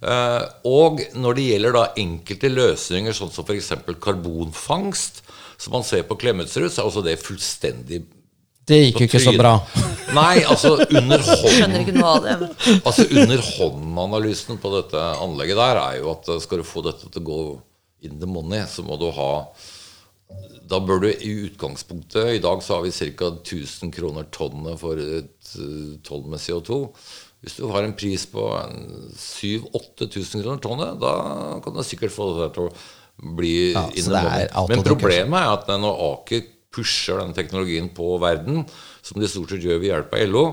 Uh, 0.00 0.46
og 0.64 1.02
når 1.12 1.36
det 1.36 1.46
gjelder 1.50 1.76
da 1.76 1.84
enkelte 2.00 2.48
løsninger, 2.48 3.12
sånn 3.16 3.32
som 3.32 3.44
f.eks. 3.44 3.72
karbonfangst, 4.00 5.22
som 5.60 5.76
man 5.76 5.84
ser 5.84 6.06
på 6.08 6.16
Klemetsrud, 6.20 6.70
så 6.72 6.82
er 6.82 6.88
også 6.88 7.04
det 7.04 7.20
fullstendig 7.20 8.00
det 8.70 8.78
gikk 8.84 9.00
jo 9.00 9.06
ikke 9.08 9.22
så 9.22 9.32
bra. 9.34 9.54
Nei, 10.14 10.42
altså 10.46 10.76
under 10.84 11.22
det. 11.22 12.48
Altså 12.84 13.06
under 13.08 13.42
hånd-analysen 13.42 14.60
på 14.62 14.72
dette 14.76 15.00
anlegget 15.24 15.58
der 15.58 15.80
er 15.80 15.98
jo 15.98 16.12
at 16.12 16.30
skal 16.44 16.62
du 16.62 16.66
få 16.66 16.84
dette 16.86 17.08
til 17.08 17.22
å 17.22 17.28
gå 17.30 17.40
in 18.06 18.20
the 18.20 18.28
money, 18.30 18.62
så 18.70 18.84
må 18.86 18.98
du 19.00 19.08
ha 19.16 19.32
Da 20.70 20.78
bør 20.78 21.02
du 21.02 21.08
i 21.10 21.32
utgangspunktet 21.48 22.36
I 22.36 22.42
dag 22.42 22.62
så 22.62 22.76
har 22.76 22.84
vi 22.84 22.92
ca. 23.18 23.32
1000 23.42 23.90
kroner 23.96 24.28
tonnet 24.30 24.78
for 24.78 24.94
et 25.00 25.50
eh, 25.58 25.98
tonn 26.06 26.30
med 26.30 26.38
CO2. 26.38 26.84
Hvis 27.42 27.56
du 27.58 27.66
har 27.72 27.82
en 27.82 27.96
pris 27.96 28.26
på 28.30 28.44
7000-8000 29.18 30.44
kroner 30.44 30.62
tonnet, 30.62 31.00
da 31.02 31.58
kan 31.64 31.74
du 31.74 31.82
sikkert 31.82 32.14
få 32.14 32.30
det 32.38 32.52
til 32.54 32.68
å 32.68 32.74
bli 33.20 33.72
ja, 33.74 33.86
Men 34.68 34.84
problemet 34.86 35.40
er 35.40 35.54
at 35.54 35.68
når 35.80 36.04
Aker 36.10 36.46
pusher 36.70 37.18
den 37.18 37.34
teknologien 37.34 37.90
på 37.92 38.14
verden, 38.22 38.62
som 39.02 39.20
de 39.20 39.28
stort 39.28 39.52
sett 39.52 39.64
gjør 39.66 39.80
ved 39.82 39.90
hjelp 39.90 40.14
av 40.14 40.30
LO, 40.30 40.44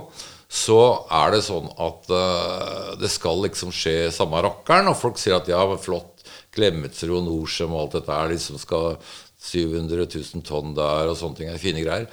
så 0.47 0.79
er 1.11 1.35
det 1.35 1.43
sånn 1.43 1.67
at 1.83 2.07
uh, 2.13 2.93
det 2.99 3.09
skal 3.11 3.43
liksom 3.43 3.73
skje 3.75 4.07
samme 4.15 4.39
rakkeren. 4.45 4.89
Og 4.91 4.97
folk 4.99 5.19
sier 5.19 5.37
at 5.37 5.49
ja, 5.51 5.61
flott, 5.81 6.23
Klemetsrud 6.55 7.19
og 7.19 7.27
Norcem 7.27 7.75
og 7.75 7.83
alt 7.83 7.99
dette 7.99 8.15
er 8.15 8.31
liksom 8.33 8.57
skal 8.61 8.95
700 9.47 10.07
000 10.07 10.45
tonn 10.47 10.73
der 10.77 11.11
og 11.11 11.19
sånne 11.19 11.41
ting 11.41 11.51
er 11.51 11.61
fine 11.61 11.83
greier. 11.83 12.07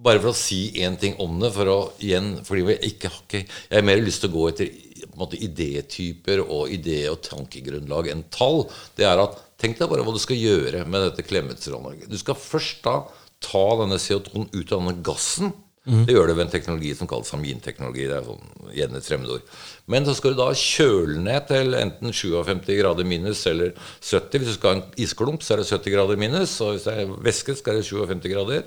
Bare 0.00 0.22
for 0.22 0.32
å 0.32 0.38
si 0.38 0.70
én 0.80 0.94
ting 0.96 1.18
om 1.20 1.34
det, 1.42 1.50
for 1.52 1.68
å 1.68 1.80
igjen 2.00 2.38
fordi 2.46 2.62
jeg 2.70 2.94
ikke 2.94 3.10
har 3.10 3.18
ikke, 3.26 3.42
Jeg 3.44 3.76
har 3.76 3.84
mer 3.84 4.00
lyst 4.00 4.24
til 4.24 4.30
å 4.30 4.36
gå 4.38 4.46
etter 4.48 4.70
på 5.00 5.12
en 5.12 5.20
måte, 5.20 5.40
idétyper 5.40 6.40
og 6.46 6.72
idé- 6.72 7.10
og 7.10 7.20
tankegrunnlag 7.26 8.08
enn 8.12 8.24
tall. 8.32 8.64
Det 8.96 9.04
er 9.08 9.20
at 9.20 9.36
Tenk 9.60 9.78
deg 9.78 9.90
bare 9.90 10.04
hva 10.06 10.14
du 10.14 10.20
skal 10.22 10.40
gjøre 10.40 10.84
med 10.88 11.04
dette 11.08 11.24
Klemetsrud-anlegget. 11.26 12.08
Du 12.08 12.18
skal 12.20 12.38
først 12.38 12.80
da 12.86 13.02
ta 13.44 13.66
denne 13.80 13.98
CO2-en 14.00 14.48
ut 14.52 14.72
av 14.72 14.80
denne 14.80 15.02
gassen. 15.04 15.52
Mm. 15.88 16.04
Det 16.04 16.12
gjør 16.12 16.28
det 16.28 16.34
ved 16.36 16.44
en 16.44 16.52
teknologi 16.52 16.90
som 16.96 17.08
kalles 17.08 17.32
aminteknologi. 17.34 18.06
Det 18.08 18.18
er 18.18 18.26
sånn 18.26 18.72
gjerne 18.76 19.00
et 19.00 19.08
fremmedord. 19.08 19.46
Men 19.90 20.06
så 20.06 20.14
skal 20.16 20.34
du 20.34 20.40
da 20.42 20.50
kjøle 20.56 21.16
ned 21.24 21.48
til 21.48 21.76
enten 21.78 22.12
57 22.14 22.68
grader 22.78 23.08
minus 23.08 23.42
eller 23.48 23.72
70. 23.74 24.42
Hvis 24.42 24.52
du 24.52 24.56
skal 24.58 24.70
ha 24.74 24.78
en 24.78 24.98
isklump, 25.00 25.44
så 25.44 25.56
er 25.56 25.62
det 25.62 25.70
70 25.72 25.96
grader 25.96 26.20
minus. 26.20 26.56
Og 26.64 26.74
hvis 26.74 26.88
det 26.88 26.96
er 27.00 27.14
væske, 27.28 27.56
skal 27.58 27.80
det 27.80 27.88
57 27.88 28.28
grader. 28.28 28.66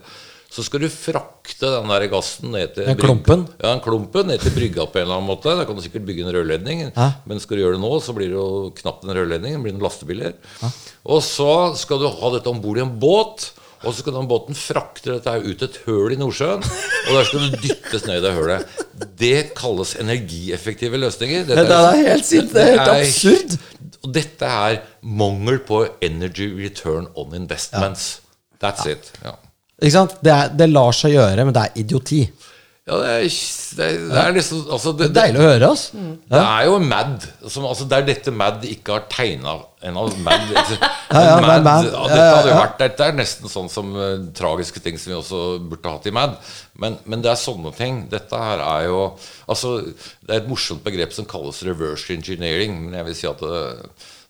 Så 0.54 0.62
skal 0.68 0.84
du 0.84 0.90
frakte 0.92 1.70
den 1.74 1.90
der 1.90 2.04
gassen 2.12 2.52
ned 2.54 2.76
til 2.76 2.86
Den 2.86 3.00
klumpen? 3.00 3.48
Ja, 3.58 3.72
en 3.74 3.82
klumpen 3.82 4.28
ned 4.30 4.44
til 4.44 4.54
brygga 4.54 4.86
på 4.86 5.00
en 5.00 5.08
eller 5.08 5.18
annen 5.18 5.32
måte. 5.32 5.56
Da 5.58 5.66
kan 5.66 5.78
du 5.78 5.82
sikkert 5.82 6.06
bygge 6.06 6.28
en 6.28 6.34
rørledning. 6.36 6.84
Hæ? 6.94 7.08
Men 7.26 7.42
skal 7.42 7.58
du 7.58 7.64
gjøre 7.64 7.80
det 7.80 7.82
nå, 7.82 7.90
så 8.06 8.14
blir 8.14 8.30
det 8.30 8.38
jo 8.38 8.70
knapt 8.78 9.08
en 9.08 9.16
rørledning. 9.18 9.56
Det 9.58 9.64
blir 9.66 9.74
noen 9.74 9.86
lastebiler. 9.88 10.36
Og 11.10 11.24
så 11.26 11.50
skal 11.80 12.04
du 12.04 12.06
ha 12.20 12.30
dette 12.36 12.52
om 12.52 12.62
bord 12.62 12.78
i 12.78 12.84
en 12.86 12.94
båt. 13.02 13.50
Og 13.84 13.92
så 13.92 14.04
skal 14.04 14.16
den 14.16 14.30
båten 14.30 14.56
frakte 14.56 15.16
dette 15.18 15.34
ut 15.44 15.64
et 15.66 15.80
høl 15.88 16.14
i 16.14 16.18
Nordsjøen. 16.22 16.62
Og 16.64 17.18
der 17.18 17.26
skal 17.28 17.42
du 17.42 17.58
dyttes 17.66 18.06
ned 18.08 18.22
i 18.22 18.24
det 18.24 18.34
hølet. 18.38 18.84
Det 19.20 19.40
kalles 19.58 19.96
energieffektive 20.00 21.02
løsninger. 21.02 21.48
Dette 21.50 21.66
Det 21.68 21.80
er 21.80 22.12
helt 22.12 22.30
sint, 22.30 22.54
det 22.54 22.62
er 22.62 22.78
helt 22.78 22.94
absurd. 22.94 23.58
Og 24.04 24.14
dette 24.16 24.54
er 24.70 24.78
mangel 25.02 25.60
på 25.66 25.82
energy 26.06 26.48
return 26.62 27.10
on 27.18 27.34
investments. 27.36 28.22
That's 28.62 28.86
it. 28.88 29.12
Ja. 29.24 29.36
Ikke 29.84 29.98
sant? 29.98 30.18
Det, 30.24 30.32
er, 30.32 30.56
det 30.56 30.72
lar 30.72 30.96
seg 30.96 31.18
gjøre, 31.18 31.44
men 31.44 31.56
det 31.56 31.68
er 31.68 31.82
idioti. 31.84 32.24
Ja, 32.84 32.98
det 33.00 33.12
er, 33.16 33.28
det 33.78 33.86
det 34.12 34.20
er 34.20 34.34
liksom 34.36 34.66
altså, 34.76 34.92
det, 34.92 35.06
Det 35.08 35.16
deilig 35.16 35.40
å 35.40 35.44
høre, 35.46 35.68
altså. 35.70 36.02
Det 36.34 36.40
er 36.40 36.66
jo 36.68 36.74
Mad. 36.84 37.28
Som, 37.48 37.68
altså, 37.70 37.86
det 37.88 37.96
er 37.96 38.08
dette 38.10 38.34
Mad 38.36 38.66
ikke 38.68 38.98
har 38.98 39.06
tegna. 39.12 39.54
Mad, 39.84 40.52
ja, 40.52 41.38
Mad, 41.44 41.64
Mad. 41.64 41.88
ja, 41.88 41.94
Ja, 41.94 42.04
dette, 42.12 42.28
hadde 42.28 42.52
jo 42.52 42.58
vært, 42.58 42.76
dette 42.82 43.08
er 43.08 43.16
nesten 43.16 43.52
sånn 43.52 43.72
som 43.72 43.96
uh, 43.96 44.04
tragiske 44.36 44.84
ting 44.84 45.00
som 45.00 45.14
vi 45.14 45.18
også 45.20 45.42
burde 45.64 45.96
hatt 45.96 46.12
i 46.12 46.16
Mad. 46.16 46.36
Men, 46.80 47.00
men 47.08 47.24
det 47.24 47.32
er 47.32 47.40
sånne 47.40 47.72
ting. 47.78 48.04
Dette 48.12 48.40
her 48.40 48.64
er 48.64 48.90
jo 48.90 49.04
altså, 49.48 49.78
Det 50.20 50.32
er 50.32 50.42
et 50.42 50.52
morsomt 50.52 50.84
begrep 50.84 51.16
som 51.16 51.28
kalles 51.28 51.64
reverse 51.64 52.12
engineering. 52.12 52.76
Men 52.84 53.00
jeg 53.00 53.10
vil 53.12 53.20
si 53.22 53.32
at 53.32 53.44
det, 53.48 53.64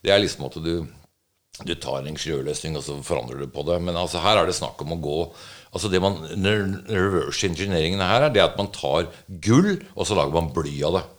det 0.05 0.13
er 0.13 0.21
liksom 0.21 0.45
at 0.51 0.61
du 0.61 0.75
du 1.61 1.75
tar 1.77 1.99
en 1.99 2.09
ingeniørløsning 2.09 2.77
og 2.79 2.85
så 2.85 2.95
forandrer 3.05 3.43
du 3.43 3.51
på 3.53 3.65
det. 3.67 3.77
Men 3.85 3.97
altså 3.99 4.23
her 4.23 4.41
er 4.41 4.49
det 4.49 4.57
snakk 4.57 4.81
om 4.81 4.95
å 4.95 5.01
gå 5.03 5.19
altså 5.73 5.89
det 5.89 6.01
man, 6.01 6.19
Reverse 6.89 7.47
engineeringen 7.49 8.01
her 8.01 8.27
er 8.27 8.33
det 8.33 8.43
at 8.43 8.57
man 8.59 8.71
tar 8.73 9.07
gull, 9.41 9.75
og 9.93 10.07
så 10.07 10.17
lager 10.17 10.35
man 10.35 10.51
bly 10.55 10.73
av 10.89 10.99
det. 10.99 11.05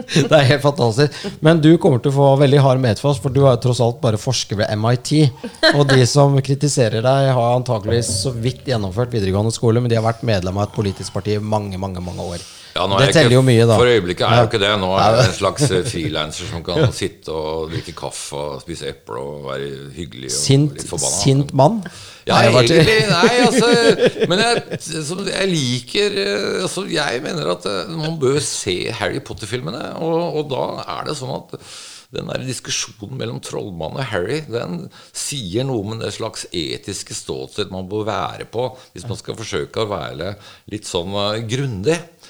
Det 0.00 0.32
er 0.32 0.46
helt 0.48 0.62
fantastisk. 0.62 1.16
Men 1.44 1.58
du 1.60 1.74
kommer 1.82 2.00
til 2.00 2.08
å 2.12 2.16
få 2.16 2.28
veldig 2.40 2.60
hard 2.64 2.80
medfas, 2.80 3.18
for 3.20 3.34
du 3.34 3.42
har 3.44 3.58
jo 3.58 3.64
tross 3.66 3.82
alt 3.84 3.98
bare 4.00 4.20
forsker 4.20 4.56
ved 4.62 4.70
MIT. 4.80 5.10
Og 5.74 5.82
de 5.90 6.06
som 6.08 6.38
kritiserer 6.40 7.04
deg, 7.04 7.28
har 7.36 7.56
antakeligvis 7.58 8.08
så 8.22 8.32
vidt 8.32 8.70
gjennomført 8.70 9.12
videregående 9.12 9.52
skole, 9.52 9.82
men 9.82 9.92
de 9.92 9.98
har 9.98 10.06
vært 10.06 10.24
medlem 10.24 10.56
av 10.56 10.70
et 10.70 10.78
politisk 10.78 11.12
parti 11.18 11.36
i 11.36 11.42
mange, 11.42 11.76
mange, 11.82 12.00
mange 12.06 12.30
år. 12.36 12.46
Ja, 12.74 12.84
det 12.86 13.06
jeg 13.08 13.14
teller 13.16 13.32
ikke, 13.32 13.34
jo 13.34 13.42
mye, 13.46 13.64
da. 13.66 13.78
For 13.80 13.90
øyeblikket 13.90 14.26
er 14.28 14.36
jo 14.38 14.48
ikke 14.48 14.60
det. 14.62 14.70
Nå 14.78 14.90
er 14.94 15.16
jeg 15.16 15.26
en 15.26 15.36
slags 15.40 15.66
eh, 15.70 15.82
frilanser 15.90 16.50
som 16.52 16.62
kan 16.66 16.92
sitte 17.00 17.34
og 17.34 17.72
drikke 17.72 17.94
kaffe 17.98 18.38
og 18.38 18.62
spise 18.62 18.92
eple 18.92 19.18
og 19.18 19.48
være 19.48 19.70
hyggelig 19.96 20.30
og 20.30 20.36
Sint, 20.38 20.78
litt 20.78 20.86
forbanna. 20.88 21.20
sint 21.24 21.54
mann? 21.58 21.80
Ja, 22.28 22.42
egentlig. 22.46 22.98
Nei, 23.10 23.36
altså 23.42 23.70
Men 24.30 24.42
jeg, 24.44 24.80
som 25.08 25.22
jeg 25.26 25.48
liker 25.50 26.18
eh, 26.20 26.58
altså, 26.62 26.84
Jeg 26.90 27.22
mener 27.24 27.54
at 27.56 27.66
eh, 27.66 27.94
man 27.96 28.18
bør 28.22 28.38
se 28.44 28.76
Harry 29.00 29.22
Potter-filmene, 29.24 29.96
og, 29.98 30.20
og 30.42 30.52
da 30.52 30.66
er 30.98 31.08
det 31.10 31.16
sånn 31.18 31.34
at 31.40 31.56
den 32.10 32.26
der 32.26 32.42
diskusjonen 32.42 33.18
mellom 33.18 33.38
trollmannen 33.44 34.00
og 34.02 34.08
Harry 34.10 34.40
Den 34.50 34.88
sier 35.14 35.66
noe 35.66 35.84
om 35.84 36.00
det 36.00 36.10
slags 36.16 36.46
etiske 36.50 37.14
ståsted 37.14 37.70
man 37.70 37.88
bør 37.90 38.08
være 38.08 38.48
på 38.50 38.66
hvis 38.92 39.06
man 39.06 39.18
skal 39.20 39.38
forsøke 39.38 39.84
å 39.84 39.90
være 39.90 40.34
litt 40.72 40.88
sånn 40.90 41.14
eh, 41.14 41.44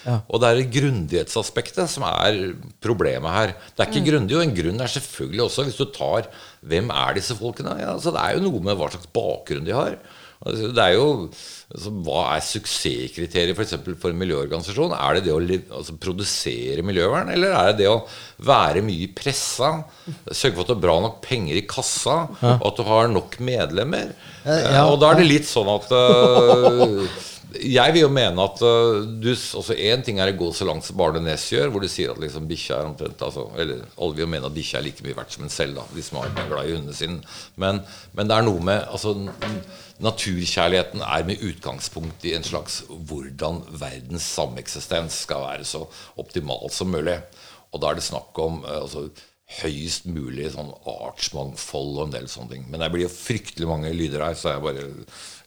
Og 0.07 0.41
det 0.41 0.49
er 0.51 0.71
grundighetsaspektet 0.79 1.91
som 1.93 2.07
er 2.09 2.55
problemet 2.83 3.37
her. 3.37 3.53
Det 3.75 3.85
er 3.85 3.91
ikke 3.93 4.07
grundig, 4.13 4.39
og 4.39 4.47
en 4.47 4.57
grunn 4.57 4.81
er 4.81 4.95
selvfølgelig 4.95 5.45
også 5.49 5.67
hvis 5.69 5.81
du 5.81 5.87
tar 5.95 6.31
Hvem 6.61 6.91
er 6.93 7.15
disse 7.17 7.33
folkene? 7.39 7.79
Ja, 7.81 7.95
altså, 7.95 8.13
det 8.13 8.21
er 8.21 8.37
jo 8.37 8.45
noe 8.45 8.61
med 8.65 8.77
hva 8.77 8.91
slags 8.93 9.09
bakgrunn 9.17 9.65
de 9.65 9.73
har. 9.73 9.95
Altså, 10.41 10.71
Det 10.73 10.83
er 10.85 10.95
jo, 10.97 11.07
altså, 11.73 11.91
Hva 12.05 12.21
er 12.35 12.45
suksesskriteriet 12.45 13.57
f.eks. 13.57 13.75
For, 13.85 13.97
for 14.01 14.13
en 14.13 14.21
miljøorganisasjon? 14.21 14.95
Er 14.97 15.17
det 15.19 15.25
det 15.27 15.35
å 15.35 15.41
altså, 15.79 15.97
produsere 16.01 16.85
miljøvern, 16.87 17.33
eller 17.33 17.53
er 17.57 17.73
det 17.73 17.83
det 17.83 17.91
å 17.93 17.99
være 18.45 18.85
mye 18.85 19.05
i 19.05 19.11
pressa? 19.17 19.73
Sørge 20.33 20.55
for 20.57 20.65
at 20.65 20.71
du 20.71 20.75
har 20.79 20.85
bra 20.85 20.99
nok 21.05 21.21
penger 21.25 21.61
i 21.61 21.67
kassa, 21.69 22.23
og 22.41 22.69
at 22.73 22.81
du 22.81 22.87
har 22.89 23.11
nok 23.13 23.37
medlemmer? 23.45 24.15
ja. 24.49 24.87
Og 24.89 24.97
da 25.03 25.13
er 25.13 25.21
det 25.21 25.29
litt 25.29 25.49
sånn 25.49 25.69
at 25.69 25.93
øh, 25.93 27.05
jeg 27.59 27.95
vil 27.95 28.05
jo 28.05 28.11
mene 28.13 28.45
at 28.45 28.61
uh, 28.63 29.01
du, 29.03 29.31
altså 29.33 29.75
Én 29.75 30.05
ting 30.07 30.21
er 30.21 30.31
å 30.33 30.39
gå 30.39 30.51
så 30.55 30.67
langt 30.69 30.87
som 30.87 30.99
Barne 30.99 31.23
Næss 31.25 31.49
gjør, 31.53 31.71
hvor 31.73 31.83
du 31.83 31.89
sier 31.91 32.13
at 32.13 32.21
liksom 32.23 32.49
bikkja 32.51 32.79
er 32.79 32.91
omtrent 32.91 33.23
altså, 33.27 33.49
Eller 33.59 33.85
alle 33.97 34.17
vil 34.17 34.25
jo 34.25 34.31
mene 34.31 34.51
at 34.51 34.57
bikkja 34.57 34.81
er 34.81 34.87
like 34.87 35.07
mye 35.07 35.17
verdt 35.19 35.37
som 35.37 35.47
en 35.47 35.53
selv, 35.53 35.81
da, 35.81 35.87
de 35.95 36.05
som 36.05 36.21
er 36.21 36.35
glad 36.39 36.69
i 36.69 36.77
hundene 36.77 36.97
sine. 36.97 37.21
Men, 37.61 37.83
men 38.17 38.31
det 38.31 38.37
er 38.37 38.47
noe 38.47 38.67
med 38.71 38.85
altså, 38.87 39.17
Naturkjærligheten 40.01 41.03
er 41.05 41.27
med 41.29 41.43
utgangspunkt 41.45 42.25
i 42.25 42.33
en 42.37 42.47
slags 42.47 42.81
hvordan 42.89 43.65
verdens 43.83 44.29
sameksistens 44.33 45.19
skal 45.27 45.45
være 45.45 45.67
så 45.69 45.83
optimal 46.21 46.71
som 46.73 46.89
mulig. 46.93 47.19
Og 47.71 47.83
da 47.83 47.91
er 47.91 48.01
det 48.01 48.07
snakk 48.07 48.39
om 48.41 48.63
uh, 48.65 48.79
altså, 48.85 49.09
høyest 49.61 50.07
mulig 50.07 50.53
sånn 50.55 50.71
artsmangfold 50.89 51.97
og 51.97 52.05
en 52.07 52.15
del 52.15 52.29
sånne 52.31 52.55
ting. 52.55 52.69
Men 52.71 52.85
det 52.85 52.91
blir 52.95 53.09
jo 53.09 53.13
fryktelig 53.13 53.69
mange 53.69 53.91
lyder 53.97 54.23
her, 54.29 54.37
så 54.39 54.55
jeg 54.55 54.65
bare 54.65 54.87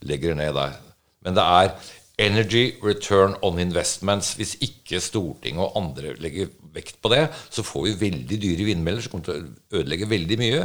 legger 0.03 0.33
det 0.33 0.41
ned 0.41 0.57
der. 0.59 0.81
Men 1.25 1.37
det 1.37 1.43
er 1.43 1.75
energy 2.21 2.75
return 2.83 3.33
on 3.41 3.59
investments. 3.59 4.35
Hvis 4.37 4.57
ikke 4.61 5.01
Stortinget 5.01 5.63
og 5.65 5.79
andre 5.79 6.13
legger 6.21 6.51
vekt 6.73 6.95
på 7.05 7.09
det, 7.13 7.27
så 7.53 7.61
får 7.65 7.83
vi 7.85 7.93
veldig 8.07 8.37
dyre 8.41 8.65
vindmøller 8.65 9.03
som 9.03 9.13
kommer 9.13 9.27
til 9.27 9.41
å 9.43 9.79
ødelegge 9.79 10.07
veldig 10.09 10.37
mye. 10.41 10.63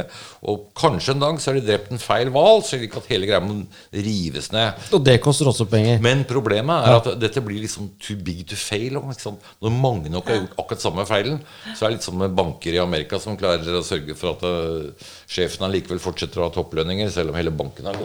Og 0.49 0.63
kanskje 0.77 1.13
en 1.13 1.21
dag 1.21 1.37
så 1.41 1.51
har 1.51 1.59
de 1.59 1.65
drept 1.67 1.91
en 1.93 2.01
feil 2.01 2.31
hval, 2.33 2.63
slik 2.65 2.97
at 2.97 3.09
hele 3.11 3.29
greia 3.29 3.41
må 3.45 3.59
rives 3.93 4.49
ned. 4.53 4.87
Og 4.97 5.03
det 5.05 5.19
koster 5.25 5.49
også 5.51 5.67
penger. 5.69 6.01
Men 6.05 6.23
problemet 6.29 6.89
er 6.89 6.97
at 6.97 7.11
dette 7.21 7.43
blir 7.45 7.61
liksom 7.61 7.91
too 8.01 8.17
big 8.25 8.41
to 8.49 8.57
fail. 8.57 8.97
Når 8.97 9.77
mange 9.77 10.09
nok 10.13 10.29
har 10.29 10.41
gjort 10.41 10.57
akkurat 10.63 10.85
samme 10.85 11.05
feilen, 11.09 11.41
så 11.75 11.85
er 11.85 11.89
det 11.93 11.99
litt 11.99 12.09
som 12.09 12.17
med 12.21 12.33
banker 12.37 12.77
i 12.77 12.81
Amerika 12.81 13.21
som 13.21 13.37
klarer 13.37 13.77
å 13.77 13.85
sørge 13.85 14.17
for 14.17 14.33
at 14.33 14.45
uh, 14.49 15.09
sjefen 15.29 15.69
allikevel 15.69 16.01
fortsetter 16.01 16.41
å 16.41 16.49
ha 16.49 16.53
topplønninger, 16.57 17.09
selv 17.13 17.33
om 17.33 17.37
hele 17.37 17.53
banken 17.53 17.89
har 17.89 17.97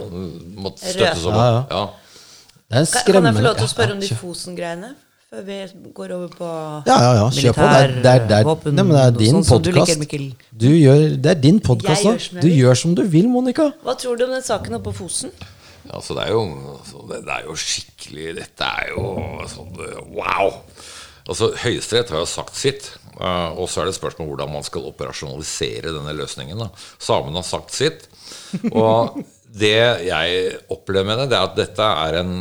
måttet 0.61 0.92
støttes 0.92 1.24
opp. 1.28 1.40
Ja, 1.40 1.52
ja. 1.57 1.68
Ja. 1.72 1.84
Det 2.70 2.80
er 2.80 2.86
Kan, 2.92 3.12
kan 3.12 3.26
jeg 3.28 3.34
få 3.34 3.44
lov 3.44 3.58
til 3.58 3.66
å 3.66 3.72
spørre 3.72 3.96
om 3.96 4.00
de. 4.00 4.14
Fosen-greiene? 4.20 4.94
Før 5.34 5.42
vi 5.42 5.56
går 5.94 6.12
over 6.14 6.28
på 6.38 6.48
Ja, 6.86 6.94
ja, 6.94 7.12
ja, 7.18 7.26
kjør 7.34 7.56
på. 7.56 7.66
Det 7.66 7.80
er, 7.82 7.88
det 7.88 7.96
er, 7.96 8.02
det 8.02 8.12
er, 8.14 8.20
militærvåpen 8.20 8.76
nei, 8.78 8.84
men 8.86 8.96
det 8.96 9.02
er 9.04 9.16
din 9.18 9.40
sånn 9.42 9.64
podkast. 9.64 10.04
Det 10.54 11.32
er 11.32 11.40
din 11.42 11.60
podkast, 11.64 12.06
da. 12.06 12.14
Du 12.38 12.46
vil. 12.46 12.58
gjør 12.60 12.80
som 12.84 12.94
du 12.94 13.02
vil, 13.10 13.26
Monica. 13.32 13.70
Hva 13.82 13.96
tror 13.98 14.20
du 14.20 14.26
om 14.28 14.34
den 14.36 14.44
saken 14.46 14.78
oppe 14.78 14.92
på 14.92 15.02
Fosen? 15.02 15.34
Ja, 15.88 16.00
så 16.00 16.16
det 16.16 16.28
er 16.28 16.36
jo, 16.36 16.44
altså, 16.78 17.02
det, 17.10 17.20
det 17.26 17.34
er 17.34 17.48
jo 17.48 17.54
skikkelig 17.60 18.28
Dette 18.38 18.68
er 18.80 18.92
jo 18.94 19.08
sånn 19.52 19.82
eh, 19.84 19.98
wow! 20.16 20.54
Altså, 21.24 21.50
Høyesterett 21.60 22.12
har 22.12 22.22
jo 22.22 22.28
sagt 22.28 22.56
sitt. 22.56 22.90
Uh, 23.14 23.54
og 23.58 23.68
så 23.70 23.82
er 23.82 23.88
det 23.88 23.96
spørsmål 23.96 24.32
hvordan 24.32 24.50
man 24.52 24.64
skal 24.66 24.86
operasjonalisere 24.90 25.92
denne 25.94 26.14
løsningen. 26.16 26.62
da. 26.62 26.70
Samene 27.02 27.40
har 27.40 27.48
sagt 27.48 27.74
sitt. 27.74 28.06
Og 28.70 29.18
det 29.55 29.78
jeg 30.09 30.52
opplever 30.72 31.07
med 31.09 31.22
det, 31.22 31.30
det 31.32 31.38
er 31.38 31.48
at 31.48 31.59
dette 31.59 31.88
er 32.09 32.20
en 32.24 32.36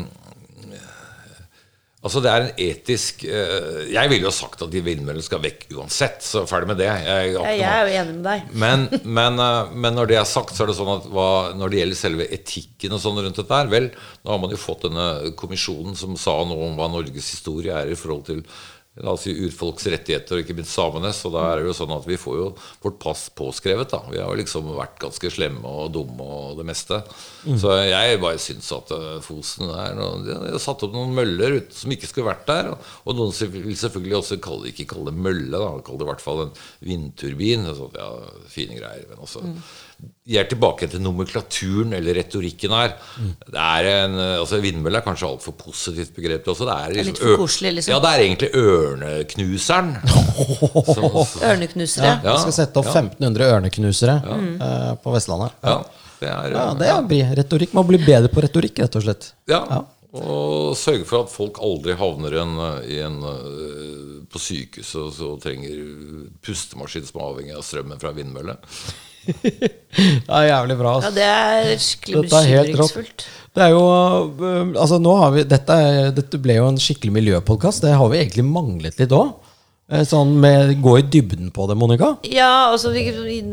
Altså 2.04 2.20
Det 2.20 2.32
er 2.32 2.44
en 2.44 2.58
etisk 2.60 3.22
eh, 3.24 3.84
Jeg 3.94 4.12
ville 4.12 4.28
jo 4.28 4.34
sagt 4.36 4.64
at 4.66 4.72
de 4.72 4.82
vindmøllene 4.84 5.24
skal 5.24 5.40
vekk 5.44 5.70
uansett. 5.78 6.20
Så 6.26 6.44
ferdig 6.50 6.74
med 6.74 6.82
det. 6.82 6.90
Jeg, 6.90 7.30
jeg 7.62 7.64
er 7.64 7.88
jo 7.88 8.02
enig 8.02 8.16
med 8.18 8.26
deg. 8.28 8.50
men, 8.64 8.84
men, 9.06 9.40
eh, 9.40 9.72
men 9.86 9.96
når 9.96 10.12
det 10.12 10.20
er 10.20 10.28
sagt, 10.28 10.52
så 10.56 10.66
er 10.66 10.72
det 10.74 10.78
sånn 10.82 10.92
at 10.98 11.08
hva, 11.14 11.30
når 11.56 11.72
det 11.72 11.80
gjelder 11.80 12.02
selve 12.02 12.28
etikken 12.36 12.98
og 12.98 13.04
sånn 13.06 13.24
rundt 13.24 13.40
dette 13.40 13.62
her, 13.62 13.72
vel, 13.72 13.88
nå 14.20 14.36
har 14.36 14.44
man 14.44 14.52
jo 14.52 14.60
fått 14.60 14.84
denne 14.90 15.08
kommisjonen 15.40 15.96
som 16.00 16.20
sa 16.20 16.36
noe 16.50 16.68
om 16.68 16.76
hva 16.80 16.92
Norges 16.92 17.32
historie 17.38 17.72
er 17.72 17.94
i 17.94 18.00
forhold 18.00 18.28
til 18.28 18.44
la 19.02 19.16
oss 19.16 19.24
si 19.26 19.34
urfolks 19.34 19.88
rettigheter, 19.90 20.38
og 20.38 20.44
ikke 20.44 20.56
minst 20.58 20.76
samenes. 20.76 21.24
Og 21.26 21.34
da 21.34 21.48
er 21.50 21.60
det 21.62 21.70
jo 21.72 21.76
sånn 21.80 21.94
at 21.96 22.06
vi 22.06 22.18
får 22.20 22.36
jo 22.38 22.48
vårt 22.84 23.00
pass 23.02 23.24
påskrevet. 23.34 23.90
da. 23.90 24.04
Vi 24.12 24.20
har 24.22 24.30
jo 24.30 24.38
liksom 24.38 24.70
vært 24.78 25.00
ganske 25.02 25.32
slemme 25.34 25.66
og 25.66 25.94
dumme 25.96 26.28
og 26.28 26.60
det 26.60 26.68
meste. 26.70 27.00
Så 27.44 27.74
jeg 27.88 28.22
bare 28.22 28.42
syns 28.42 28.70
at 28.76 28.94
eh, 28.94 29.18
Fosen 29.26 29.72
er 29.74 29.98
noe, 29.98 30.22
De 30.28 30.38
har 30.54 30.62
satt 30.62 30.86
opp 30.86 30.94
noen 30.94 31.16
møller 31.18 31.58
ut, 31.58 31.74
som 31.74 31.94
ikke 31.94 32.12
skulle 32.12 32.30
vært 32.30 32.46
der. 32.50 32.70
Og, 32.76 32.92
og 33.08 33.18
noen 33.18 33.56
vil 33.56 33.80
selvfølgelig 33.82 34.20
også 34.20 34.40
kalle, 34.44 34.70
ikke 34.70 34.90
kalle 34.94 35.10
det 35.10 35.26
mølle, 35.26 35.56
da, 35.58 35.74
kalle 35.82 36.04
det 36.04 36.08
i 36.08 36.12
hvert 36.12 36.28
fall 36.28 36.46
en 36.46 36.54
vindturbin. 36.86 37.66
Så, 37.74 37.90
ja, 37.98 38.12
fine 38.54 38.78
greier. 38.78 39.10
Men 39.10 39.26
også 39.26 39.42
jeg 40.24 40.40
er 40.40 40.48
tilbake 40.48 40.88
til 40.88 41.02
nomenklaturen 41.04 41.94
eller 41.98 42.16
retorikken 42.16 42.72
her. 42.72 42.94
Det 43.44 43.60
er 43.60 43.88
en, 43.92 44.14
altså 44.40 44.62
Vindmølle 44.64 45.02
er 45.02 45.06
kanskje 45.06 45.28
altfor 45.28 45.56
positivt 45.60 46.14
begrep. 46.16 46.48
Også. 46.48 46.68
Det 46.68 46.76
er, 46.76 46.86
er 46.86 46.96
litt 46.96 47.10
liksom, 47.12 47.34
for 47.34 47.44
koselig, 47.44 47.74
liksom. 47.78 47.92
Ja, 47.92 48.00
det 48.04 48.12
er 48.12 48.24
egentlig 48.24 48.50
ørneknuseren. 48.84 49.94
Så- 50.96 51.44
Ørneknusere. 51.50 52.14
Ja. 52.24 52.36
Vi 52.36 52.38
skal 52.46 52.56
sette 52.60 52.82
opp 52.82 52.90
1500 52.92 53.50
ørneknusere 53.58 54.16
uh, 54.24 54.94
på 55.04 55.14
Vestlandet. 55.16 55.56
ja, 55.64 55.80
det 56.22 56.30
er, 56.32 56.54
Ja, 56.56 56.68
det 57.10 57.20
er 57.24 57.36
retorikk. 57.42 57.74
Man 57.76 57.88
blir 57.90 58.04
bedre 58.06 58.32
på 58.32 58.44
retorikk, 58.46 58.80
rett 58.86 58.96
og 59.00 59.04
slett. 59.06 59.32
Ja. 59.52 59.64
Og 60.14 60.76
sørge 60.78 61.08
for 61.10 61.26
at 61.26 61.32
folk 61.34 61.58
aldri 61.66 61.96
havner 61.98 62.36
en, 62.44 62.52
i 62.86 63.00
en, 63.02 63.16
øh, 63.26 64.20
på 64.30 64.38
sykehuset 64.40 65.00
og 65.02 65.10
så 65.16 65.32
trenger 65.42 65.80
pustemaskin 66.46 67.08
som 67.08 67.18
er 67.18 67.32
avhengig 67.32 67.56
av 67.58 67.66
strømmen 67.66 67.98
fra 68.02 68.12
vindmølle. 68.14 68.60
Det 69.24 70.28
er 70.28 70.46
jævlig 70.50 70.76
bra. 70.80 70.94
Ja, 71.06 71.10
det 71.16 71.24
er 71.26 71.78
skikkelig 71.80 72.24
bekymringsfullt. 72.28 73.26
Det 73.54 73.62
er 73.62 73.70
jo 73.76 73.82
øh, 74.42 74.74
Altså, 74.74 74.98
nå 75.02 75.16
har 75.20 75.32
vi 75.36 75.44
Dette, 75.46 75.76
dette 76.18 76.40
ble 76.42 76.56
jo 76.58 76.68
en 76.72 76.80
skikkelig 76.82 77.14
miljøpodkast. 77.20 77.84
Det 77.86 77.94
har 77.94 78.10
vi 78.10 78.18
egentlig 78.24 78.46
manglet 78.50 78.98
litt 79.02 79.14
òg. 79.14 79.34
Sånn 80.10 80.32
med 80.42 80.72
gå 80.82 80.94
i 80.98 81.04
dybden 81.12 81.52
på 81.54 81.68
det, 81.70 81.76
Monica. 81.78 82.16
Ja, 82.26 82.72
altså 82.72 82.90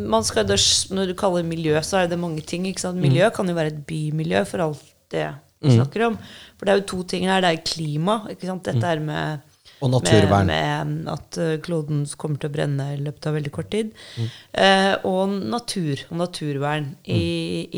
man 0.08 0.24
skal, 0.24 0.46
Når 0.46 1.10
du 1.10 1.14
kaller 1.18 1.42
miljø, 1.44 1.74
så 1.84 1.98
er 2.00 2.06
det 2.08 2.18
mange 2.18 2.40
ting. 2.46 2.64
Ikke 2.70 2.80
sant? 2.80 2.96
Miljø 2.96 3.26
Mm. 3.26 3.34
kan 3.34 3.48
jo 3.48 3.54
være 3.54 3.66
et 3.74 3.86
bymiljø 3.86 4.44
for 4.46 4.58
alt 4.60 4.80
det 5.10 5.26
vi 5.60 5.74
snakker 5.74 6.06
om. 6.06 6.18
For 6.56 6.64
det 6.64 6.72
er 6.72 6.80
jo 6.80 6.86
to 6.86 7.02
ting 7.02 7.26
her. 7.26 7.40
Det 7.42 7.50
er 7.50 7.62
klima. 7.66 8.22
Ikke 8.30 8.46
sant? 8.46 8.62
Dette 8.64 8.84
er 8.86 9.00
med 9.00 9.40
Mm. 9.40 9.49
Og 9.80 9.92
naturvern. 9.94 10.50
Med, 10.50 10.90
med 10.90 11.12
at 11.12 11.38
eh, 11.40 11.54
kloden 11.64 12.02
kommer 12.20 12.40
til 12.40 12.50
å 12.50 12.54
brenne 12.54 12.88
i 12.94 12.98
løpet 13.00 13.30
av 13.30 13.36
veldig 13.38 13.52
kort 13.54 13.70
tid. 13.72 13.94
Mm. 14.16 14.26
Eh, 14.64 14.92
og 15.08 15.36
natur 15.54 16.02
og 16.10 16.18
naturvern. 16.20 16.90
I, 17.04 17.22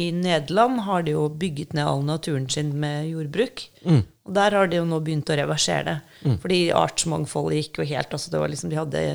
I 0.07 0.09
Nederland 0.16 0.82
har 0.88 1.07
de 1.07 1.14
jo 1.14 1.28
bygget 1.30 1.76
ned 1.78 1.86
all 1.86 2.03
naturen 2.07 2.48
sin 2.50 2.74
med 2.82 3.07
jordbruk. 3.12 3.68
Mm. 3.86 4.03
Og 4.26 4.34
der 4.38 4.59
har 4.59 4.70
de 4.70 4.82
jo 4.82 4.88
nå 4.88 4.98
begynt 5.03 5.30
å 5.30 5.38
reversere 5.38 5.86
det. 6.22 6.36
Fordi 6.42 6.61
artsmangfoldet 6.78 7.62
gikk 7.62 7.82
jo 7.82 7.88
helt 7.94 8.12
altså 8.14 8.30
det 8.30 8.42
var 8.42 8.53
liksom, 8.53 8.70
De 8.70 8.78
hadde 8.78 9.07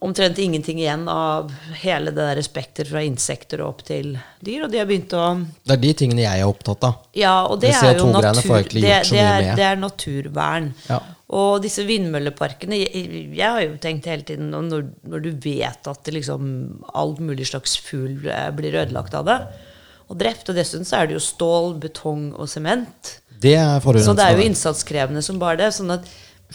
omtrent 0.00 0.38
ingenting 0.38 0.78
igjen 0.78 1.08
av 1.08 1.52
hele 1.82 2.10
det 2.10 2.22
der 2.22 2.42
spekter 2.42 2.86
fra 2.86 3.02
insekter 3.02 3.62
og 3.62 3.72
opp 3.72 3.84
til 3.88 4.12
dyr. 4.44 4.66
Og 4.66 4.72
de 4.72 4.80
har 4.80 4.88
begynt 4.88 5.14
å 5.16 5.24
Det 5.64 5.74
er 5.74 5.82
de 5.82 5.92
tingene 6.02 6.24
jeg 6.24 6.42
er 6.44 6.50
opptatt 6.50 6.86
av. 6.86 6.98
Ja, 7.18 7.36
og 7.46 7.60
det, 7.62 7.72
Det 7.72 7.80
er 7.80 7.98
jo 7.98 8.06
CO2-greiene 8.06 8.34
natur, 8.38 8.68
det, 8.74 8.82
det, 9.10 9.22
er, 9.22 9.48
det 9.58 9.66
er 9.72 9.80
naturvern. 9.80 10.72
Ja. 10.88 11.00
Og 11.28 11.58
disse 11.60 11.82
vindmølleparkene 11.84 12.78
Jeg, 12.80 13.08
jeg 13.36 13.44
har 13.52 13.60
jo 13.60 13.74
tenkt 13.82 14.06
hele 14.08 14.24
tiden 14.24 14.48
når, 14.54 14.86
når 15.04 15.24
du 15.26 15.30
vet 15.44 15.90
at 15.90 16.04
det 16.06 16.14
liksom 16.16 16.46
alt 16.96 17.18
mulig 17.20 17.50
slags 17.50 17.76
fugl 17.84 18.24
eh, 18.32 18.48
blir 18.56 18.78
ødelagt 18.80 19.12
av 19.18 19.26
det, 19.28 19.36
og 20.08 20.16
drept, 20.22 20.48
og 20.48 20.56
dessuten 20.56 20.88
så 20.88 21.02
er 21.02 21.10
det 21.10 21.18
jo 21.18 21.20
stål, 21.20 21.74
betong 21.82 22.30
og 22.32 22.48
sement. 22.48 23.18
Det 23.38 23.52
er 23.60 23.76
Så 24.00 24.14
det 24.16 24.24
er 24.24 24.38
jo 24.38 24.46
innsatskrevende 24.48 25.20
som 25.22 25.36
bare 25.38 25.58
det. 25.60 25.68
sånn 25.76 25.92
at 25.92 26.08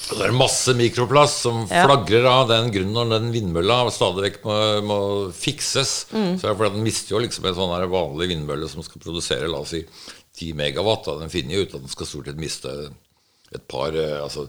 Og 0.10 0.18
det 0.18 0.26
er 0.26 0.34
masse 0.34 0.74
mikroplast 0.74 1.44
som 1.46 1.68
Ja. 1.70 1.86
flagrer 1.86 2.26
av 2.26 2.48
den 2.50 2.72
grunnen 2.74 2.98
når 2.98 3.10
den 3.14 3.32
vindmølla 3.32 3.92
stadig 3.94 4.24
vekk 4.26 4.40
må, 4.44 4.58
må 4.82 4.98
fikses. 5.32 6.08
Mm. 6.12 6.40
Så 6.42 6.48
er 6.48 6.50
det 6.50 6.58
fordi 6.58 6.72
at 6.72 6.74
Den 6.74 6.84
mister 6.84 7.14
jo 7.16 7.22
liksom 7.22 7.46
en 7.46 7.54
sånn 7.62 7.90
vanlig 7.94 8.28
vindmølle 8.34 8.68
som 8.68 8.82
skal 8.82 9.00
produsere 9.06 9.48
la 9.48 9.62
oss 9.62 9.70
si 9.70 9.86
10 10.34 10.56
megawatt. 10.58 11.06
Da. 11.06 11.20
Den 11.20 11.30
finner 11.30 11.54
jo 11.56 11.62
ut 11.62 11.76
at 11.76 11.82
den 11.86 11.94
skal 11.94 12.10
stort 12.10 12.26
sett 12.26 12.42
miste 12.42 12.90
et 13.56 13.68
par 13.70 13.96
eh, 13.96 14.18
altså, 14.24 14.48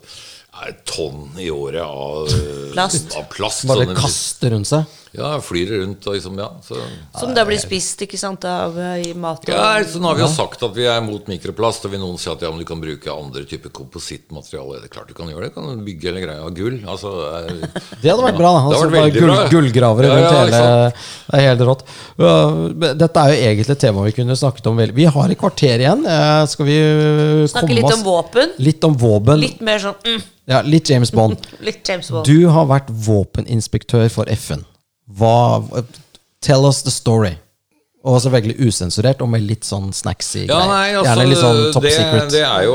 tonn 0.87 1.39
i 1.41 1.51
året 1.51 1.83
av 1.83 2.29
eh, 2.29 2.73
Plast. 2.75 3.15
Av 3.19 3.27
plast 3.31 3.67
Bare 3.69 3.85
sånn, 3.89 3.97
kaster 3.97 4.05
kaste 4.05 4.53
rundt 4.55 4.71
seg. 4.71 5.01
Ja, 5.15 5.29
flyr 5.39 5.69
rundt 5.79 6.07
og 6.11 6.17
liksom, 6.17 6.39
ja. 6.43 6.49
Så. 6.67 6.75
Som 7.21 7.35
da 7.37 7.45
blir 7.47 7.61
spist 7.63 8.01
ikke 8.03 8.19
sant, 8.19 8.43
av 8.51 8.75
eh, 8.83 9.05
i 9.07 9.13
mat. 9.15 9.45
og- 9.45 9.53
Ja, 9.53 9.79
så 9.87 10.01
nå 10.03 10.09
har 10.11 10.17
vi 10.19 10.25
jo 10.25 10.31
sagt 10.33 10.63
at 10.67 10.75
vi 10.75 10.89
er 10.91 10.99
mot 11.07 11.29
mikroplast, 11.31 11.87
og 11.87 11.93
vil 11.93 12.03
noen 12.03 12.19
si 12.19 12.27
at 12.33 12.43
ja, 12.43 12.51
men 12.51 12.59
du 12.59 12.67
kan 12.67 12.81
bruke 12.83 13.13
andre 13.15 13.45
typer 13.47 13.71
komposittmateriale. 13.71 14.81
Det 14.83 14.91
er 14.91 14.95
klart 14.97 15.13
du 15.13 15.15
kan 15.15 15.31
gjøre 15.31 15.47
det. 15.47 15.53
Du 15.55 15.61
kan 15.61 15.85
bygge 15.87 16.11
hele 16.11 16.25
greia 16.25 16.43
av 16.43 16.51
gull. 16.57 16.81
Altså, 16.83 17.13
er, 17.31 17.63
Det 18.03 18.11
hadde 18.11 18.27
vært 18.27 18.41
bra. 18.41 18.51
da 18.57 18.65
Det 18.65 18.75
altså, 18.75 18.89
vært 18.89 18.97
bare 18.99 19.15
gull, 19.15 19.31
bra. 19.31 19.47
Gullgravere 19.55 20.11
Ja, 20.11 20.17
rundt 20.19 20.35
ja, 20.35 20.41
hele 20.43 20.93
Det 21.31 21.39
er 21.39 21.47
helt 21.49 21.65
rått. 21.71 21.87
Dette 23.05 23.23
er 23.23 23.35
jo 23.35 23.39
egentlig 23.53 23.71
et 23.77 23.85
tema 23.87 24.09
vi 24.09 24.17
kunne 24.19 24.39
snakket 24.39 24.67
om 24.73 24.83
Vi 24.99 25.05
har 25.19 25.31
et 25.31 25.39
kvarter 25.39 25.79
igjen. 25.79 26.03
Skal 26.51 26.67
vi 26.67 26.79
Snakke 27.55 27.69
komme 27.69 27.79
litt 27.79 27.87
oss 27.87 27.99
om 28.01 28.05
våpen. 28.11 28.59
Litt 28.59 28.83
om 28.91 28.94
våpen. 29.01 29.41
Litt 29.43 29.63
mer 29.65 29.83
sånn 29.83 29.97
mm, 30.05 30.23
Ja, 30.51 30.61
litt 30.67 30.91
James 30.91 31.13
Bond. 31.15 31.41
Litt 31.67 31.89
James 31.89 32.11
Bond. 32.13 32.29
Du 32.29 32.49
har 32.53 32.69
vært 32.71 32.91
våpeninspektør 32.91 34.09
for 34.13 34.31
FN. 34.35 34.65
Hva 35.09 35.85
Tell 36.45 36.67
us 36.69 36.83
the 36.85 36.93
story. 36.93 37.39
Og 38.05 38.19
selvfølgelig 38.21 38.67
usensurert 38.69 39.23
og 39.25 39.31
med 39.33 39.47
litt 39.49 39.65
sånn 39.65 39.87
snacksy 39.97 40.43
Ja, 40.43 40.59
nei, 40.69 40.91
altså, 40.93 41.07
Gjerne 41.09 41.25
litt 41.31 41.41
sånn 41.41 41.61
top 41.73 41.87
det, 41.87 41.93
secret. 41.97 42.27
det 42.35 42.43
er 42.45 42.67
jo 42.67 42.75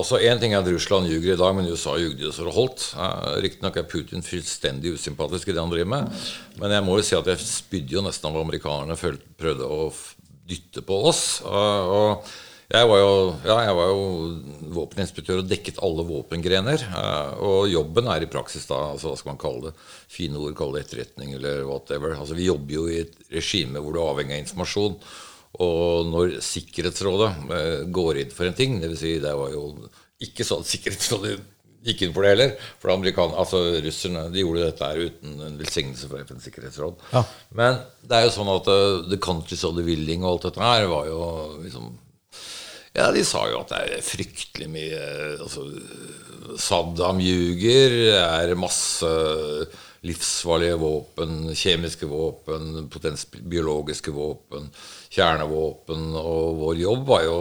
også 0.00 0.20
Én 0.24 0.40
ting 0.40 0.54
er 0.54 0.62
at 0.62 0.70
Russland 0.72 1.10
ljuger 1.10 1.34
i 1.34 1.36
dag, 1.36 1.52
men 1.58 1.68
USA 1.68 1.98
jugde 2.00 2.24
jo 2.24 2.32
så 2.32 2.46
det 2.46 2.54
holdt. 2.56 2.86
Riktignok 3.44 3.76
er 3.76 3.88
Putin 3.90 4.24
fullstendig 4.24 4.94
usympatisk 4.96 5.50
i 5.50 5.56
det 5.56 5.60
han 5.60 5.72
driver 5.72 5.90
med. 5.92 6.24
Men 6.62 6.72
jeg 6.78 6.86
må 6.86 6.96
jo 6.96 7.04
si 7.04 7.18
at 7.18 7.28
jeg 7.28 7.44
spydde 7.44 7.98
jo 7.98 8.04
nesten 8.06 8.30
av 8.30 8.38
hva 8.38 8.46
amerikanerne 8.46 8.96
prøvde 9.42 9.68
å 9.68 9.90
dytte 10.48 10.84
på 10.86 11.02
oss. 11.10 11.22
Og 11.44 12.24
jeg 12.68 12.88
var 12.90 12.98
jo, 13.00 13.12
ja, 13.48 13.54
jeg 13.64 13.76
var 13.78 13.86
jo 13.88 14.00
våpeninspektør 14.76 15.40
og 15.40 15.46
dekket 15.48 15.78
alle 15.84 16.04
våpengrener. 16.04 16.82
Uh, 16.92 17.30
og 17.40 17.70
jobben 17.72 18.10
er 18.12 18.26
i 18.26 18.28
praksis 18.28 18.68
da, 18.68 18.82
altså, 18.92 19.12
hva 19.12 19.20
skal 19.20 19.32
man 19.32 19.40
kalle 19.40 19.70
det? 19.70 19.86
Fine 20.12 20.36
ord, 20.36 20.56
kalle 20.58 20.76
det 20.76 20.84
etterretning 20.84 21.32
eller 21.38 21.62
whatever. 21.64 22.12
Altså, 22.18 22.36
vi 22.36 22.50
jobber 22.50 22.74
jo 22.76 22.84
i 22.92 22.98
et 23.06 23.14
regime 23.32 23.80
hvor 23.80 23.96
du 23.96 24.02
er 24.02 24.10
avhengig 24.10 24.36
av 24.36 24.42
informasjon. 24.44 24.98
Og 25.64 26.10
når 26.10 26.34
Sikkerhetsrådet 26.44 27.30
eh, 27.56 27.86
går 27.88 28.20
inn 28.20 28.34
for 28.36 28.50
en 28.50 28.58
ting, 28.58 28.76
dvs. 28.82 29.00
Si 29.00 29.14
det 29.22 29.32
var 29.38 29.54
jo 29.54 29.70
ikke 30.26 30.44
sånn 30.44 30.60
at 30.60 30.68
Sikkerhetsrådet 30.68 31.38
gikk 31.88 32.02
inn 32.04 32.12
for 32.12 32.26
det 32.26 32.32
heller. 32.34 32.52
For 32.82 32.92
amerikan 32.92 33.32
altså 33.38 33.62
russerne 33.84 34.26
de 34.34 34.42
gjorde 34.42 34.66
dette 34.66 34.90
her 34.90 35.08
uten 35.08 35.38
en 35.46 35.56
velsignelse 35.60 36.10
fra 36.10 36.20
FNs 36.26 36.48
sikkerhetsråd. 36.48 37.00
Ja. 37.14 37.22
Men 37.56 37.80
det 38.04 38.18
er 38.18 38.26
jo 38.26 38.34
sånn 38.34 38.52
at 38.52 38.68
uh, 38.68 39.06
the 39.08 39.20
countries 39.22 39.64
of 39.64 39.76
the 39.78 39.86
willing 39.86 40.24
og 40.24 40.34
alt 40.34 40.48
dette 40.50 40.68
her 40.68 40.88
var 40.90 41.08
jo 41.08 41.22
liksom 41.62 41.88
Ja, 42.98 43.12
de 43.14 43.22
sa 43.26 43.44
jo 43.46 43.60
at 43.62 43.70
det 43.70 43.98
er 43.98 44.02
fryktelig 44.02 44.68
mye 44.72 45.02
altså, 45.38 45.68
Saddam 46.58 47.20
ljuger, 47.22 47.94
det 47.94 48.16
er 48.18 48.58
masse 48.58 49.10
livsfarlige 50.06 50.78
våpen, 50.80 51.52
kjemiske 51.58 52.08
våpen, 52.08 52.88
biologiske 53.50 54.14
våpen, 54.14 54.68
kjernevåpen, 55.14 56.12
og 56.18 56.60
vår 56.62 56.82
jobb 56.82 57.08
var 57.10 57.24
jo 57.26 57.38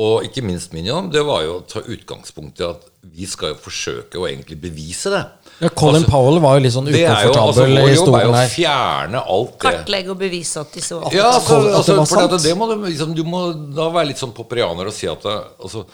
og 0.00 0.24
ikke 0.24 0.44
minst 0.46 0.72
min 0.72 0.86
jobb, 0.86 1.10
det 1.12 1.22
var 1.26 1.42
jo 1.44 1.56
å 1.58 1.64
ta 1.68 1.82
utgangspunkt 1.82 2.62
i 2.62 2.68
at 2.68 2.84
vi 3.10 3.26
skal 3.28 3.52
jo 3.52 3.62
forsøke 3.64 4.20
å 4.20 4.28
egentlig 4.28 4.56
bevise 4.62 5.10
det. 5.12 5.24
Ja, 5.60 5.68
Colin 5.76 6.06
Powell 6.08 6.38
var 6.40 6.56
jo 6.56 6.64
litt 6.64 6.72
sånn 6.72 6.86
Det 6.88 7.02
er 7.04 7.26
jo, 7.26 7.34
altså, 7.36 7.66
ukomfortabel 7.66 7.92
i 7.92 7.96
stolen 7.98 8.30
er 8.30 8.38
her. 8.38 8.52
fjerne 8.54 9.20
alt 9.34 9.50
det 9.50 9.64
Kartlegge 9.66 10.14
og 10.14 10.20
bevise 10.22 10.62
at 10.62 10.70
de 10.72 10.84
så 10.84 11.00
ja, 11.12 11.26
altså, 11.34 11.58
At 11.58 11.66
det 11.66 11.74
altså, 11.80 11.96
var 11.98 12.06
for 12.06 12.22
sant? 12.22 12.32
det, 12.32 12.38
det 12.46 12.54
må 12.56 12.68
du, 12.70 12.76
liksom, 12.86 13.12
du 13.18 13.20
må 13.28 13.42
da 13.76 13.90
være 13.92 14.10
litt 14.12 14.22
sånn 14.22 14.32
popperianer 14.36 14.88
og 14.88 14.96
si 14.96 15.10
at 15.10 15.26
det, 15.26 15.36
altså, 15.60 15.84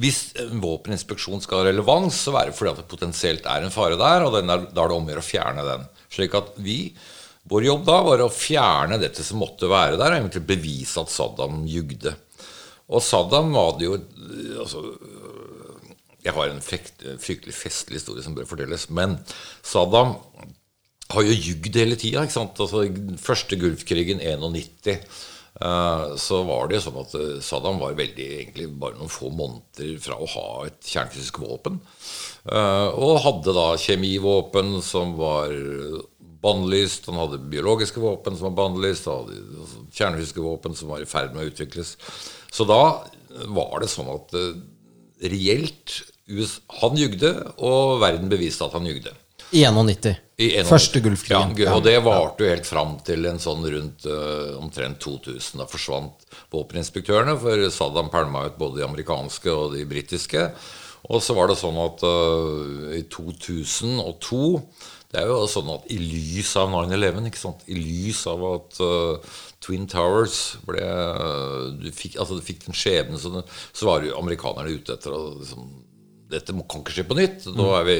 hvis 0.00 0.20
en 0.40 0.60
våpeninspeksjon 0.62 1.42
skal 1.42 1.60
ha 1.60 1.70
relevans, 1.70 2.22
så 2.24 2.34
er 2.38 2.50
det 2.50 2.56
fordi 2.56 2.72
at 2.72 2.82
det 2.82 2.90
potensielt 2.90 3.48
er 3.50 3.66
en 3.66 3.74
fare 3.74 3.98
der, 4.00 4.24
og 4.24 4.36
den 4.38 4.52
er, 4.52 4.62
da 4.70 4.84
er 4.84 4.92
det 4.92 4.96
om 4.96 5.08
å 5.08 5.12
gjøre 5.12 5.24
å 5.24 5.26
fjerne 5.26 5.66
den. 5.66 5.86
Slik 6.14 6.36
at 6.38 6.52
vi, 6.62 6.78
vår 7.50 7.66
jobb 7.66 7.82
da 7.88 7.98
var 8.06 8.22
å 8.24 8.30
fjerne 8.32 9.00
dette 9.02 9.26
som 9.26 9.42
måtte 9.42 9.68
være 9.70 9.98
der, 9.98 10.14
og 10.14 10.20
egentlig 10.22 10.44
bevise 10.48 11.02
at 11.02 11.12
Saddam 11.12 11.64
jugde. 11.68 12.14
Og 12.90 13.02
Saddam 13.04 13.52
var 13.54 13.74
det 13.78 13.88
jo 13.88 13.98
altså, 14.62 14.84
Jeg 16.24 16.36
har 16.36 16.50
en 16.50 16.64
frekt, 16.64 17.04
fryktelig 17.22 17.54
festlig 17.56 18.00
historie 18.00 18.24
som 18.24 18.34
bør 18.36 18.48
fortelles, 18.48 18.88
men 18.92 19.16
Saddam 19.64 20.18
har 21.10 21.26
jo 21.26 21.34
jugd 21.34 21.78
hele 21.78 21.98
tida. 21.98 22.24
Altså, 22.24 22.84
første 23.20 23.58
Gulfkrigen, 23.58 24.20
91, 24.20 24.92
eh, 24.94 26.04
så 26.20 26.42
var 26.46 26.68
det 26.68 26.78
jo 26.78 26.84
sånn 26.86 27.00
at 27.02 27.16
eh, 27.18 27.32
Saddam 27.44 27.80
var 27.82 27.98
veldig, 27.98 28.28
egentlig 28.38 28.68
bare 28.80 28.98
noen 28.98 29.12
få 29.12 29.32
måneder 29.34 29.96
fra 30.02 30.18
å 30.20 30.28
ha 30.36 30.46
et 30.68 30.78
kjernefysisk 30.86 31.42
våpen. 31.42 31.80
Eh, 32.46 32.88
og 32.94 33.22
hadde 33.24 33.56
da 33.56 33.68
kjemivåpen 33.80 34.78
som 34.86 35.16
var 35.18 35.54
bannlyst. 36.40 37.10
Han 37.10 37.20
hadde 37.20 37.42
biologiske 37.52 38.00
våpen 38.00 38.38
som 38.38 38.50
var 38.50 38.58
bannlyst. 38.64 39.08
Han 39.10 39.24
hadde 39.24 39.88
kjernefysiske 39.96 40.44
våpen 40.44 40.78
som 40.78 40.92
var 40.92 41.02
i 41.02 41.10
ferd 41.10 41.34
med 41.34 41.44
å 41.44 41.50
utvikles. 41.50 41.96
Så 42.50 42.66
da 42.68 42.82
var 43.50 43.82
det 43.82 43.90
sånn 43.92 44.08
at 44.10 44.32
reelt 45.20 46.00
US, 46.30 46.60
Han 46.80 46.96
jugde, 46.98 47.34
og 47.58 48.00
verden 48.02 48.30
beviste 48.30 48.66
at 48.66 48.76
han 48.76 48.86
jugde. 48.88 49.14
I 49.50 49.64
91. 49.66 50.14
I 50.38 50.48
91. 50.62 50.68
Første 50.68 51.00
Gulfkrigen. 51.02 51.56
Ja, 51.58 51.74
og 51.74 51.82
det 51.84 51.96
varte 52.06 52.44
jo 52.44 52.50
helt 52.52 52.68
fram 52.68 52.94
til 53.06 53.26
en 53.26 53.40
sånn 53.42 53.64
rundt 53.66 54.06
uh, 54.06 54.54
omtrent 54.60 55.00
2000. 55.02 55.58
Da 55.58 55.66
forsvant 55.68 56.28
våpeninspektørene, 56.54 57.34
for 57.40 57.66
Saddam 57.74 58.12
pælma 58.12 58.46
ut 58.46 58.60
både 58.60 58.80
de 58.80 58.86
amerikanske 58.86 59.50
og 59.50 59.74
de 59.74 59.82
britiske. 59.90 60.46
Og 61.10 61.24
så 61.24 61.34
var 61.34 61.50
det 61.50 61.58
sånn 61.58 61.80
at 61.82 62.06
uh, 62.06 62.94
i 62.94 63.02
2002 63.10 64.40
Det 65.10 65.18
er 65.18 65.30
jo 65.32 65.38
sånn 65.50 65.70
at 65.74 65.86
i 65.90 65.96
lys 65.98 66.52
av 66.60 66.70
9-11, 66.70 67.30
ikke 67.30 67.40
sant 67.40 67.64
I 67.72 67.78
lys 67.80 68.20
av 68.30 68.44
at 68.52 68.82
uh, 68.84 69.38
Twin 69.64 69.88
Towers 69.90 70.60
ble 70.64 70.84
du 71.80 71.88
fikk, 71.92 72.20
altså 72.20 72.38
du 72.38 72.44
fikk 72.44 72.62
den 72.68 72.76
skjebnen, 72.76 73.18
så, 73.20 73.42
så 73.72 73.88
var 73.88 74.06
jo 74.06 74.14
amerikanerne 74.20 74.76
ute 74.76 74.94
etter 74.94 75.12
å 75.12 75.24
liksom 75.40 75.66
dette 76.30 76.54
må, 76.56 76.64
kan 76.70 76.84
ikke 76.84 76.94
skje 76.94 77.04
på 77.08 77.16
nytt. 77.18 77.46
Er 77.50 77.86
vi, 77.88 77.96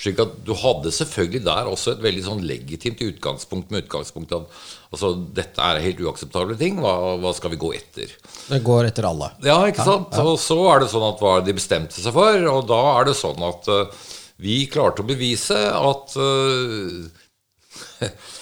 slik 0.00 0.22
at 0.22 0.38
Du 0.46 0.54
hadde 0.58 0.92
selvfølgelig 0.94 1.42
der 1.46 1.70
også 1.70 1.94
et 1.94 2.04
veldig 2.04 2.24
sånn 2.26 2.44
legitimt 2.48 3.02
utgangspunkt 3.04 3.72
med 3.72 3.84
utgangspunkt 3.84 4.34
at 4.36 4.48
altså, 4.92 5.12
dette 5.36 5.68
er 5.68 5.82
helt 5.84 6.02
uakseptable 6.02 6.56
ting. 6.60 6.80
Hva, 6.82 6.94
hva 7.22 7.34
skal 7.36 7.54
vi 7.54 7.60
gå 7.62 7.74
etter? 7.76 8.16
Det 8.48 8.62
går 8.64 8.90
etter 8.90 9.08
alle. 9.08 9.32
Ja, 9.44 9.60
ikke 9.68 9.86
sant? 9.86 10.16
Og 10.22 10.38
så 10.40 10.58
er 10.72 10.82
det 10.82 10.90
sånn 10.92 11.08
at 11.10 11.22
hva 11.22 11.38
de 11.44 11.56
bestemte 11.56 12.00
seg 12.00 12.16
for, 12.16 12.48
og 12.52 12.66
da 12.70 12.82
er 12.96 13.10
det 13.10 13.18
sånn 13.18 13.46
at 13.46 13.70
uh, 13.72 14.10
vi 14.42 14.64
klarte 14.70 15.04
å 15.04 15.08
bevise 15.08 15.58
at 15.70 16.16
eh, 16.18 18.08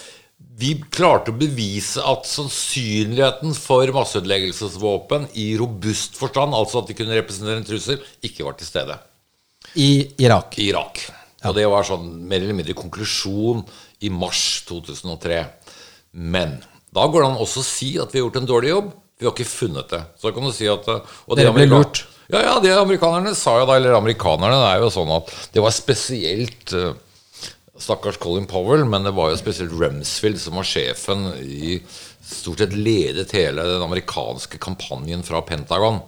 vi 0.61 0.75
klarte 0.93 1.33
å 1.33 1.39
bevise 1.41 2.03
at 2.05 2.27
sannsynligheten 2.29 3.55
for 3.57 3.91
masseødeleggelsesvåpen 3.97 5.31
i 5.41 5.53
robust 5.61 6.19
forstand, 6.21 6.57
altså 6.57 6.83
at 6.83 6.91
de 6.91 6.97
kunne 6.99 7.17
representere 7.17 7.63
en 7.63 7.69
trussel, 7.69 8.03
ikke 8.27 8.45
var 8.47 8.59
til 8.59 8.69
stede 8.69 8.99
I 9.81 9.91
Irak. 10.21 10.59
i 10.59 10.69
Irak. 10.71 11.05
Og 11.49 11.57
det 11.57 11.65
var 11.73 11.87
sånn 11.89 12.09
mer 12.29 12.43
eller 12.43 12.57
mindre 12.57 12.77
konklusjon 12.77 13.63
i 14.05 14.11
mars 14.13 14.63
2003. 14.69 15.41
Men 16.13 16.59
da 16.93 17.07
går 17.07 17.23
det 17.23 17.29
an 17.31 17.41
også 17.41 17.63
å 17.63 17.67
si 17.67 17.95
at 18.03 18.13
vi 18.13 18.21
har 18.21 18.27
gjort 18.27 18.41
en 18.43 18.51
dårlig 18.51 18.73
jobb. 18.75 18.91
Vi 19.21 19.29
har 19.29 19.35
ikke 19.37 19.49
funnet 19.49 19.93
det. 19.93 20.01
Så 20.21 20.33
kan 20.37 20.45
du 20.45 20.53
si 20.57 20.69
at 20.69 20.89
og 20.91 21.37
det, 21.37 21.45
Dere 21.45 21.55
ble 21.57 21.69
lurt. 21.71 22.05
Ja, 22.31 22.43
ja, 22.45 22.57
det 22.63 22.73
amerikanerne 22.77 23.33
sa 23.35 23.57
jo 23.59 23.67
da, 23.67 23.77
eller 23.81 23.97
amerikanerne, 23.97 24.59
det 24.61 24.75
er 24.75 24.85
jo 24.85 24.91
sånn 24.95 25.11
at 25.17 25.33
det 25.55 25.65
var 25.65 25.75
spesielt 25.75 26.75
eh, 26.79 26.93
Stakkars 27.81 28.21
Colin 28.21 28.47
Powell, 28.47 28.85
men 28.85 29.07
det 29.07 29.15
var 29.17 29.33
jo 29.33 29.41
spesielt 29.41 29.73
Rumsfield 29.73 30.41
som 30.43 30.61
var 30.61 30.69
sjefen 30.69 31.31
i 31.41 31.81
Stort 32.31 32.61
sett 32.61 32.77
ledet 32.77 33.33
hele 33.35 33.65
den 33.67 33.83
amerikanske 33.83 34.59
kampanjen 34.61 35.23
fra 35.27 35.41
Pentagon. 35.43 35.99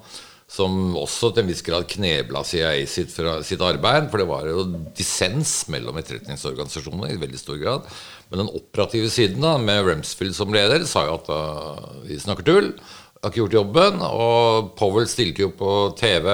Som 0.53 0.93
også 1.01 1.31
til 1.33 1.43
en 1.43 1.49
viss 1.49 1.65
grad 1.65 1.87
knebla 1.89 2.43
CIA 2.45 2.75
sitt, 2.87 3.09
fra, 3.15 3.39
sitt 3.43 3.63
arbeid. 3.65 4.11
For 4.13 4.21
det 4.21 4.29
var 4.29 4.47
jo 4.51 4.67
dissens 4.95 5.55
mellom 5.73 5.97
etterretningsorganisasjonene 5.99 7.15
i 7.15 7.21
veldig 7.23 7.41
stor 7.41 7.57
grad. 7.63 7.89
Men 8.29 8.45
den 8.45 8.53
operative 8.53 9.09
siden, 9.11 9.41
da, 9.43 9.57
med 9.59 9.87
Rumsfield 9.89 10.37
som 10.37 10.53
leder, 10.55 10.85
sa 10.89 11.07
jo 11.09 11.17
at 11.17 11.33
uh, 11.33 12.05
vi 12.05 12.21
snakker 12.21 12.47
tull. 12.47 12.71
Har 13.23 13.33
ikke 13.33 13.47
gjort 13.47 13.57
jobben. 13.57 14.05
Og 14.05 14.71
Powell 14.77 15.09
stilte 15.09 15.47
jo 15.47 15.51
på 15.57 15.73
TV 15.97 16.29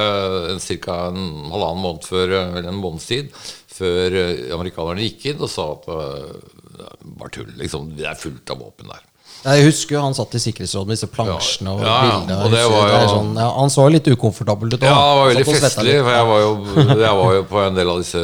ca. 0.83 0.99
en 1.13 1.49
halvannen 1.55 1.85
måned 1.87 2.11
før, 2.11 2.35
eller 2.43 2.73
en 2.73 2.83
måneds 2.83 3.09
tid 3.09 3.31
før 3.79 4.17
eh, 4.23 4.47
amerikanerne 4.57 5.05
gikk 5.07 5.31
inn 5.33 5.45
og 5.47 5.51
sa 5.53 5.69
at 5.75 5.87
uh, 5.91 6.33
det 6.79 7.15
var 7.19 7.31
tull. 7.35 7.49
Liksom, 7.59 7.93
det 7.99 8.07
er 8.11 8.19
fullt 8.19 8.51
av 8.55 8.61
våpen 8.63 8.91
der. 8.93 9.05
Jeg 9.39 9.69
husker 9.69 9.95
jo 9.95 10.01
han 10.03 10.17
satt 10.19 10.33
i 10.35 10.41
Sikkerhetsrådet 10.43 10.89
med 10.91 10.97
disse 10.99 11.07
plansjene 11.15 11.71
og 11.77 11.83
Ja, 11.85 11.93
ja, 11.95 12.07
bildene. 12.09 12.39
og 12.43 12.51
det 12.51 12.63
husker 12.65 12.75
var 12.75 12.89
jo- 13.05 13.11
sånn, 13.13 13.29
ja, 13.39 13.45
han 13.55 13.71
så 13.71 13.85
litt 13.95 14.09
ukomfortabel 14.11 14.73
ut. 14.75 14.83
Ja, 14.83 14.89
det 14.99 15.19
var 15.21 15.29
veldig 15.31 15.45
festlig. 15.47 15.93
For 16.03 16.11
jeg 16.17 16.27
var, 16.31 16.41
jo, 16.43 16.51
jeg 17.05 17.19
var 17.21 17.35
jo 17.37 17.45
på 17.53 17.61
en 17.63 17.79
del 17.79 17.93
av 17.93 18.01
disse 18.03 18.23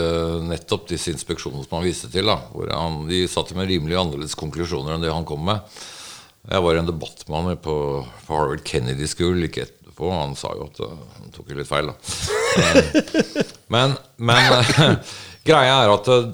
nettopp 0.50 0.88
disse 0.90 1.14
inspeksjonene 1.14 1.62
som 1.68 1.76
han 1.78 1.86
viste 1.86 2.10
til. 2.10 2.26
Da, 2.32 2.40
hvor 2.50 2.72
han, 2.74 3.04
de 3.10 3.20
satt 3.30 3.54
med 3.54 3.70
rimelig 3.70 3.94
annerledes 4.00 4.34
konklusjoner 4.42 4.96
enn 4.96 5.06
det 5.06 5.14
han 5.14 5.28
kom 5.28 5.46
med. 5.46 5.62
Jeg 6.50 6.60
var 6.66 6.74
i 6.74 6.82
en 6.82 6.90
debatt 6.90 7.22
med 7.30 7.38
han 7.46 7.62
på, 7.62 7.76
på 8.26 8.34
Harvard 8.34 8.64
Kennedy 8.66 9.06
School 9.08 9.38
like 9.40 9.62
etterpå. 9.68 10.10
Han 10.12 10.34
sa 10.36 10.50
jo 10.58 10.66
at 10.66 10.82
uh, 10.82 10.98
han 11.20 11.30
tok 11.32 11.54
jo 11.54 11.60
litt 11.62 11.70
feil, 11.70 11.92
da. 11.94 11.94
Eh, 12.58 13.44
Men, 13.74 13.94
men 14.18 14.58
greia 15.46 15.82
er 15.84 15.92
at 15.94 16.10
uh, 16.12 16.30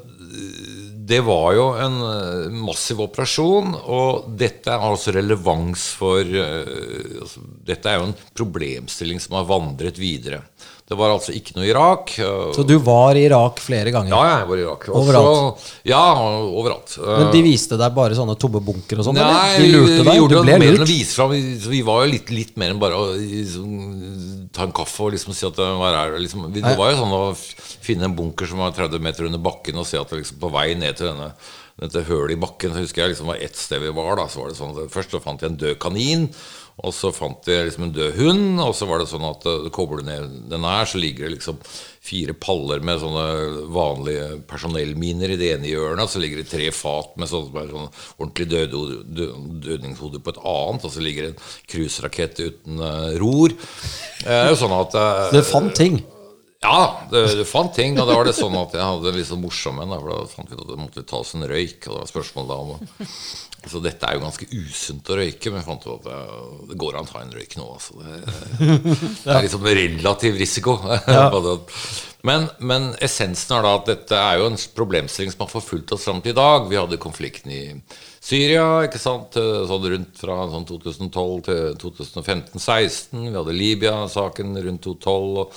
det 1.10 1.20
var 1.26 1.54
jo 1.56 1.66
en 1.82 1.96
uh, 2.04 2.58
massiv 2.68 3.02
operasjon, 3.06 3.74
og 3.74 4.28
dette 4.38 4.70
har 4.70 4.94
også 4.94 5.14
relevans 5.16 5.88
for 5.98 6.22
uh, 6.22 7.22
altså, 7.24 7.42
Dette 7.70 7.90
er 7.90 7.98
jo 7.98 8.10
en 8.10 8.18
problemstilling 8.38 9.22
som 9.22 9.38
har 9.38 9.48
vandret 9.50 9.98
videre. 9.98 10.44
Det 10.90 10.96
var 10.98 11.12
altså 11.14 11.30
ikke 11.30 11.54
noe 11.54 11.68
Irak. 11.70 12.16
uh, 12.18 12.48
Så 12.50 12.64
du 12.66 12.72
var 12.82 13.14
i 13.14 13.22
Irak 13.28 13.60
flere 13.62 13.92
ganger. 13.94 14.10
ja, 14.10 14.40
jeg 14.40 14.48
var 14.48 14.58
i 14.58 14.64
Irak. 14.64 14.86
Også- 14.90 15.02
Overalt? 15.04 15.68
Ja, 15.86 16.00
overalt. 16.50 16.96
Men 17.06 17.30
de 17.30 17.42
viste 17.46 17.78
deg 17.78 17.94
bare 17.94 18.16
sånne 18.18 18.34
tomme 18.42 18.58
bunker 18.58 18.98
og 18.98 19.06
sånn? 19.06 19.14
Nei? 19.20 19.54
De 19.60 19.68
lurte 19.70 20.00
vi, 20.00 20.08
deg? 20.08 20.18
gjorde 20.18 20.34
det 20.34 20.42
ble 20.48 20.58
mer 20.58 20.66
enn 20.66 20.74
å 20.74 20.82
lurt? 20.82 20.90
vise 20.90 21.14
fram. 21.14 21.30
Vi, 21.70 21.82
var 21.86 22.02
jo 22.04 22.10
litt, 22.16 22.34
litt 22.34 22.56
mer 22.58 22.74
enn 22.74 22.82
bare 22.82 22.98
å 22.98 23.06
liksom, 23.14 24.50
ta 24.52 24.66
en 24.66 24.74
kaffe 24.74 25.06
og 25.06 25.14
liksom 25.14 25.32
si 25.36 25.46
at 25.46 25.54
det 25.62 25.70
var 25.78 25.94
det 26.10 26.20
Liksom, 26.26 26.50
det 26.52 26.76
var 26.76 26.90
jo 26.90 26.98
sånn 27.04 27.14
å 27.14 27.24
finne 27.86 28.10
en 28.10 28.16
bunker 28.18 28.50
som 28.50 28.58
var 28.58 28.74
30 28.74 28.98
meter 29.00 29.30
under 29.30 29.38
bakken, 29.38 29.78
og 29.78 29.86
se 29.86 29.96
at 30.00 30.10
det 30.10 30.24
liksom 30.24 30.42
på 30.42 30.50
vei 30.58 30.74
ned 30.74 30.98
til 30.98 31.12
denne 31.12 31.30
dette 31.80 32.02
hølet 32.04 32.34
i 32.34 32.40
bakken, 32.40 32.74
så 32.74 32.82
husker 32.82 33.06
jeg 33.06 33.14
liksom 33.14 33.30
var 33.30 33.38
ett 33.40 33.56
sted 33.56 33.80
vi 33.80 33.88
var. 33.96 34.16
da, 34.18 34.26
så 34.28 34.42
var 34.42 34.50
det 34.50 34.58
sånn 34.58 34.74
at 34.76 34.90
Først 34.92 35.14
så 35.14 35.20
fant 35.22 35.40
jeg 35.40 35.48
en 35.54 35.56
død 35.56 35.78
kanin, 35.80 36.26
og 36.80 36.94
så 36.96 37.10
fant 37.12 37.44
de 37.44 37.56
liksom 37.66 37.86
en 37.86 37.94
død 37.94 38.14
hund. 38.16 38.60
Og 38.64 38.74
så 38.76 38.88
var 38.88 39.02
det 39.02 39.10
sånn 39.10 39.26
at 39.28 39.44
du 39.44 39.68
kobler 39.74 40.04
ned 40.06 40.36
den 40.50 40.64
her, 40.64 40.88
så 40.88 41.00
ligger 41.00 41.26
det 41.26 41.36
liksom 41.36 41.58
fire 42.00 42.32
paller 42.40 42.80
med 42.84 43.02
sånne 43.02 43.24
vanlige 43.74 44.28
personellminer 44.48 45.34
i 45.34 45.38
det 45.40 45.50
ene 45.56 45.68
hjørnet. 45.68 46.06
Og 46.06 46.12
så 46.14 46.22
ligger 46.22 46.40
det 46.40 46.48
tre 46.52 46.70
fat 46.74 47.12
med 47.20 47.28
sånn, 47.30 47.50
med 47.52 47.74
sånn 47.74 47.90
ordentlig 48.16 48.48
død, 48.54 48.78
dødningshode 49.66 50.22
på 50.24 50.32
et 50.32 50.40
annet. 50.54 50.86
Og 50.88 50.94
så 50.94 51.04
ligger 51.04 51.28
det 51.28 51.34
en 51.34 51.44
cruiserakett 51.74 52.40
uten 52.40 52.80
uh, 52.80 53.10
ror. 53.20 53.56
Eh, 54.24 54.54
sånn 54.56 54.74
at 54.76 54.96
uh, 54.96 55.28
Så 55.28 55.36
du 55.36 55.44
fant 55.52 55.76
ting? 55.76 56.00
Ja, 56.60 57.00
det, 57.10 57.20
det 57.38 57.44
fant 57.48 57.72
ting, 57.72 57.94
og 57.96 58.04
da 58.04 58.18
var 58.18 58.26
det 58.28 58.34
sånn 58.36 58.52
at 58.60 58.74
jeg 58.76 58.84
hadde 58.84 59.12
litt 59.14 59.28
sånn 59.30 59.40
morsom 59.40 59.78
en. 59.80 59.94
For 59.96 60.10
da 60.12 60.16
fant 60.28 60.50
vi 60.50 60.58
ut 60.58 60.60
at 60.60 60.68
det 60.68 60.76
måtte 60.76 61.04
ta 61.08 61.20
oss 61.22 61.32
en 61.32 61.46
røyk. 61.48 61.86
Og 61.86 61.94
det 61.94 62.00
var 62.02 62.10
spørsmål 62.10 62.50
da 62.50 62.58
om 62.60 62.82
Så 63.70 63.80
dette 63.80 64.04
er 64.04 64.18
jo 64.18 64.24
ganske 64.26 64.48
usunt 64.52 65.08
å 65.08 65.16
røyke, 65.16 65.48
men 65.48 65.62
jeg 65.62 65.66
fant 65.70 65.86
ut 65.86 65.94
at 65.94 66.10
det, 66.68 66.76
går 66.82 66.98
an 66.98 67.08
å 67.08 67.12
ta 67.14 67.22
en 67.24 67.32
røyk 67.32 67.56
nå. 67.56 67.64
Altså. 67.78 67.96
Det, 67.96 68.98
det 69.24 69.32
er 69.32 69.46
liksom 69.46 69.64
relativ 69.70 70.36
risiko. 70.36 70.74
men, 72.28 72.44
men 72.60 72.90
essensen 73.08 73.56
er 73.56 73.64
da 73.64 73.70
at 73.78 73.88
dette 73.88 74.18
er 74.20 74.42
jo 74.42 74.50
en 74.50 74.60
problemstilling 74.76 75.32
som 75.32 75.46
har 75.46 75.52
forfulgt 75.54 75.94
oss 75.96 76.04
fram 76.10 76.20
til 76.20 76.34
i 76.34 76.40
dag. 76.42 76.68
Vi 76.68 76.76
hadde 76.76 77.00
konflikten 77.00 77.54
i 77.56 77.62
Syria 78.20 78.82
ikke 78.84 79.00
sant? 79.00 79.40
Sånn 79.40 79.88
rundt 79.94 80.20
fra 80.20 80.36
sånn 80.52 80.68
2012 80.68 81.40
til 81.48 81.80
2015-16. 81.86 83.16
Vi 83.30 83.32
hadde 83.38 83.56
Libya-saken 83.56 84.60
rundt 84.60 84.84
2012. 84.90 85.40
og 85.46 85.56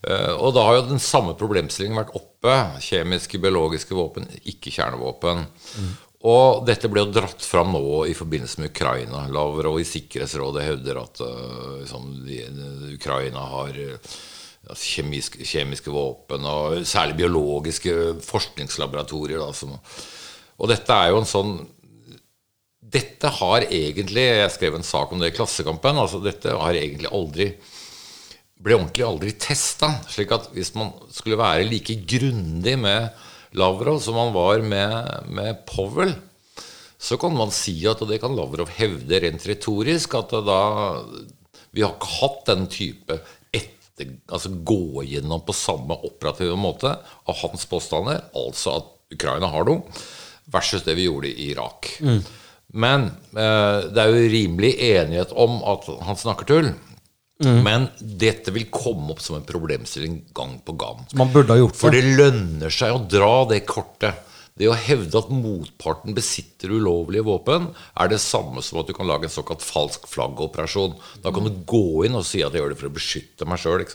Og 0.00 0.54
da 0.56 0.62
har 0.64 0.78
jo 0.78 0.84
den 0.88 1.02
samme 1.02 1.34
problemstillingen 1.36 1.98
vært 2.00 2.14
oppe. 2.16 2.54
Kjemiske, 2.80 3.36
biologiske 3.42 3.92
våpen, 3.92 4.24
ikke 4.48 4.72
kjernevåpen. 4.72 5.42
Og 6.28 6.66
dette 6.68 6.88
ble 6.92 7.06
jo 7.06 7.12
dratt 7.14 7.40
fram 7.44 7.70
nå 7.72 8.02
i 8.10 8.16
forbindelse 8.16 8.60
med 8.60 8.74
Ukraina. 8.74 9.22
Lavrov 9.32 9.78
i 9.80 9.88
Sikkerhetsrådet 9.88 10.66
hevder 10.66 11.00
at 11.00 11.22
uh, 11.24 11.78
liksom, 11.80 12.10
Ukraina 12.92 13.46
har 13.54 13.72
uh, 13.72 14.18
altså, 14.68 14.84
kjemiske, 14.98 15.46
kjemiske 15.48 15.94
våpen, 15.94 16.44
og 16.44 16.84
særlig 16.84 17.22
biologiske 17.22 17.96
forskningslaboratorier. 18.26 19.40
Da, 19.40 19.48
som, 19.56 19.78
og 20.60 20.72
dette 20.72 20.96
er 20.96 21.14
jo 21.14 21.22
en 21.22 21.30
sånn 21.30 21.60
dette 22.90 23.28
har 23.36 23.62
egentlig 23.70 24.24
Jeg 24.24 24.50
skrev 24.50 24.74
en 24.74 24.82
sak 24.82 25.12
om 25.14 25.20
det 25.22 25.28
i 25.30 25.34
Klassekampen. 25.36 25.98
altså 26.00 26.18
Dette 26.24 26.56
har 26.58 26.74
egentlig 26.74 27.06
aldri 27.14 27.52
ble 28.60 28.76
ordentlig 28.76 29.06
aldri 29.06 29.34
testa. 29.40 29.92
Slik 30.10 30.32
at 30.36 30.50
hvis 30.54 30.74
man 30.76 30.92
skulle 31.12 31.40
være 31.40 31.68
like 31.68 31.96
grundig 32.08 32.76
med 32.80 33.10
Lavrov 33.58 34.00
som 34.04 34.18
man 34.18 34.34
var 34.34 34.62
med, 34.62 35.28
med 35.32 35.64
Powell, 35.68 36.14
så 37.00 37.16
kan 37.16 37.32
man 37.34 37.52
si 37.54 37.78
at, 37.88 38.02
og 38.02 38.10
det 38.10 38.20
kan 38.22 38.36
Lavrov 38.36 38.70
hevde 38.76 39.22
rent 39.24 39.46
retorisk, 39.48 40.14
at 40.20 40.34
da 40.46 40.62
Vi 41.70 41.84
har 41.84 41.94
ikke 41.94 42.16
hatt 42.18 42.40
den 42.48 42.64
type 42.66 43.14
etter, 43.54 44.16
altså 44.26 44.50
gå 44.66 45.04
gjennom 45.06 45.44
på 45.46 45.54
samme 45.54 45.94
operative 46.02 46.56
måte 46.58 46.90
av 46.98 47.36
hans 47.44 47.62
påstander, 47.70 48.24
altså 48.34 48.80
at 48.80 48.88
Ukraina 49.14 49.46
har 49.52 49.68
noe, 49.68 49.84
versus 50.50 50.82
det 50.82 50.96
vi 50.98 51.06
gjorde 51.06 51.30
i 51.30 51.52
Irak. 51.52 51.92
Men 52.74 53.06
eh, 53.38 53.86
det 53.86 54.02
er 54.02 54.10
jo 54.10 54.32
rimelig 54.34 54.72
enighet 54.90 55.32
om 55.32 55.60
at 55.62 55.86
han 56.06 56.18
snakker 56.18 56.50
tull. 56.50 56.72
Men 57.40 57.88
dette 58.00 58.52
vil 58.52 58.66
komme 58.72 59.14
opp 59.14 59.22
som 59.24 59.38
en 59.38 59.46
problemstilling 59.48 60.18
gang 60.36 60.58
på 60.64 60.74
gang. 60.80 61.06
Man 61.16 61.32
burde 61.32 61.54
ha 61.54 61.62
gjort 61.62 61.78
For 61.80 61.94
det. 61.94 62.02
det 62.04 62.18
lønner 62.18 62.74
seg 62.74 62.92
å 62.92 63.04
dra 63.08 63.46
det 63.48 63.62
kortet. 63.68 64.26
Det 64.60 64.68
å 64.68 64.76
hevde 64.76 65.16
at 65.16 65.30
motparten 65.32 66.12
besitter 66.12 66.74
ulovlige 66.74 67.24
våpen, 67.24 67.70
er 67.96 68.10
det 68.12 68.18
samme 68.20 68.60
som 68.60 68.82
at 68.82 68.90
du 68.90 68.92
kan 68.92 69.08
lage 69.08 69.24
en 69.24 69.32
såkalt 69.32 69.62
falsk 69.64 70.04
flaggoperasjon. 70.10 70.98
Da 71.24 71.32
kan 71.32 71.46
du 71.46 71.62
gå 71.64 72.04
inn 72.04 72.18
og 72.18 72.26
si 72.28 72.42
at 72.44 72.52
jeg 72.52 72.60
gjør 72.60 72.74
det 72.74 72.80
for 72.82 72.90
å 72.90 72.92
beskytte 72.98 73.48
meg 73.48 73.62
sjøl. 73.62 73.86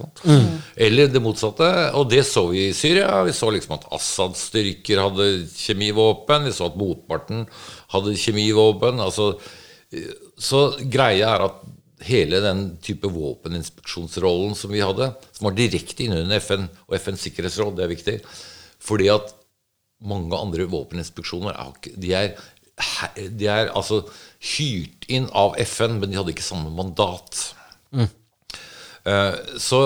Eller 0.88 1.12
det 1.14 1.22
motsatte. 1.22 1.70
Og 2.00 2.10
det 2.10 2.24
så 2.26 2.48
vi 2.50 2.72
i 2.72 2.74
Syria. 2.74 3.20
Vi 3.28 3.36
så 3.38 3.52
liksom 3.54 3.78
at 3.78 3.86
Assads 3.94 4.48
styrker 4.50 5.04
hadde 5.04 5.30
kjemivåpen. 5.54 6.50
Vi 6.50 6.56
så 6.58 6.72
at 6.72 6.82
motparten 6.82 7.46
hadde 7.94 8.18
kjemivåpen. 8.26 9.06
Altså, 9.06 9.36
så 10.42 10.66
greia 10.82 11.36
er 11.36 11.50
at 11.52 11.62
hele 12.06 12.42
den 12.44 12.66
type 12.84 13.10
våpeninspeksjonsrollen 13.12 14.56
som 14.58 14.74
vi 14.74 14.84
hadde, 14.84 15.12
som 15.36 15.50
var 15.50 15.58
direkte 15.58 16.06
innunder 16.06 16.42
FN 16.44 16.68
og 16.88 16.98
FNs 17.00 17.26
sikkerhetsråd, 17.28 17.76
det 17.78 17.86
er 17.86 17.94
viktig, 17.94 18.18
fordi 18.84 19.10
at 19.14 19.34
mange 20.06 20.38
andre 20.38 20.68
våpeninspeksjoner 20.70 21.56
er, 21.56 21.74
de 21.96 22.14
er, 22.14 22.36
de 23.40 23.50
er 23.50 23.72
altså 23.72 24.04
hyrt 24.56 25.08
inn 25.10 25.30
av 25.34 25.56
FN, 25.64 26.00
men 26.02 26.12
de 26.12 26.20
hadde 26.20 26.36
ikke 26.36 26.46
samme 26.46 26.74
mandat. 26.76 27.50
Mm. 27.96 28.10
Så 29.62 29.80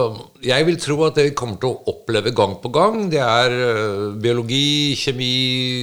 jeg 0.45 0.63
vil 0.67 0.77
tro 0.79 0.95
at 1.03 1.17
det 1.19 1.25
vi 1.27 1.35
kommer 1.35 1.59
til 1.59 1.73
å 1.73 1.91
oppleve 1.91 2.31
gang 2.35 2.55
på 2.63 2.71
gang, 2.71 3.09
det 3.11 3.19
er 3.19 3.51
eh, 3.51 4.03
biologi, 4.23 4.95
kjemi, 4.95 5.33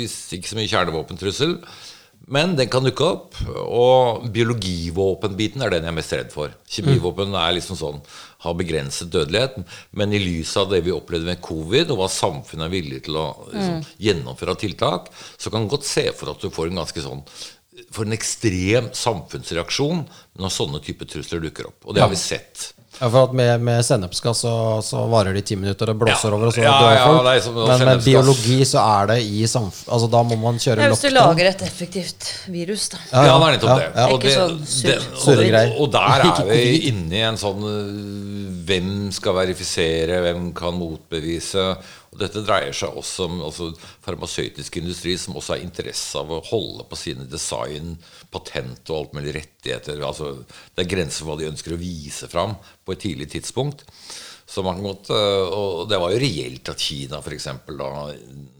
ikke 0.08 0.48
så 0.48 0.56
mye 0.56 0.70
kjernevåpentrussel. 0.70 1.52
Men 2.26 2.56
den 2.58 2.70
kan 2.70 2.82
dukke 2.82 3.06
opp. 3.06 3.36
Og 3.54 4.24
biologivåpenbiten 4.34 5.62
er 5.62 5.72
den 5.72 5.86
jeg 5.86 5.92
er 5.92 5.98
mest 5.98 6.14
redd 6.16 6.32
for. 6.34 6.54
Kjemivåpen 6.70 7.36
er 7.38 7.54
liksom 7.54 7.78
sånn 7.78 8.00
har 8.46 8.56
begrenset 8.58 9.10
dødelighet. 9.14 9.60
Men 9.96 10.14
i 10.14 10.22
lys 10.22 10.56
av 10.58 10.70
det 10.72 10.82
vi 10.86 10.94
opplevde 10.94 11.30
med 11.30 11.42
covid, 11.44 11.92
og 11.92 12.02
hva 12.02 12.08
samfunnet 12.12 12.66
er 12.66 12.74
villig 12.74 13.04
til 13.06 13.18
å 13.20 13.26
liksom, 13.52 13.84
gjennomføre 14.02 14.56
av 14.56 14.62
tiltak, 14.62 15.12
så 15.38 15.52
kan 15.52 15.64
du 15.66 15.72
godt 15.72 15.86
se 15.88 16.08
for 16.16 16.34
at 16.34 16.42
du 16.42 16.50
får 16.52 16.72
en 16.72 16.82
ganske 16.82 17.06
sånn 17.06 17.22
for 17.92 18.06
en 18.06 18.16
ekstrem 18.16 18.88
samfunnsreaksjon 18.96 20.06
når 20.40 20.52
sånne 20.52 20.80
typer 20.84 21.08
trusler 21.12 21.42
dukker 21.44 21.68
opp. 21.68 21.82
Og 21.84 21.96
det 21.96 22.02
har 22.02 22.12
vi 22.12 22.18
sett. 22.20 22.70
Ja, 23.00 23.08
for 23.12 23.24
at 23.28 23.32
Med, 23.36 23.60
med 23.60 23.82
sennepsgass 23.84 24.38
så, 24.46 24.52
så 24.82 25.02
varer 25.12 25.34
det 25.36 25.42
i 25.44 25.46
ti 25.50 25.56
minutter, 25.60 25.86
det 25.90 25.96
blåser 26.00 26.30
Ja. 26.30 26.34
over, 26.36 26.46
og 26.48 26.54
så 26.56 26.62
Ja, 26.64 26.72
dør 26.80 26.94
ja, 26.96 27.02
folk. 27.06 27.26
er 27.26 27.68
Men 27.68 27.84
med 27.90 28.04
biologi 28.04 28.58
så 28.64 28.78
er 28.80 29.06
det 29.12 29.18
i 29.22 29.42
samf... 29.46 29.82
Altså 29.92 30.08
Da 30.10 30.22
må 30.22 30.36
man 30.40 30.56
kjøre 30.62 30.80
Ja, 30.80 30.88
hvis 30.88 31.02
du 31.04 31.10
lager 31.12 31.50
et 31.50 31.62
effektivt 31.66 32.30
virus, 32.48 32.88
da. 32.94 32.98
Ja, 33.12 33.22
det 33.22 33.34
er 33.34 33.52
nettopp 33.56 33.68
ja, 33.68 33.76
det. 33.76 33.90
ja. 33.96 34.06
Og 34.06 34.20
det- 34.20 34.32
det- 34.82 35.70
og- 35.76 35.80
Og 35.82 35.92
der 35.92 36.08
er 36.24 36.44
vi 36.48 36.88
inne 36.88 37.14
i 37.14 37.20
en 37.28 37.36
sånn 37.36 37.62
øh, 37.62 38.64
Hvem 38.66 39.12
skal 39.12 39.32
verifisere, 39.36 40.20
hvem 40.24 40.52
kan 40.54 40.74
motbevise? 40.74 41.76
Og 42.16 42.22
dette 42.22 42.40
dreier 42.46 42.72
seg 42.72 42.94
også 42.96 43.26
om 43.28 43.42
altså, 43.44 43.66
farmasøytisk 44.06 44.78
industri, 44.80 45.18
som 45.20 45.36
også 45.36 45.52
har 45.52 45.64
interesse 45.66 46.16
av 46.16 46.30
å 46.32 46.38
holde 46.48 46.86
på 46.88 46.96
sine 46.96 47.26
design, 47.28 47.98
patent 48.32 48.88
og 48.88 49.02
alt 49.02 49.18
mulig 49.18 49.34
rettigheter. 49.36 50.00
Altså, 50.00 50.30
det 50.72 50.86
er 50.86 50.94
grenser 50.94 51.20
for 51.20 51.34
hva 51.34 51.36
de 51.42 51.50
ønsker 51.50 51.76
å 51.76 51.80
vise 51.82 52.30
fram 52.32 52.56
på 52.86 52.96
et 52.96 53.04
tidlig 53.04 53.28
tidspunkt. 53.34 53.84
Så 54.48 54.62
man 54.64 54.80
måtte, 54.80 55.12
og 55.12 55.90
det 55.90 55.98
var 56.00 56.14
jo 56.14 56.22
reelt 56.22 56.70
at 56.72 56.80
Kina 56.80 57.18
for 57.20 57.34
eksempel, 57.34 57.82
da 57.82 58.14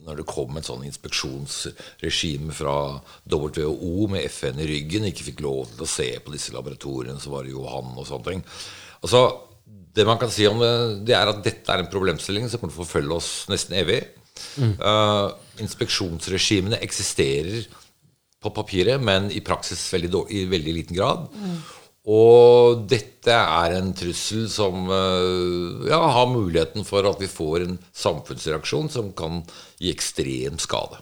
når 0.05 0.21
det 0.21 0.29
kom 0.29 0.59
et 0.59 0.69
sånn 0.69 0.85
inspeksjonsregime 0.85 2.53
fra 2.53 2.77
WHO 3.25 4.09
med 4.13 4.27
FN 4.29 4.61
i 4.61 4.69
ryggen, 4.69 5.09
ikke 5.09 5.31
fikk 5.31 5.45
lov 5.47 5.71
til 5.73 5.87
å 5.87 5.93
se 5.97 6.11
på 6.21 6.35
disse 6.35 6.53
laboratoriene 6.53 7.23
som 7.23 7.39
var 7.39 7.49
i 7.49 7.55
Johan 7.55 7.95
og 7.95 8.05
sånne 8.11 8.35
ting. 8.35 8.45
Altså, 9.01 9.23
det 9.97 10.05
man 10.05 10.21
kan 10.21 10.31
si 10.33 10.47
om 10.49 10.61
det, 10.61 11.15
er 11.17 11.31
at 11.33 11.43
dette 11.45 11.73
er 11.73 11.83
en 11.83 11.91
problemstilling 11.93 12.47
som 12.51 12.61
kommer 12.61 12.75
til 12.75 12.83
å 12.83 12.85
forfølge 12.85 13.17
oss 13.17 13.31
nesten 13.53 13.79
evig. 13.81 14.03
Eh, 14.61 15.27
inspeksjonsregimene 15.65 16.81
eksisterer 16.85 17.65
på 18.43 18.53
papiret, 18.55 19.01
men 19.03 19.31
i 19.33 19.41
praksis 19.45 19.81
veldig, 19.95 20.27
i 20.31 20.45
veldig 20.51 20.77
liten 20.77 20.99
grad. 20.99 21.27
Og 22.07 22.85
dette 22.87 23.35
er 23.35 23.75
en 23.81 23.89
trussel 23.97 24.45
som 24.53 24.85
uh, 24.87 25.83
ja, 25.89 25.99
har 25.99 26.29
muligheten 26.31 26.87
for 26.87 27.09
at 27.09 27.19
vi 27.19 27.27
får 27.27 27.65
en 27.65 27.81
samfunnsreaksjon 27.99 28.93
som 28.95 29.11
kan 29.19 29.41
gi 29.83 29.91
ekstrem 29.91 30.61
skade. 30.63 31.01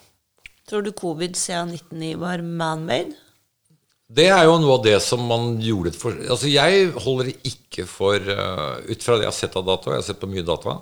Tror 0.64 0.86
du 0.86 0.95
covid-19 0.97 2.14
var 2.22 2.40
man-made? 2.40 3.12
Det 4.05 4.26
er 4.28 4.42
jo 4.44 4.59
noe 4.61 4.76
av 4.76 4.82
det 4.84 4.98
som 5.00 5.22
man 5.24 5.55
gjorde 5.64 5.94
for... 5.96 6.16
Altså 6.28 6.50
Jeg 6.50 6.90
holder 6.92 7.30
det 7.30 7.38
ikke 7.48 7.86
for 7.88 8.20
uh, 8.20 8.76
Ut 8.84 9.00
fra 9.00 9.16
det 9.16 9.24
jeg 9.24 9.30
har 9.30 9.38
sett 9.38 9.57
av 9.57 9.64
data, 9.64 9.88
og 9.88 9.96
jeg 9.96 10.02
har 10.02 10.07
sett 10.11 10.20
på 10.20 10.28
mye 10.30 10.44
data, 10.44 10.76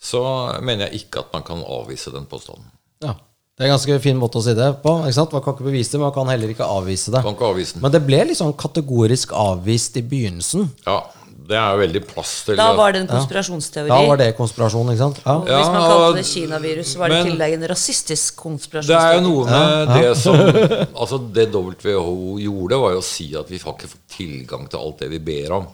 så 0.00 0.22
mener 0.64 0.88
jeg 0.88 1.04
ikke 1.04 1.24
at 1.24 1.36
man 1.36 1.44
kan 1.46 1.60
avvise 1.60 2.12
den 2.12 2.26
påstanden. 2.28 2.66
Ja. 3.04 3.14
Det 3.54 3.62
er 3.62 3.68
en 3.68 3.76
ganske 3.76 3.96
fin 4.02 4.16
måte 4.18 4.40
å 4.40 4.42
si 4.42 4.52
det 4.58 4.66
på. 4.82 4.92
ikke 5.04 5.14
sant? 5.14 5.34
Man 5.36 5.42
kan 5.44 5.54
ikke 5.54 5.68
bevise 5.68 5.92
det, 5.92 5.98
men 6.00 6.08
man 6.08 6.16
kan 6.16 6.32
heller 6.32 6.50
ikke 6.50 6.66
avvise 6.66 7.12
det. 7.14 7.20
Kan 7.22 7.36
ikke 7.36 7.50
avvise 7.52 7.76
den. 7.76 7.84
Men 7.84 7.92
det 7.94 8.00
ble 8.02 8.18
litt 8.26 8.40
sånn 8.40 8.56
kategorisk 8.58 9.36
avvist 9.38 10.00
i 10.00 10.02
begynnelsen. 10.10 10.66
Ja, 10.88 10.96
det 11.44 11.56
er 11.60 11.74
jo 11.74 11.80
veldig 11.82 12.00
plass 12.08 12.30
til 12.46 12.56
Da 12.56 12.70
var 12.76 12.94
det 12.94 13.02
en 13.02 13.08
konspirasjonsteori. 13.10 13.90
Da 13.90 13.98
var 14.08 14.20
det 14.20 14.28
konspirasjon, 14.38 14.90
ikke 14.94 15.02
sant? 15.02 15.18
Ja. 15.26 15.34
Ja, 15.44 15.58
Hvis 15.60 15.72
man 15.74 15.84
kalte 15.90 16.16
det 16.16 16.24
Kina-virus, 16.30 16.92
var 16.96 17.12
det 17.12 17.18
i 17.18 17.26
tillegg 17.28 17.56
en 17.58 17.66
rasistisk 17.74 18.38
konspirasjonsteori. 18.40 18.88
Det 18.88 19.10
er 19.10 19.18
jo 19.18 19.24
noe 19.28 19.44
med 19.50 19.92
det 19.98 20.12
som 20.22 20.38
Altså 21.04 21.18
Det 21.36 21.48
WHO 21.52 22.38
gjorde, 22.40 22.78
var 22.86 22.94
jo 22.96 23.02
å 23.02 23.06
si 23.06 23.28
at 23.36 23.50
vi 23.52 23.60
har 23.60 23.76
ikke 23.76 23.90
fått 23.92 24.06
tilgang 24.16 24.64
til 24.72 24.80
alt 24.80 25.04
det 25.04 25.10
vi 25.12 25.20
ber 25.28 25.58
om. 25.58 25.68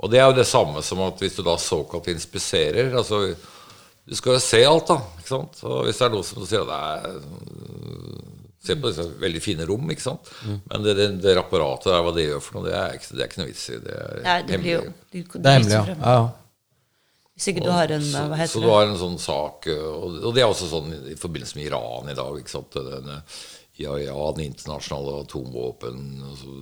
Og 0.00 0.12
det 0.12 0.20
er 0.20 0.28
jo 0.28 0.36
det 0.36 0.48
samme 0.48 0.82
som 0.84 1.00
at 1.04 1.20
hvis 1.20 1.38
du 1.38 1.42
da 1.44 1.56
såkalt 1.60 2.06
inspiserer 2.12 2.94
altså 2.96 3.22
Du 4.04 4.16
skal 4.16 4.36
jo 4.36 4.42
se 4.44 4.60
alt, 4.66 4.88
da. 4.88 5.00
ikke 5.20 5.32
sant? 5.32 5.64
Og 5.64 5.84
hvis 5.88 6.00
det 6.00 6.06
er 6.08 6.14
noe 6.14 6.26
som 6.28 6.44
sier 6.48 6.64
at 6.64 6.70
det 6.72 6.80
er 6.92 8.19
Se 8.60 8.76
på 8.76 8.90
disse 8.90 9.06
veldig 9.22 9.40
fine 9.40 9.64
rom, 9.68 9.86
ikke 9.92 10.04
sant. 10.04 10.28
Men 10.44 10.82
det, 10.84 10.92
det, 10.98 11.06
det 11.24 11.32
apparatet 11.40 11.88
der, 11.88 12.02
hva 12.04 12.12
det 12.12 12.26
gjør 12.26 12.42
for 12.44 12.58
noe, 12.58 12.66
det 12.68 12.74
er 12.76 12.98
ikke, 12.98 13.14
det 13.14 13.22
er 13.22 13.30
ikke 13.30 13.40
noe 13.40 13.48
vits 13.48 13.62
i. 13.70 13.78
Det 13.80 13.94
er 13.96 14.20
Nei, 14.26 14.36
det 14.50 14.58
blir 14.60 14.74
jo 14.74 14.82
hemmelig. 14.84 15.24
Det 15.32 15.40
er 15.40 15.56
hemmelig, 15.56 15.78
ja. 15.78 15.84
ja. 15.94 16.18
ja. 16.18 16.28
Hvis 17.40 17.54
ikke 17.54 17.64
du 17.64 17.70
har 17.72 17.94
en 17.94 18.04
så, 18.04 18.26
Hva 18.28 18.36
så 18.44 18.52
så 18.52 18.60
du 18.60 18.68
har 18.68 18.82
en 18.84 18.98
sånn 19.00 19.14
sak 19.16 19.64
eh, 19.72 19.78
Og, 19.80 20.18
og 20.28 20.34
det 20.36 20.42
er 20.42 20.50
også 20.50 20.66
sånn 20.68 20.90
i 21.08 21.16
forbindelse 21.16 21.56
med 21.56 21.70
Iran 21.70 22.10
i 22.12 22.16
dag. 22.18 22.36
ikke 22.36 22.52
sant? 22.52 22.76
Denne 22.76 23.22
IAEA, 23.80 24.16
den 24.36 24.50
internasjonale 24.50 25.22
atomvåpen 25.22 26.02
altså, 26.28 26.56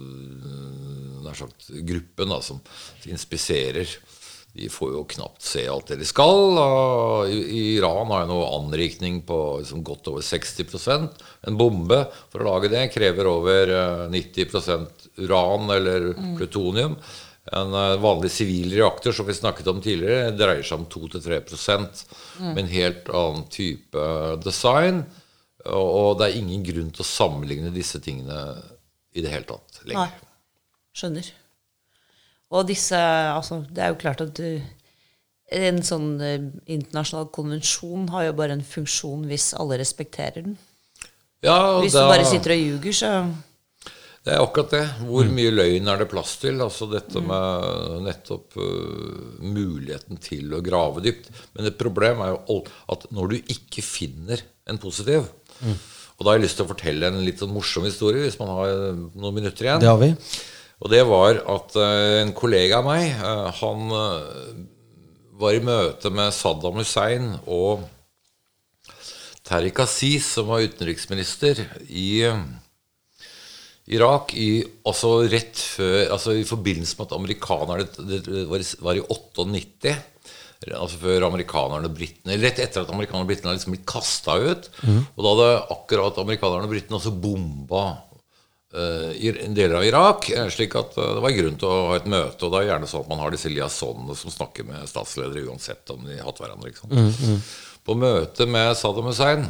eh, 0.53 1.16
nær 1.24 1.40
sagt, 1.40 1.66
gruppen 1.88 2.30
da, 2.30 2.38
som 2.46 2.62
inspiserer. 3.11 3.90
De 4.59 4.68
får 4.72 4.92
jo 4.96 5.04
knapt 5.12 5.44
se 5.44 5.62
alt 5.70 5.92
det 5.92 6.00
de 6.00 6.06
skal. 6.09 6.59
Iran 7.30 8.11
har 8.11 8.24
jo 8.24 8.30
noe 8.32 8.48
anrikning 8.56 9.20
på 9.26 9.38
liksom, 9.61 9.84
godt 9.86 10.11
over 10.11 10.24
60% 10.26 11.22
En 11.46 11.59
bombe 11.61 12.00
for 12.32 12.42
å 12.42 12.48
lage 12.48 12.72
det 12.72 12.88
krever 12.90 13.30
over 13.30 13.70
eh, 13.70 14.04
90% 14.11 15.09
uran 15.22 15.70
eller 15.76 16.11
plutonium. 16.38 16.98
En 17.52 17.74
eh, 17.74 17.94
vanlig 18.02 18.32
sivil 18.34 18.74
reaktor 18.74 19.14
som 19.14 19.28
vi 19.28 19.36
snakket 19.38 19.70
om 19.70 19.80
tidligere, 19.84 20.34
dreier 20.36 20.66
seg 20.66 20.82
om 20.82 20.88
2-3 20.90 21.40
med 22.42 22.62
en 22.64 22.72
helt 22.74 23.11
annen 23.14 23.46
type 23.52 24.11
design. 24.44 25.04
Og, 25.68 26.16
det 26.18 26.28
er 26.28 26.40
ingen 26.40 26.62
grunn 26.64 26.90
til 26.94 27.04
å 27.04 27.09
sammenligne 27.09 27.70
disse 27.74 28.00
tingene 28.02 28.56
i 29.14 29.22
det 29.24 29.32
hele 29.32 29.48
tatt 29.48 29.82
Nei. 29.88 30.09
Skjønner. 30.96 31.30
Og 32.51 32.66
disse 32.68 32.96
Altså, 32.99 33.62
det 33.68 33.82
er 33.84 33.92
jo 33.92 33.99
klart 34.01 34.22
at 34.24 34.32
du 34.38 34.61
En 35.53 35.82
sånn 35.84 36.09
eh, 36.20 36.42
internasjonal 36.68 37.30
konvensjon 37.32 38.09
har 38.12 38.26
jo 38.28 38.32
bare 38.36 38.53
en 38.59 38.64
funksjon 38.64 39.22
hvis 39.30 39.51
alle 39.57 39.78
respekterer 39.80 40.42
den. 40.44 40.59
Ja, 41.44 41.55
og 41.78 41.84
Hvis 41.84 41.94
da- 41.96 42.03
du 42.05 42.11
bare 42.12 42.26
sitter 42.28 42.53
og 42.53 42.59
ljuger, 42.61 42.92
så 42.92 43.12
Det 44.24 44.34
er 44.34 44.42
akkurat 44.42 44.70
det. 44.74 44.82
Hvor 45.09 45.24
mye 45.32 45.53
løgn 45.55 45.88
er 45.88 45.96
det 46.03 46.09
plass 46.11 46.34
til? 46.36 46.61
Altså 46.61 46.88
dette 46.92 47.20
med 47.24 48.03
nettopp 48.05 48.59
uh, 48.61 49.38
muligheten 49.40 50.18
til 50.20 50.53
å 50.53 50.61
grave 50.61 51.01
dypt. 51.01 51.30
Men 51.57 51.64
et 51.70 51.78
problem 51.80 52.20
er 52.20 52.34
jo 52.34 52.59
at 52.92 53.07
når 53.14 53.28
du 53.30 53.36
ikke 53.55 53.80
finner 53.86 54.42
en 54.68 54.76
positiv 54.76 55.24
Og 56.18 56.24
da 56.26 56.30
har 56.32 56.36
jeg 56.38 56.44
lyst 56.44 56.57
til 56.59 56.66
å 56.66 56.72
fortelle 56.74 57.07
en 57.09 57.24
litt 57.24 57.38
sånn 57.40 57.55
morsom 57.55 57.84
historie, 57.88 58.20
hvis 58.26 58.36
man 58.40 58.49
har 58.53 58.68
noen 59.14 59.34
minutter 59.38 59.64
igjen. 59.64 59.80
Det 59.80 59.88
har 59.88 59.99
vi. 60.03 60.12
Og 60.79 60.91
det 60.93 61.01
var 61.09 61.41
at 61.51 61.74
eh, 61.81 62.20
en 62.22 62.33
kollega 62.39 62.79
av 62.79 62.87
meg, 62.87 63.09
eh, 63.11 63.49
han 63.61 63.95
eh, 63.99 64.59
var 65.41 65.55
i 65.57 65.62
møte 65.64 66.11
med 66.14 66.35
Saddam 66.35 66.79
Hussein 66.79 67.33
og 67.47 67.83
Tariq 69.49 69.79
Aziz, 69.81 70.26
som 70.37 70.51
var 70.51 70.61
utenriksminister 70.66 71.62
i 71.89 72.20
Irak 73.89 74.35
i, 74.37 74.61
altså 74.85 75.14
rett 75.33 75.57
før, 75.57 76.11
altså 76.12 76.35
i 76.37 76.45
forbindelse 76.45 76.99
med 76.99 77.07
at 77.09 77.14
amerikanerne 77.16 77.87
Det 77.97 78.47
var, 78.51 78.61
i- 78.61 78.83
var 78.85 78.99
98. 79.09 79.95
Altså 80.74 80.99
før 81.01 81.24
amerikanerne 81.31 81.87
og 81.89 81.95
britene 81.97 82.35
Rett 82.43 82.59
etter 82.61 82.83
at 82.83 82.91
amerikanerne 82.93 83.24
og 83.24 83.31
britene 83.31 83.49
hadde 83.49 83.61
liksom 83.61 83.72
blitt 83.76 83.87
kasta 83.89 84.35
ut. 84.43 84.68
Og 85.16 85.22
da 85.24 85.31
hadde 85.33 85.49
akkurat 85.79 86.18
amerikanerne 86.20 86.66
og 86.68 86.74
britene 86.74 86.99
også 86.99 87.14
bomba 87.22 87.85
en 88.74 89.54
deler 89.54 89.74
av 89.74 89.84
Irak. 89.84 90.30
eh, 90.30 90.48
slik 90.48 90.74
at 90.76 90.96
eh, 90.98 91.14
det 91.14 91.22
var 91.24 91.30
grunn 91.30 91.56
til 91.56 91.68
å 91.68 91.86
ha 91.88 91.96
et 91.96 92.08
møte. 92.10 92.44
Og 92.44 92.52
det 92.52 92.60
er 92.60 92.68
gjerne 92.72 92.90
sånn 92.90 93.06
at 93.06 93.08
man 93.08 93.22
har 93.22 93.32
disse 93.32 93.48
liaisonene 93.52 94.16
som 94.16 94.34
snakker 94.34 94.68
med 94.68 94.88
statsledere 94.88 95.46
uansett 95.48 95.88
om 95.94 96.04
de 96.04 96.18
har 96.18 96.28
hatt 96.28 96.42
hverandre. 96.42 96.72
Ikke 96.72 96.84
sant? 96.84 97.48
På 97.88 97.96
møtet 97.96 98.48
med 98.48 98.76
Saddam 98.76 99.08
Hussein 99.08 99.48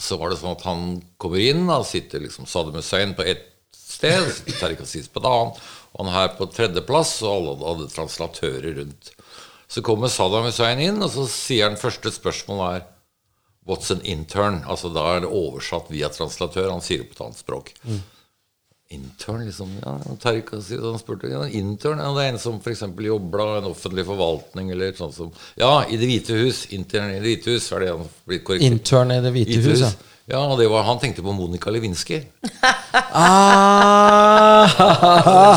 så 0.00 0.16
var 0.16 0.30
det 0.30 0.38
sånn 0.40 0.54
at 0.54 0.64
han 0.64 0.84
kommer 1.20 1.42
inn, 1.42 1.66
Han 1.68 1.84
sitter 1.84 2.22
liksom 2.22 2.46
Saddam 2.48 2.78
Hussein 2.78 3.12
på 3.14 3.26
ett 3.26 3.48
sted, 3.74 4.22
Tariq 4.60 4.80
Aziz 4.80 5.08
på 5.10 5.20
et 5.20 5.26
annet, 5.28 5.58
og 5.92 6.06
han 6.06 6.14
her 6.14 6.30
på 6.38 6.46
tredjeplass, 6.48 7.18
og 7.26 7.34
alle 7.34 7.72
hadde 7.72 7.90
translatører 7.92 8.78
rundt. 8.78 9.10
Så 9.68 9.82
kommer 9.84 10.08
Saddam 10.08 10.46
Hussein 10.46 10.80
inn, 10.80 11.02
og 11.02 11.10
så 11.12 11.26
sier 11.28 11.68
han 11.68 11.76
første 11.80 12.12
spørsmål 12.14 12.62
er 12.70 12.86
What's 13.68 13.90
an 13.92 14.00
intern? 14.08 14.62
Altså 14.66 14.88
Da 14.94 15.04
er 15.16 15.26
det 15.26 15.28
oversatt 15.28 15.90
via 15.92 16.08
translatør. 16.08 16.70
Han 16.72 16.82
sier 16.84 17.04
det 17.04 17.10
på 17.10 17.18
et 17.18 17.26
annet 17.26 17.42
språk. 17.42 17.74
Intern, 18.90 19.44
liksom. 19.46 19.70
Ja, 19.84 19.92
Aziz 20.52 20.80
han 20.82 20.98
spurte 20.98 21.28
ja, 21.30 21.44
intern, 21.46 22.00
ja, 22.02 22.08
det 22.16 22.24
er 22.24 22.32
en 22.32 22.40
som 22.42 22.56
f.eks. 22.58 22.80
jobber 22.98 23.42
i 23.44 23.58
en 23.60 23.68
offentlig 23.70 24.02
forvaltning, 24.08 24.72
eller 24.74 24.96
sånn 24.98 25.12
som 25.14 25.30
Ja, 25.60 25.84
i 25.86 25.96
Det 26.00 26.08
hvite 26.10 26.38
hus. 26.40 26.64
Intern 26.74 27.12
i 27.12 27.20
Det 27.20 27.28
hvite 27.28 27.54
hus, 27.54 27.68
er 27.70 27.84
det 27.84 27.92
han 27.92 28.08
blitt 28.26 28.42
korrekt? 28.48 28.66
Intern 28.66 29.14
i 29.14 29.20
Det 29.22 29.30
hvite 29.36 29.60
hus, 29.62 29.84
ja. 29.84 29.92
Ja, 30.30 30.44
og 30.46 30.58
det 30.60 30.68
var, 30.70 30.84
han 30.86 30.98
tenkte 31.02 31.22
på 31.26 31.32
Monica 31.34 31.70
Lewinsky. 31.74 32.20
Ah, 33.12 34.66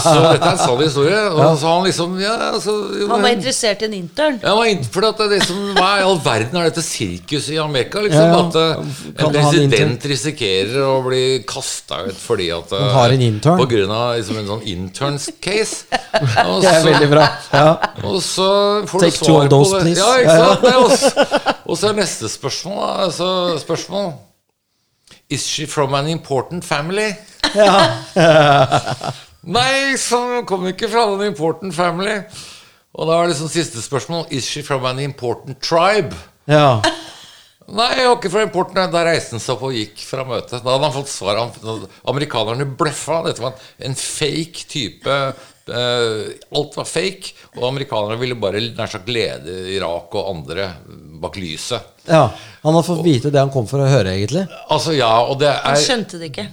Så 0.03 0.11
dette 0.21 0.45
er 0.47 0.51
en 0.53 0.59
sann 0.59 0.79
historie. 0.81 1.19
Og 1.33 1.57
så 1.59 1.69
han 1.69 1.83
liksom 1.87 2.13
ja, 2.21 2.33
altså, 2.53 2.73
jo, 2.99 3.07
Han 3.09 3.23
var 3.25 3.33
interessert 3.35 3.81
i 3.83 3.87
en 3.87 3.95
intern. 3.97 4.39
ja, 4.43 4.53
var 4.57 4.69
for 4.93 5.07
at 5.07 5.17
det 5.21 5.27
liksom, 5.39 5.59
Hva 5.77 5.89
i 5.99 6.03
all 6.05 6.19
verden 6.23 6.59
er 6.59 6.63
dette 6.69 6.83
sirkuset 6.85 7.55
i 7.55 7.59
Amerika? 7.61 8.01
Liksom, 8.05 8.21
Ja, 8.21 8.27
ja. 8.29 8.39
At 8.47 8.55
eh, 8.55 8.73
Kan 9.19 9.29
en 9.29 9.37
president 9.37 10.07
risikerer 10.13 10.79
å 10.85 10.95
bli 11.05 11.23
kasta 11.49 12.03
ut 12.07 12.17
fordi 12.21 12.49
at 12.55 12.73
eh, 12.73 12.83
Han 12.83 12.97
har 12.99 13.15
en 13.17 13.25
intern. 13.29 13.59
På 13.61 13.69
grunn 13.69 13.93
av 13.93 14.15
liksom, 14.19 14.35
en 14.43 14.49
sånn 14.53 14.65
interns 14.73 15.29
case. 15.43 15.85
Og 16.49 16.61
det 16.65 16.69
er 16.73 16.85
veldig 16.89 17.09
bra. 17.13 17.25
Ja. 17.53 17.69
og 18.03 18.19
så 18.25 18.49
får 18.89 19.07
Take 19.07 19.17
du 19.17 19.23
two 19.23 19.31
svar 19.31 19.43
of 19.45 19.49
those, 19.53 19.71
det. 19.73 19.81
please. 19.87 20.01
Ja, 20.01 20.11
ikke 20.21 20.37
Ja, 20.37 20.37
ja. 20.37 20.45
sant? 20.49 20.61
Det 20.67 20.75
også, 20.83 21.07
og 21.63 21.75
så 21.79 21.89
er 21.89 21.93
neste 21.97 22.29
spørsmål, 22.31 22.79
altså, 23.07 23.27
spørsmål 23.61 24.13
Is 25.29 25.45
she 25.47 25.65
from 25.65 25.93
an 25.97 26.07
important 26.07 26.65
family? 26.65 27.11
Ja. 27.53 28.03
Nei, 29.57 29.95
så 29.99 30.43
kom 30.47 30.67
ikke 30.69 30.87
fra 30.91 31.05
en 31.13 31.25
important 31.27 31.75
family. 31.75 32.19
Og 32.93 33.09
da 33.09 33.17
er 33.19 33.31
liksom 33.31 33.49
siste 33.51 33.81
spørsmål 33.81 34.27
Is 34.31 34.45
she 34.47 34.63
from 34.63 34.85
an 34.85 35.01
important 35.03 35.61
tribe? 35.63 36.15
ja. 36.47 36.81
Nei, 37.63 37.93
jeg 37.95 38.09
var 38.09 38.17
ikke 38.17 38.29
fra 38.33 38.41
importen. 38.43 38.79
Da 38.91 39.03
reiste 39.07 39.37
han 39.37 39.41
seg 39.43 39.55
opp 39.55 39.69
og 39.69 39.75
gikk 39.77 40.01
fra 40.03 40.25
møtet. 40.27 40.59
Da 40.65 40.73
hadde 40.73 40.83
han 40.83 40.95
fått 40.97 41.11
svar. 41.11 41.39
Amerikanerne 42.11 42.67
bløffa. 42.79 43.21
Dette 43.23 43.43
var 43.43 43.55
en, 43.79 43.95
fake 43.95 44.65
type 44.67 45.15
Alt 45.71 46.75
var 46.75 46.87
fake. 46.89 47.31
Og 47.55 47.67
amerikanerne 47.69 48.17
ville 48.19 48.35
bare 48.39 48.59
nær 48.75 48.91
sagt 48.91 49.11
lede 49.11 49.55
Irak 49.75 50.15
og 50.19 50.33
andre 50.33 50.71
bak 51.23 51.39
lyset. 51.39 51.93
ja. 52.09 52.27
Han 52.63 52.75
har 52.77 52.83
fått 52.83 53.01
vite 53.03 53.27
det 53.27 53.41
han 53.41 53.51
kom 53.51 53.65
for 53.67 53.83
å 53.83 53.87
høre, 53.91 54.13
egentlig. 54.15 54.45
Altså, 54.71 54.93
ja, 54.95 55.11
og 55.27 55.39
det 55.41 55.49
Han 55.51 55.75
er 55.75 55.81
skjønte 55.83 56.19
det 56.21 56.29
ikke. 56.31 56.45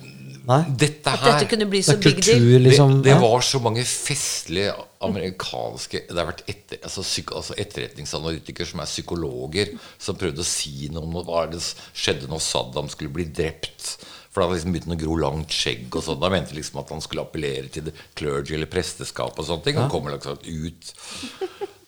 Nei. 0.51 0.61
Dette 0.81 1.13
At 1.13 1.23
dette 1.23 1.47
kunne 1.51 1.67
bli 1.71 1.83
så 1.85 1.95
er 1.95 2.01
big 2.03 2.19
deal. 2.25 2.47
liksom. 2.65 2.97
det, 2.99 3.11
det 3.11 3.13
ja. 3.13 3.21
var 3.23 3.45
så 3.45 3.61
mange 3.63 3.85
festlige 3.87 4.73
amerikanske 5.07 6.01
Det 6.09 6.17
har 6.17 6.27
vært 6.29 6.43
etter, 6.51 6.81
altså, 6.83 7.05
psyk, 7.07 7.31
altså 7.37 7.55
etterretningsanalytikere 7.61 8.67
som 8.67 8.83
er 8.83 8.91
psykologer, 8.91 9.75
som 10.01 10.19
prøvde 10.19 10.43
å 10.43 10.49
si 10.49 10.91
noe 10.93 11.07
om 11.07 11.21
hva 11.29 11.45
det 11.53 11.61
skjedde 11.63 12.31
når 12.31 12.43
Saddam 12.45 12.91
skulle 12.91 13.13
bli 13.15 13.29
drept. 13.31 13.95
For 14.41 14.47
da 14.47 14.55
hadde 14.55 14.57
liksom 14.57 14.73
begynt 14.73 14.95
å 14.95 15.01
gro 15.03 15.17
langt 15.21 15.53
skjegg. 15.53 15.91
og 15.93 16.05
sånn. 16.07 16.21
Da 16.23 16.31
mente 16.33 16.55
liksom 16.57 16.79
at 16.81 16.89
han 16.95 17.03
skulle 17.05 17.27
appellere 17.27 17.69
til 17.69 17.91
clergy 18.17 18.55
eller 18.57 18.71
presteskap 18.73 19.37
og 19.37 19.45
sånne 19.45 19.67
ting. 19.67 19.81
Og 19.83 19.93
kommer 19.93 20.15
liksom 20.17 20.41
ut 20.41 20.95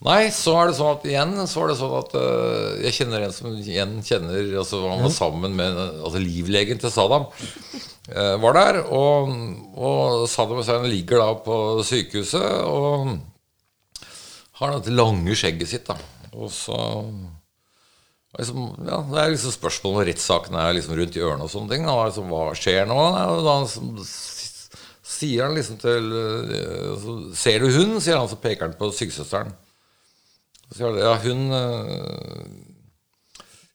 Nei, 0.03 0.33
så 0.35 0.53
er 0.59 0.67
det 0.69 0.75
sånn 0.75 0.97
at 0.97 1.05
igjen 1.07 1.33
så 1.47 1.63
er 1.63 1.71
det 1.71 1.77
sånn 1.79 1.93
at 1.95 2.15
øh, 2.19 2.71
jeg 2.83 2.97
kjenner 2.97 3.23
en 3.23 3.35
som 3.37 3.53
igjen 3.55 3.93
kjenner 4.03 4.49
altså 4.59 4.81
Han 4.83 5.05
var 5.05 5.13
sammen 5.15 5.55
med 5.55 5.79
altså 5.79 6.19
livlegen 6.19 6.81
til 6.83 6.91
Saddam. 6.91 7.29
øh, 8.11 8.35
var 8.43 8.57
der, 8.59 8.81
og, 8.83 9.31
og 9.79 10.25
Saddam 10.29 10.59
Hussein 10.59 10.89
ligger 10.91 11.23
da 11.23 11.29
på 11.47 11.57
sykehuset 11.87 12.67
og 12.67 13.15
har 14.59 14.75
dette 14.75 14.97
lange 14.99 15.39
skjegget 15.39 15.71
sitt. 15.71 15.87
da 15.87 15.97
Og 16.35 16.51
så 16.51 16.83
liksom, 18.39 18.69
ja, 18.89 19.01
Det 19.11 19.19
er 19.23 19.33
liksom 19.35 19.53
spørsmål 19.55 19.99
når 19.99 20.09
rettssaken 20.13 20.57
er 20.57 20.77
liksom 20.79 20.97
rundt 20.99 21.19
i 21.19 21.25
ørene 21.25 21.47
og 21.47 21.53
sånne 21.53 21.75
ting. 21.75 21.85
Liksom, 21.89 22.31
hva 22.33 22.45
skjer 22.57 22.89
nå? 22.89 23.01
Da 23.45 23.57
liksom, 23.65 23.91
sier 25.13 25.45
han 25.47 25.59
liksom 25.59 25.79
til 25.83 26.09
øh, 26.17 26.95
så, 27.03 27.17
Ser 27.45 27.63
du 27.63 27.69
hun? 27.77 27.99
sier 28.01 28.19
han, 28.19 28.31
så 28.31 28.41
peker 28.41 28.69
han 28.69 28.79
på 28.79 28.91
sykesøsteren. 28.97 29.53
Ja, 30.79 31.15
hun 31.27 31.53
øh, 31.53 32.45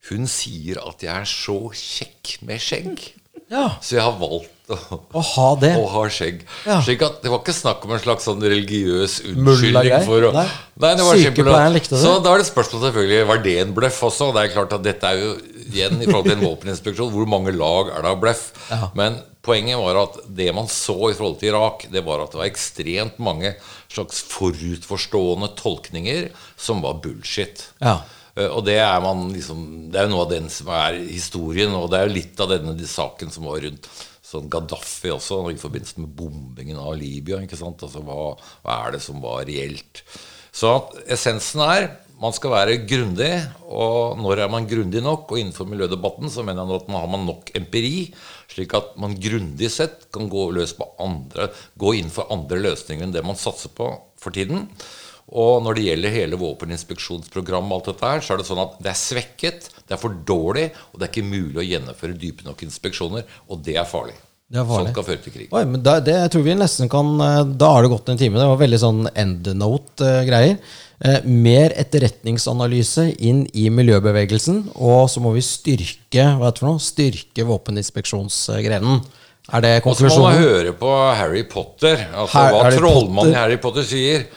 Hun 0.10 0.26
sier 0.32 0.80
at 0.88 1.04
jeg 1.04 1.14
er 1.14 1.30
så 1.30 1.58
kjekk 1.76 2.38
med 2.48 2.64
skjegg. 2.64 3.10
Ja. 3.52 3.68
Så 3.84 3.98
jeg 4.00 4.06
har 4.08 4.18
valgt 4.20 4.54
å, 5.18 5.22
ha 5.24 5.48
det. 5.62 5.70
å 5.80 5.86
ha 5.94 6.02
skjegg. 6.12 6.42
Ja. 6.68 6.82
Slik 6.84 7.04
at 7.08 7.22
Det 7.24 7.32
var 7.32 7.40
ikke 7.40 7.56
snakk 7.56 7.86
om 7.88 7.94
en 7.96 8.02
slags 8.04 8.26
sånn 8.28 8.42
religiøs 8.44 9.22
unnskyldning 9.32 10.04
for 10.08 10.28
å 10.28 10.34
Nei. 10.36 10.44
Nei, 10.84 10.92
det 11.00 11.06
var 11.08 11.22
Sykepleieren 11.22 11.74
likte 11.78 11.96
det. 11.96 12.02
Så 12.04 12.18
da 12.26 12.34
er 12.36 12.44
det 12.44 12.50
spørsmål 12.50 12.84
selvfølgelig 12.90 13.30
Var 13.32 13.40
det 13.46 13.56
en 13.64 13.72
bløff 13.78 14.02
også? 14.10 14.28
Det 14.36 14.44
er 14.44 14.52
klart 14.58 14.76
at 14.76 14.84
dette 14.86 15.14
er 15.14 15.24
jo 15.24 15.32
igjen 15.68 15.98
i 16.04 16.06
forhold 16.10 16.28
til 16.30 16.36
en 16.38 16.44
våpeninspeksjon. 16.46 17.10
Hvor 17.16 17.28
mange 17.32 17.56
lag 17.56 17.90
er 17.96 18.04
det 18.06 18.12
av 18.12 18.20
bløff? 18.22 18.44
Ja. 18.72 18.92
Men 19.00 19.18
poenget 19.48 19.80
var 19.80 20.02
at 20.04 20.20
det 20.36 20.50
man 20.56 20.68
så 20.72 20.98
i 21.10 21.16
forhold 21.16 21.40
til 21.40 21.54
Irak, 21.54 21.86
det 21.92 22.04
var 22.04 22.26
at 22.26 22.34
det 22.36 22.40
var 22.42 22.50
ekstremt 22.52 23.18
mange 23.24 23.54
slags 23.88 24.20
forutforstående 24.28 25.50
tolkninger 25.60 26.30
som 26.60 26.82
var 26.84 27.00
bullshit. 27.04 27.70
Ja. 27.84 28.02
Eh, 28.36 28.48
Og 28.52 28.66
det 28.68 28.78
er 28.84 29.00
man 29.04 29.30
liksom 29.34 29.90
Det 29.92 30.00
er 30.02 30.08
jo 30.08 30.14
noe 30.16 30.26
av 30.28 30.32
den 30.36 30.50
som 30.54 30.68
er 30.76 31.00
historien, 31.08 31.74
og 31.74 31.90
det 31.92 32.00
er 32.02 32.08
jo 32.10 32.16
litt 32.20 32.44
av 32.44 32.52
denne 32.52 32.76
saken 32.88 33.32
som 33.34 33.48
var 33.50 33.64
rundt 33.64 33.88
sånn 34.28 34.50
Gaddafi 34.52 35.14
også, 35.14 35.44
i 35.54 35.60
forbindelse 35.60 36.02
med 36.04 36.12
bombingen 36.18 36.80
av 36.82 36.98
Libya. 37.00 37.40
ikke 37.44 37.60
sant? 37.60 37.84
Altså, 37.86 38.04
hva, 38.04 38.34
hva 38.66 38.82
er 38.88 38.98
det 38.98 39.04
som 39.06 39.22
var 39.24 39.46
reelt? 39.48 40.04
Så 40.52 40.74
essensen 41.08 41.64
er 41.64 41.90
man 42.18 42.34
skal 42.34 42.50
være 42.50 42.80
grundig, 42.90 43.30
og 43.70 44.18
når 44.18 44.42
er 44.42 44.50
man 44.50 44.66
grundig 44.70 45.04
nok? 45.06 45.30
Og 45.30 45.42
innenfor 45.42 45.68
miljødebatten 45.70 46.32
så 46.34 46.42
mener 46.46 46.66
jeg 46.66 46.82
at 46.82 46.88
man 46.90 47.04
har 47.04 47.12
man 47.14 47.28
nok 47.30 47.52
empiri, 47.60 48.08
slik 48.50 48.74
at 48.78 48.96
man 48.98 49.14
grundig 49.22 49.70
sett 49.74 50.08
kan 50.14 50.26
gå 50.32 50.48
løs 50.56 50.74
på 50.78 50.88
andre, 51.04 51.52
gå 51.78 51.94
inn 52.00 52.10
for 52.14 52.34
andre 52.34 52.58
løsninger 52.64 53.06
enn 53.06 53.14
det 53.14 53.26
man 53.26 53.38
satser 53.38 53.70
på 53.78 53.92
for 54.18 54.34
tiden. 54.34 54.66
Og 55.28 55.60
når 55.66 55.76
det 55.76 55.88
gjelder 55.90 56.14
hele 56.14 56.40
våpeninspeksjonsprogrammet, 56.40 57.74
alt 57.76 57.90
dette 57.92 58.14
her, 58.14 58.24
så 58.24 58.34
er 58.34 58.40
det 58.40 58.48
sånn 58.48 58.64
at 58.64 58.78
det 58.80 58.94
er 58.94 59.00
svekket, 59.00 59.68
det 59.88 59.98
er 59.98 60.00
for 60.00 60.16
dårlig, 60.28 60.70
og 60.94 61.00
det 61.00 61.08
er 61.08 61.12
ikke 61.12 61.28
mulig 61.28 61.60
å 61.60 61.68
gjennomføre 61.68 62.16
dype 62.22 62.48
nok 62.48 62.64
inspeksjoner. 62.64 63.28
Og 63.52 63.60
det 63.66 63.76
er 63.76 63.90
farlig. 63.90 64.16
Det 64.48 64.62
er 64.62 64.68
farlig. 64.70 64.88
Sånt 64.88 64.96
kan 64.96 65.08
føre 65.10 65.24
til 65.26 65.34
krig. 65.36 65.48
Oi, 65.52 65.66
men 65.68 65.82
da, 65.84 65.98
det 66.00 66.14
jeg 66.16 66.32
tror 66.32 66.44
vi 66.46 66.54
nesten 66.56 66.88
kan 66.92 67.10
eh, 67.20 67.40
Da 67.60 67.74
har 67.74 67.84
det 67.84 67.92
gått 67.92 68.12
en 68.14 68.20
time. 68.20 68.40
Det 68.40 68.48
var 68.48 68.62
veldig 68.62 68.80
sånn 68.80 69.02
endnote-greier. 69.12 70.56
Eh, 71.04 71.28
mer 71.28 71.76
etterretningsanalyse 71.76 73.10
inn 73.28 73.44
i 73.52 73.68
miljøbevegelsen. 73.68 74.64
Og 74.80 75.12
så 75.12 75.24
må 75.24 75.36
vi 75.36 75.44
styrke 75.44 76.30
hva 76.40 76.48
er 76.48 76.56
det 76.56 76.64
for 76.64 76.72
noe? 76.72 76.80
Styrke 76.82 77.48
våpeninspeksjonsgrenen. 77.52 79.04
Er 79.52 79.64
det 79.64 79.76
Og 79.84 80.00
så 80.00 80.08
må 80.08 80.24
man 80.30 80.40
høre 80.40 80.72
på 80.80 80.96
Harry 81.20 81.44
Potter. 81.48 82.08
Altså 82.08 82.40
Her, 82.40 82.56
hva 82.56 82.64
Harry 82.70 82.80
trollmannen 82.80 83.36
i 83.36 83.40
Harry 83.42 83.60
Potter 83.60 83.84
sier. 83.88 84.30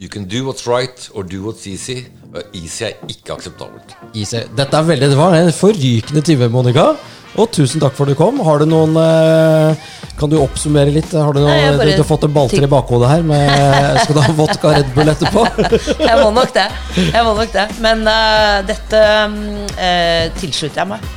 You 0.00 0.08
can 0.08 0.28
do 0.28 0.44
what's 0.46 0.64
right 0.64 1.10
or 1.12 1.24
do 1.24 1.42
what's 1.42 1.66
easy. 1.66 2.06
Easy 2.54 2.84
er 2.86 2.92
ikke 3.10 3.32
akseptabelt. 3.34 3.96
Easy. 4.14 4.44
Dette 4.54 4.76
er 4.78 4.84
veldig, 4.86 5.08
det 5.10 5.16
var 5.18 5.34
en 5.34 5.48
forrykende 5.50 6.20
time, 6.22 6.46
Monica. 6.54 6.92
Og 7.34 7.48
tusen 7.50 7.82
takk 7.82 7.96
for 7.96 8.06
at 8.06 8.14
du 8.14 8.18
kom. 8.20 8.38
Har 8.46 8.62
du 8.62 8.68
noen 8.70 8.94
eh, 8.94 9.88
Kan 10.20 10.30
du 10.30 10.36
oppsummere 10.38 10.92
litt? 10.94 11.10
Har 11.10 11.34
du, 11.34 11.40
noen, 11.42 11.50
Nei, 11.50 11.72
bare 11.74 11.88
du, 11.90 11.96
du 11.98 12.02
har 12.04 12.06
fått 12.06 12.28
en 12.28 12.36
balltre 12.36 12.62
i 12.62 12.70
bakhodet 12.70 13.10
her. 13.10 13.24
Med, 13.26 13.98
skal 14.04 14.20
du 14.20 14.22
ha 14.22 14.34
vodka 14.38 14.74
Red 14.76 14.92
Bull 14.94 15.10
etterpå? 15.10 15.42
Jeg 16.08 16.20
må 16.22 16.28
nok 16.36 16.54
det. 16.54 16.68
Jeg 17.00 17.24
må 17.26 17.32
nok 17.40 17.56
det. 17.56 17.64
Men 17.82 18.04
uh, 18.06 18.60
dette 18.70 19.00
uh, 19.02 20.38
tilslutter 20.38 20.84
jeg 20.84 20.92
meg. 20.92 21.10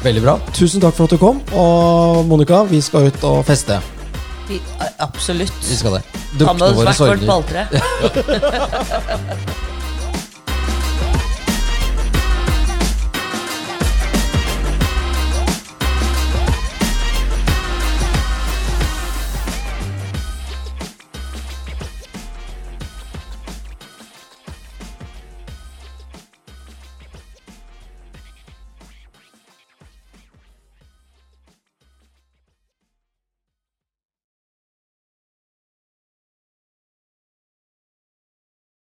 Veldig 0.00 0.24
bra. 0.24 0.38
Tusen 0.56 0.80
takk 0.80 0.96
for 0.96 1.04
at 1.04 1.12
du 1.12 1.20
kom. 1.20 1.44
Og 1.52 2.24
Monica, 2.24 2.62
vi 2.72 2.80
skal 2.84 3.10
ut 3.10 3.28
og 3.28 3.44
feste. 3.44 3.82
Vi, 4.48 4.60
absolutt. 4.98 5.52
Vi 5.68 5.76
skal 5.76 5.92
det. 5.98 6.02
Ta 6.38 6.54
våre 6.54 6.54
sorger. 6.54 6.54
Han 6.56 6.60
hadde 6.62 6.86
vært 6.86 7.00
vårt 7.00 7.26
balltre. 7.26 7.60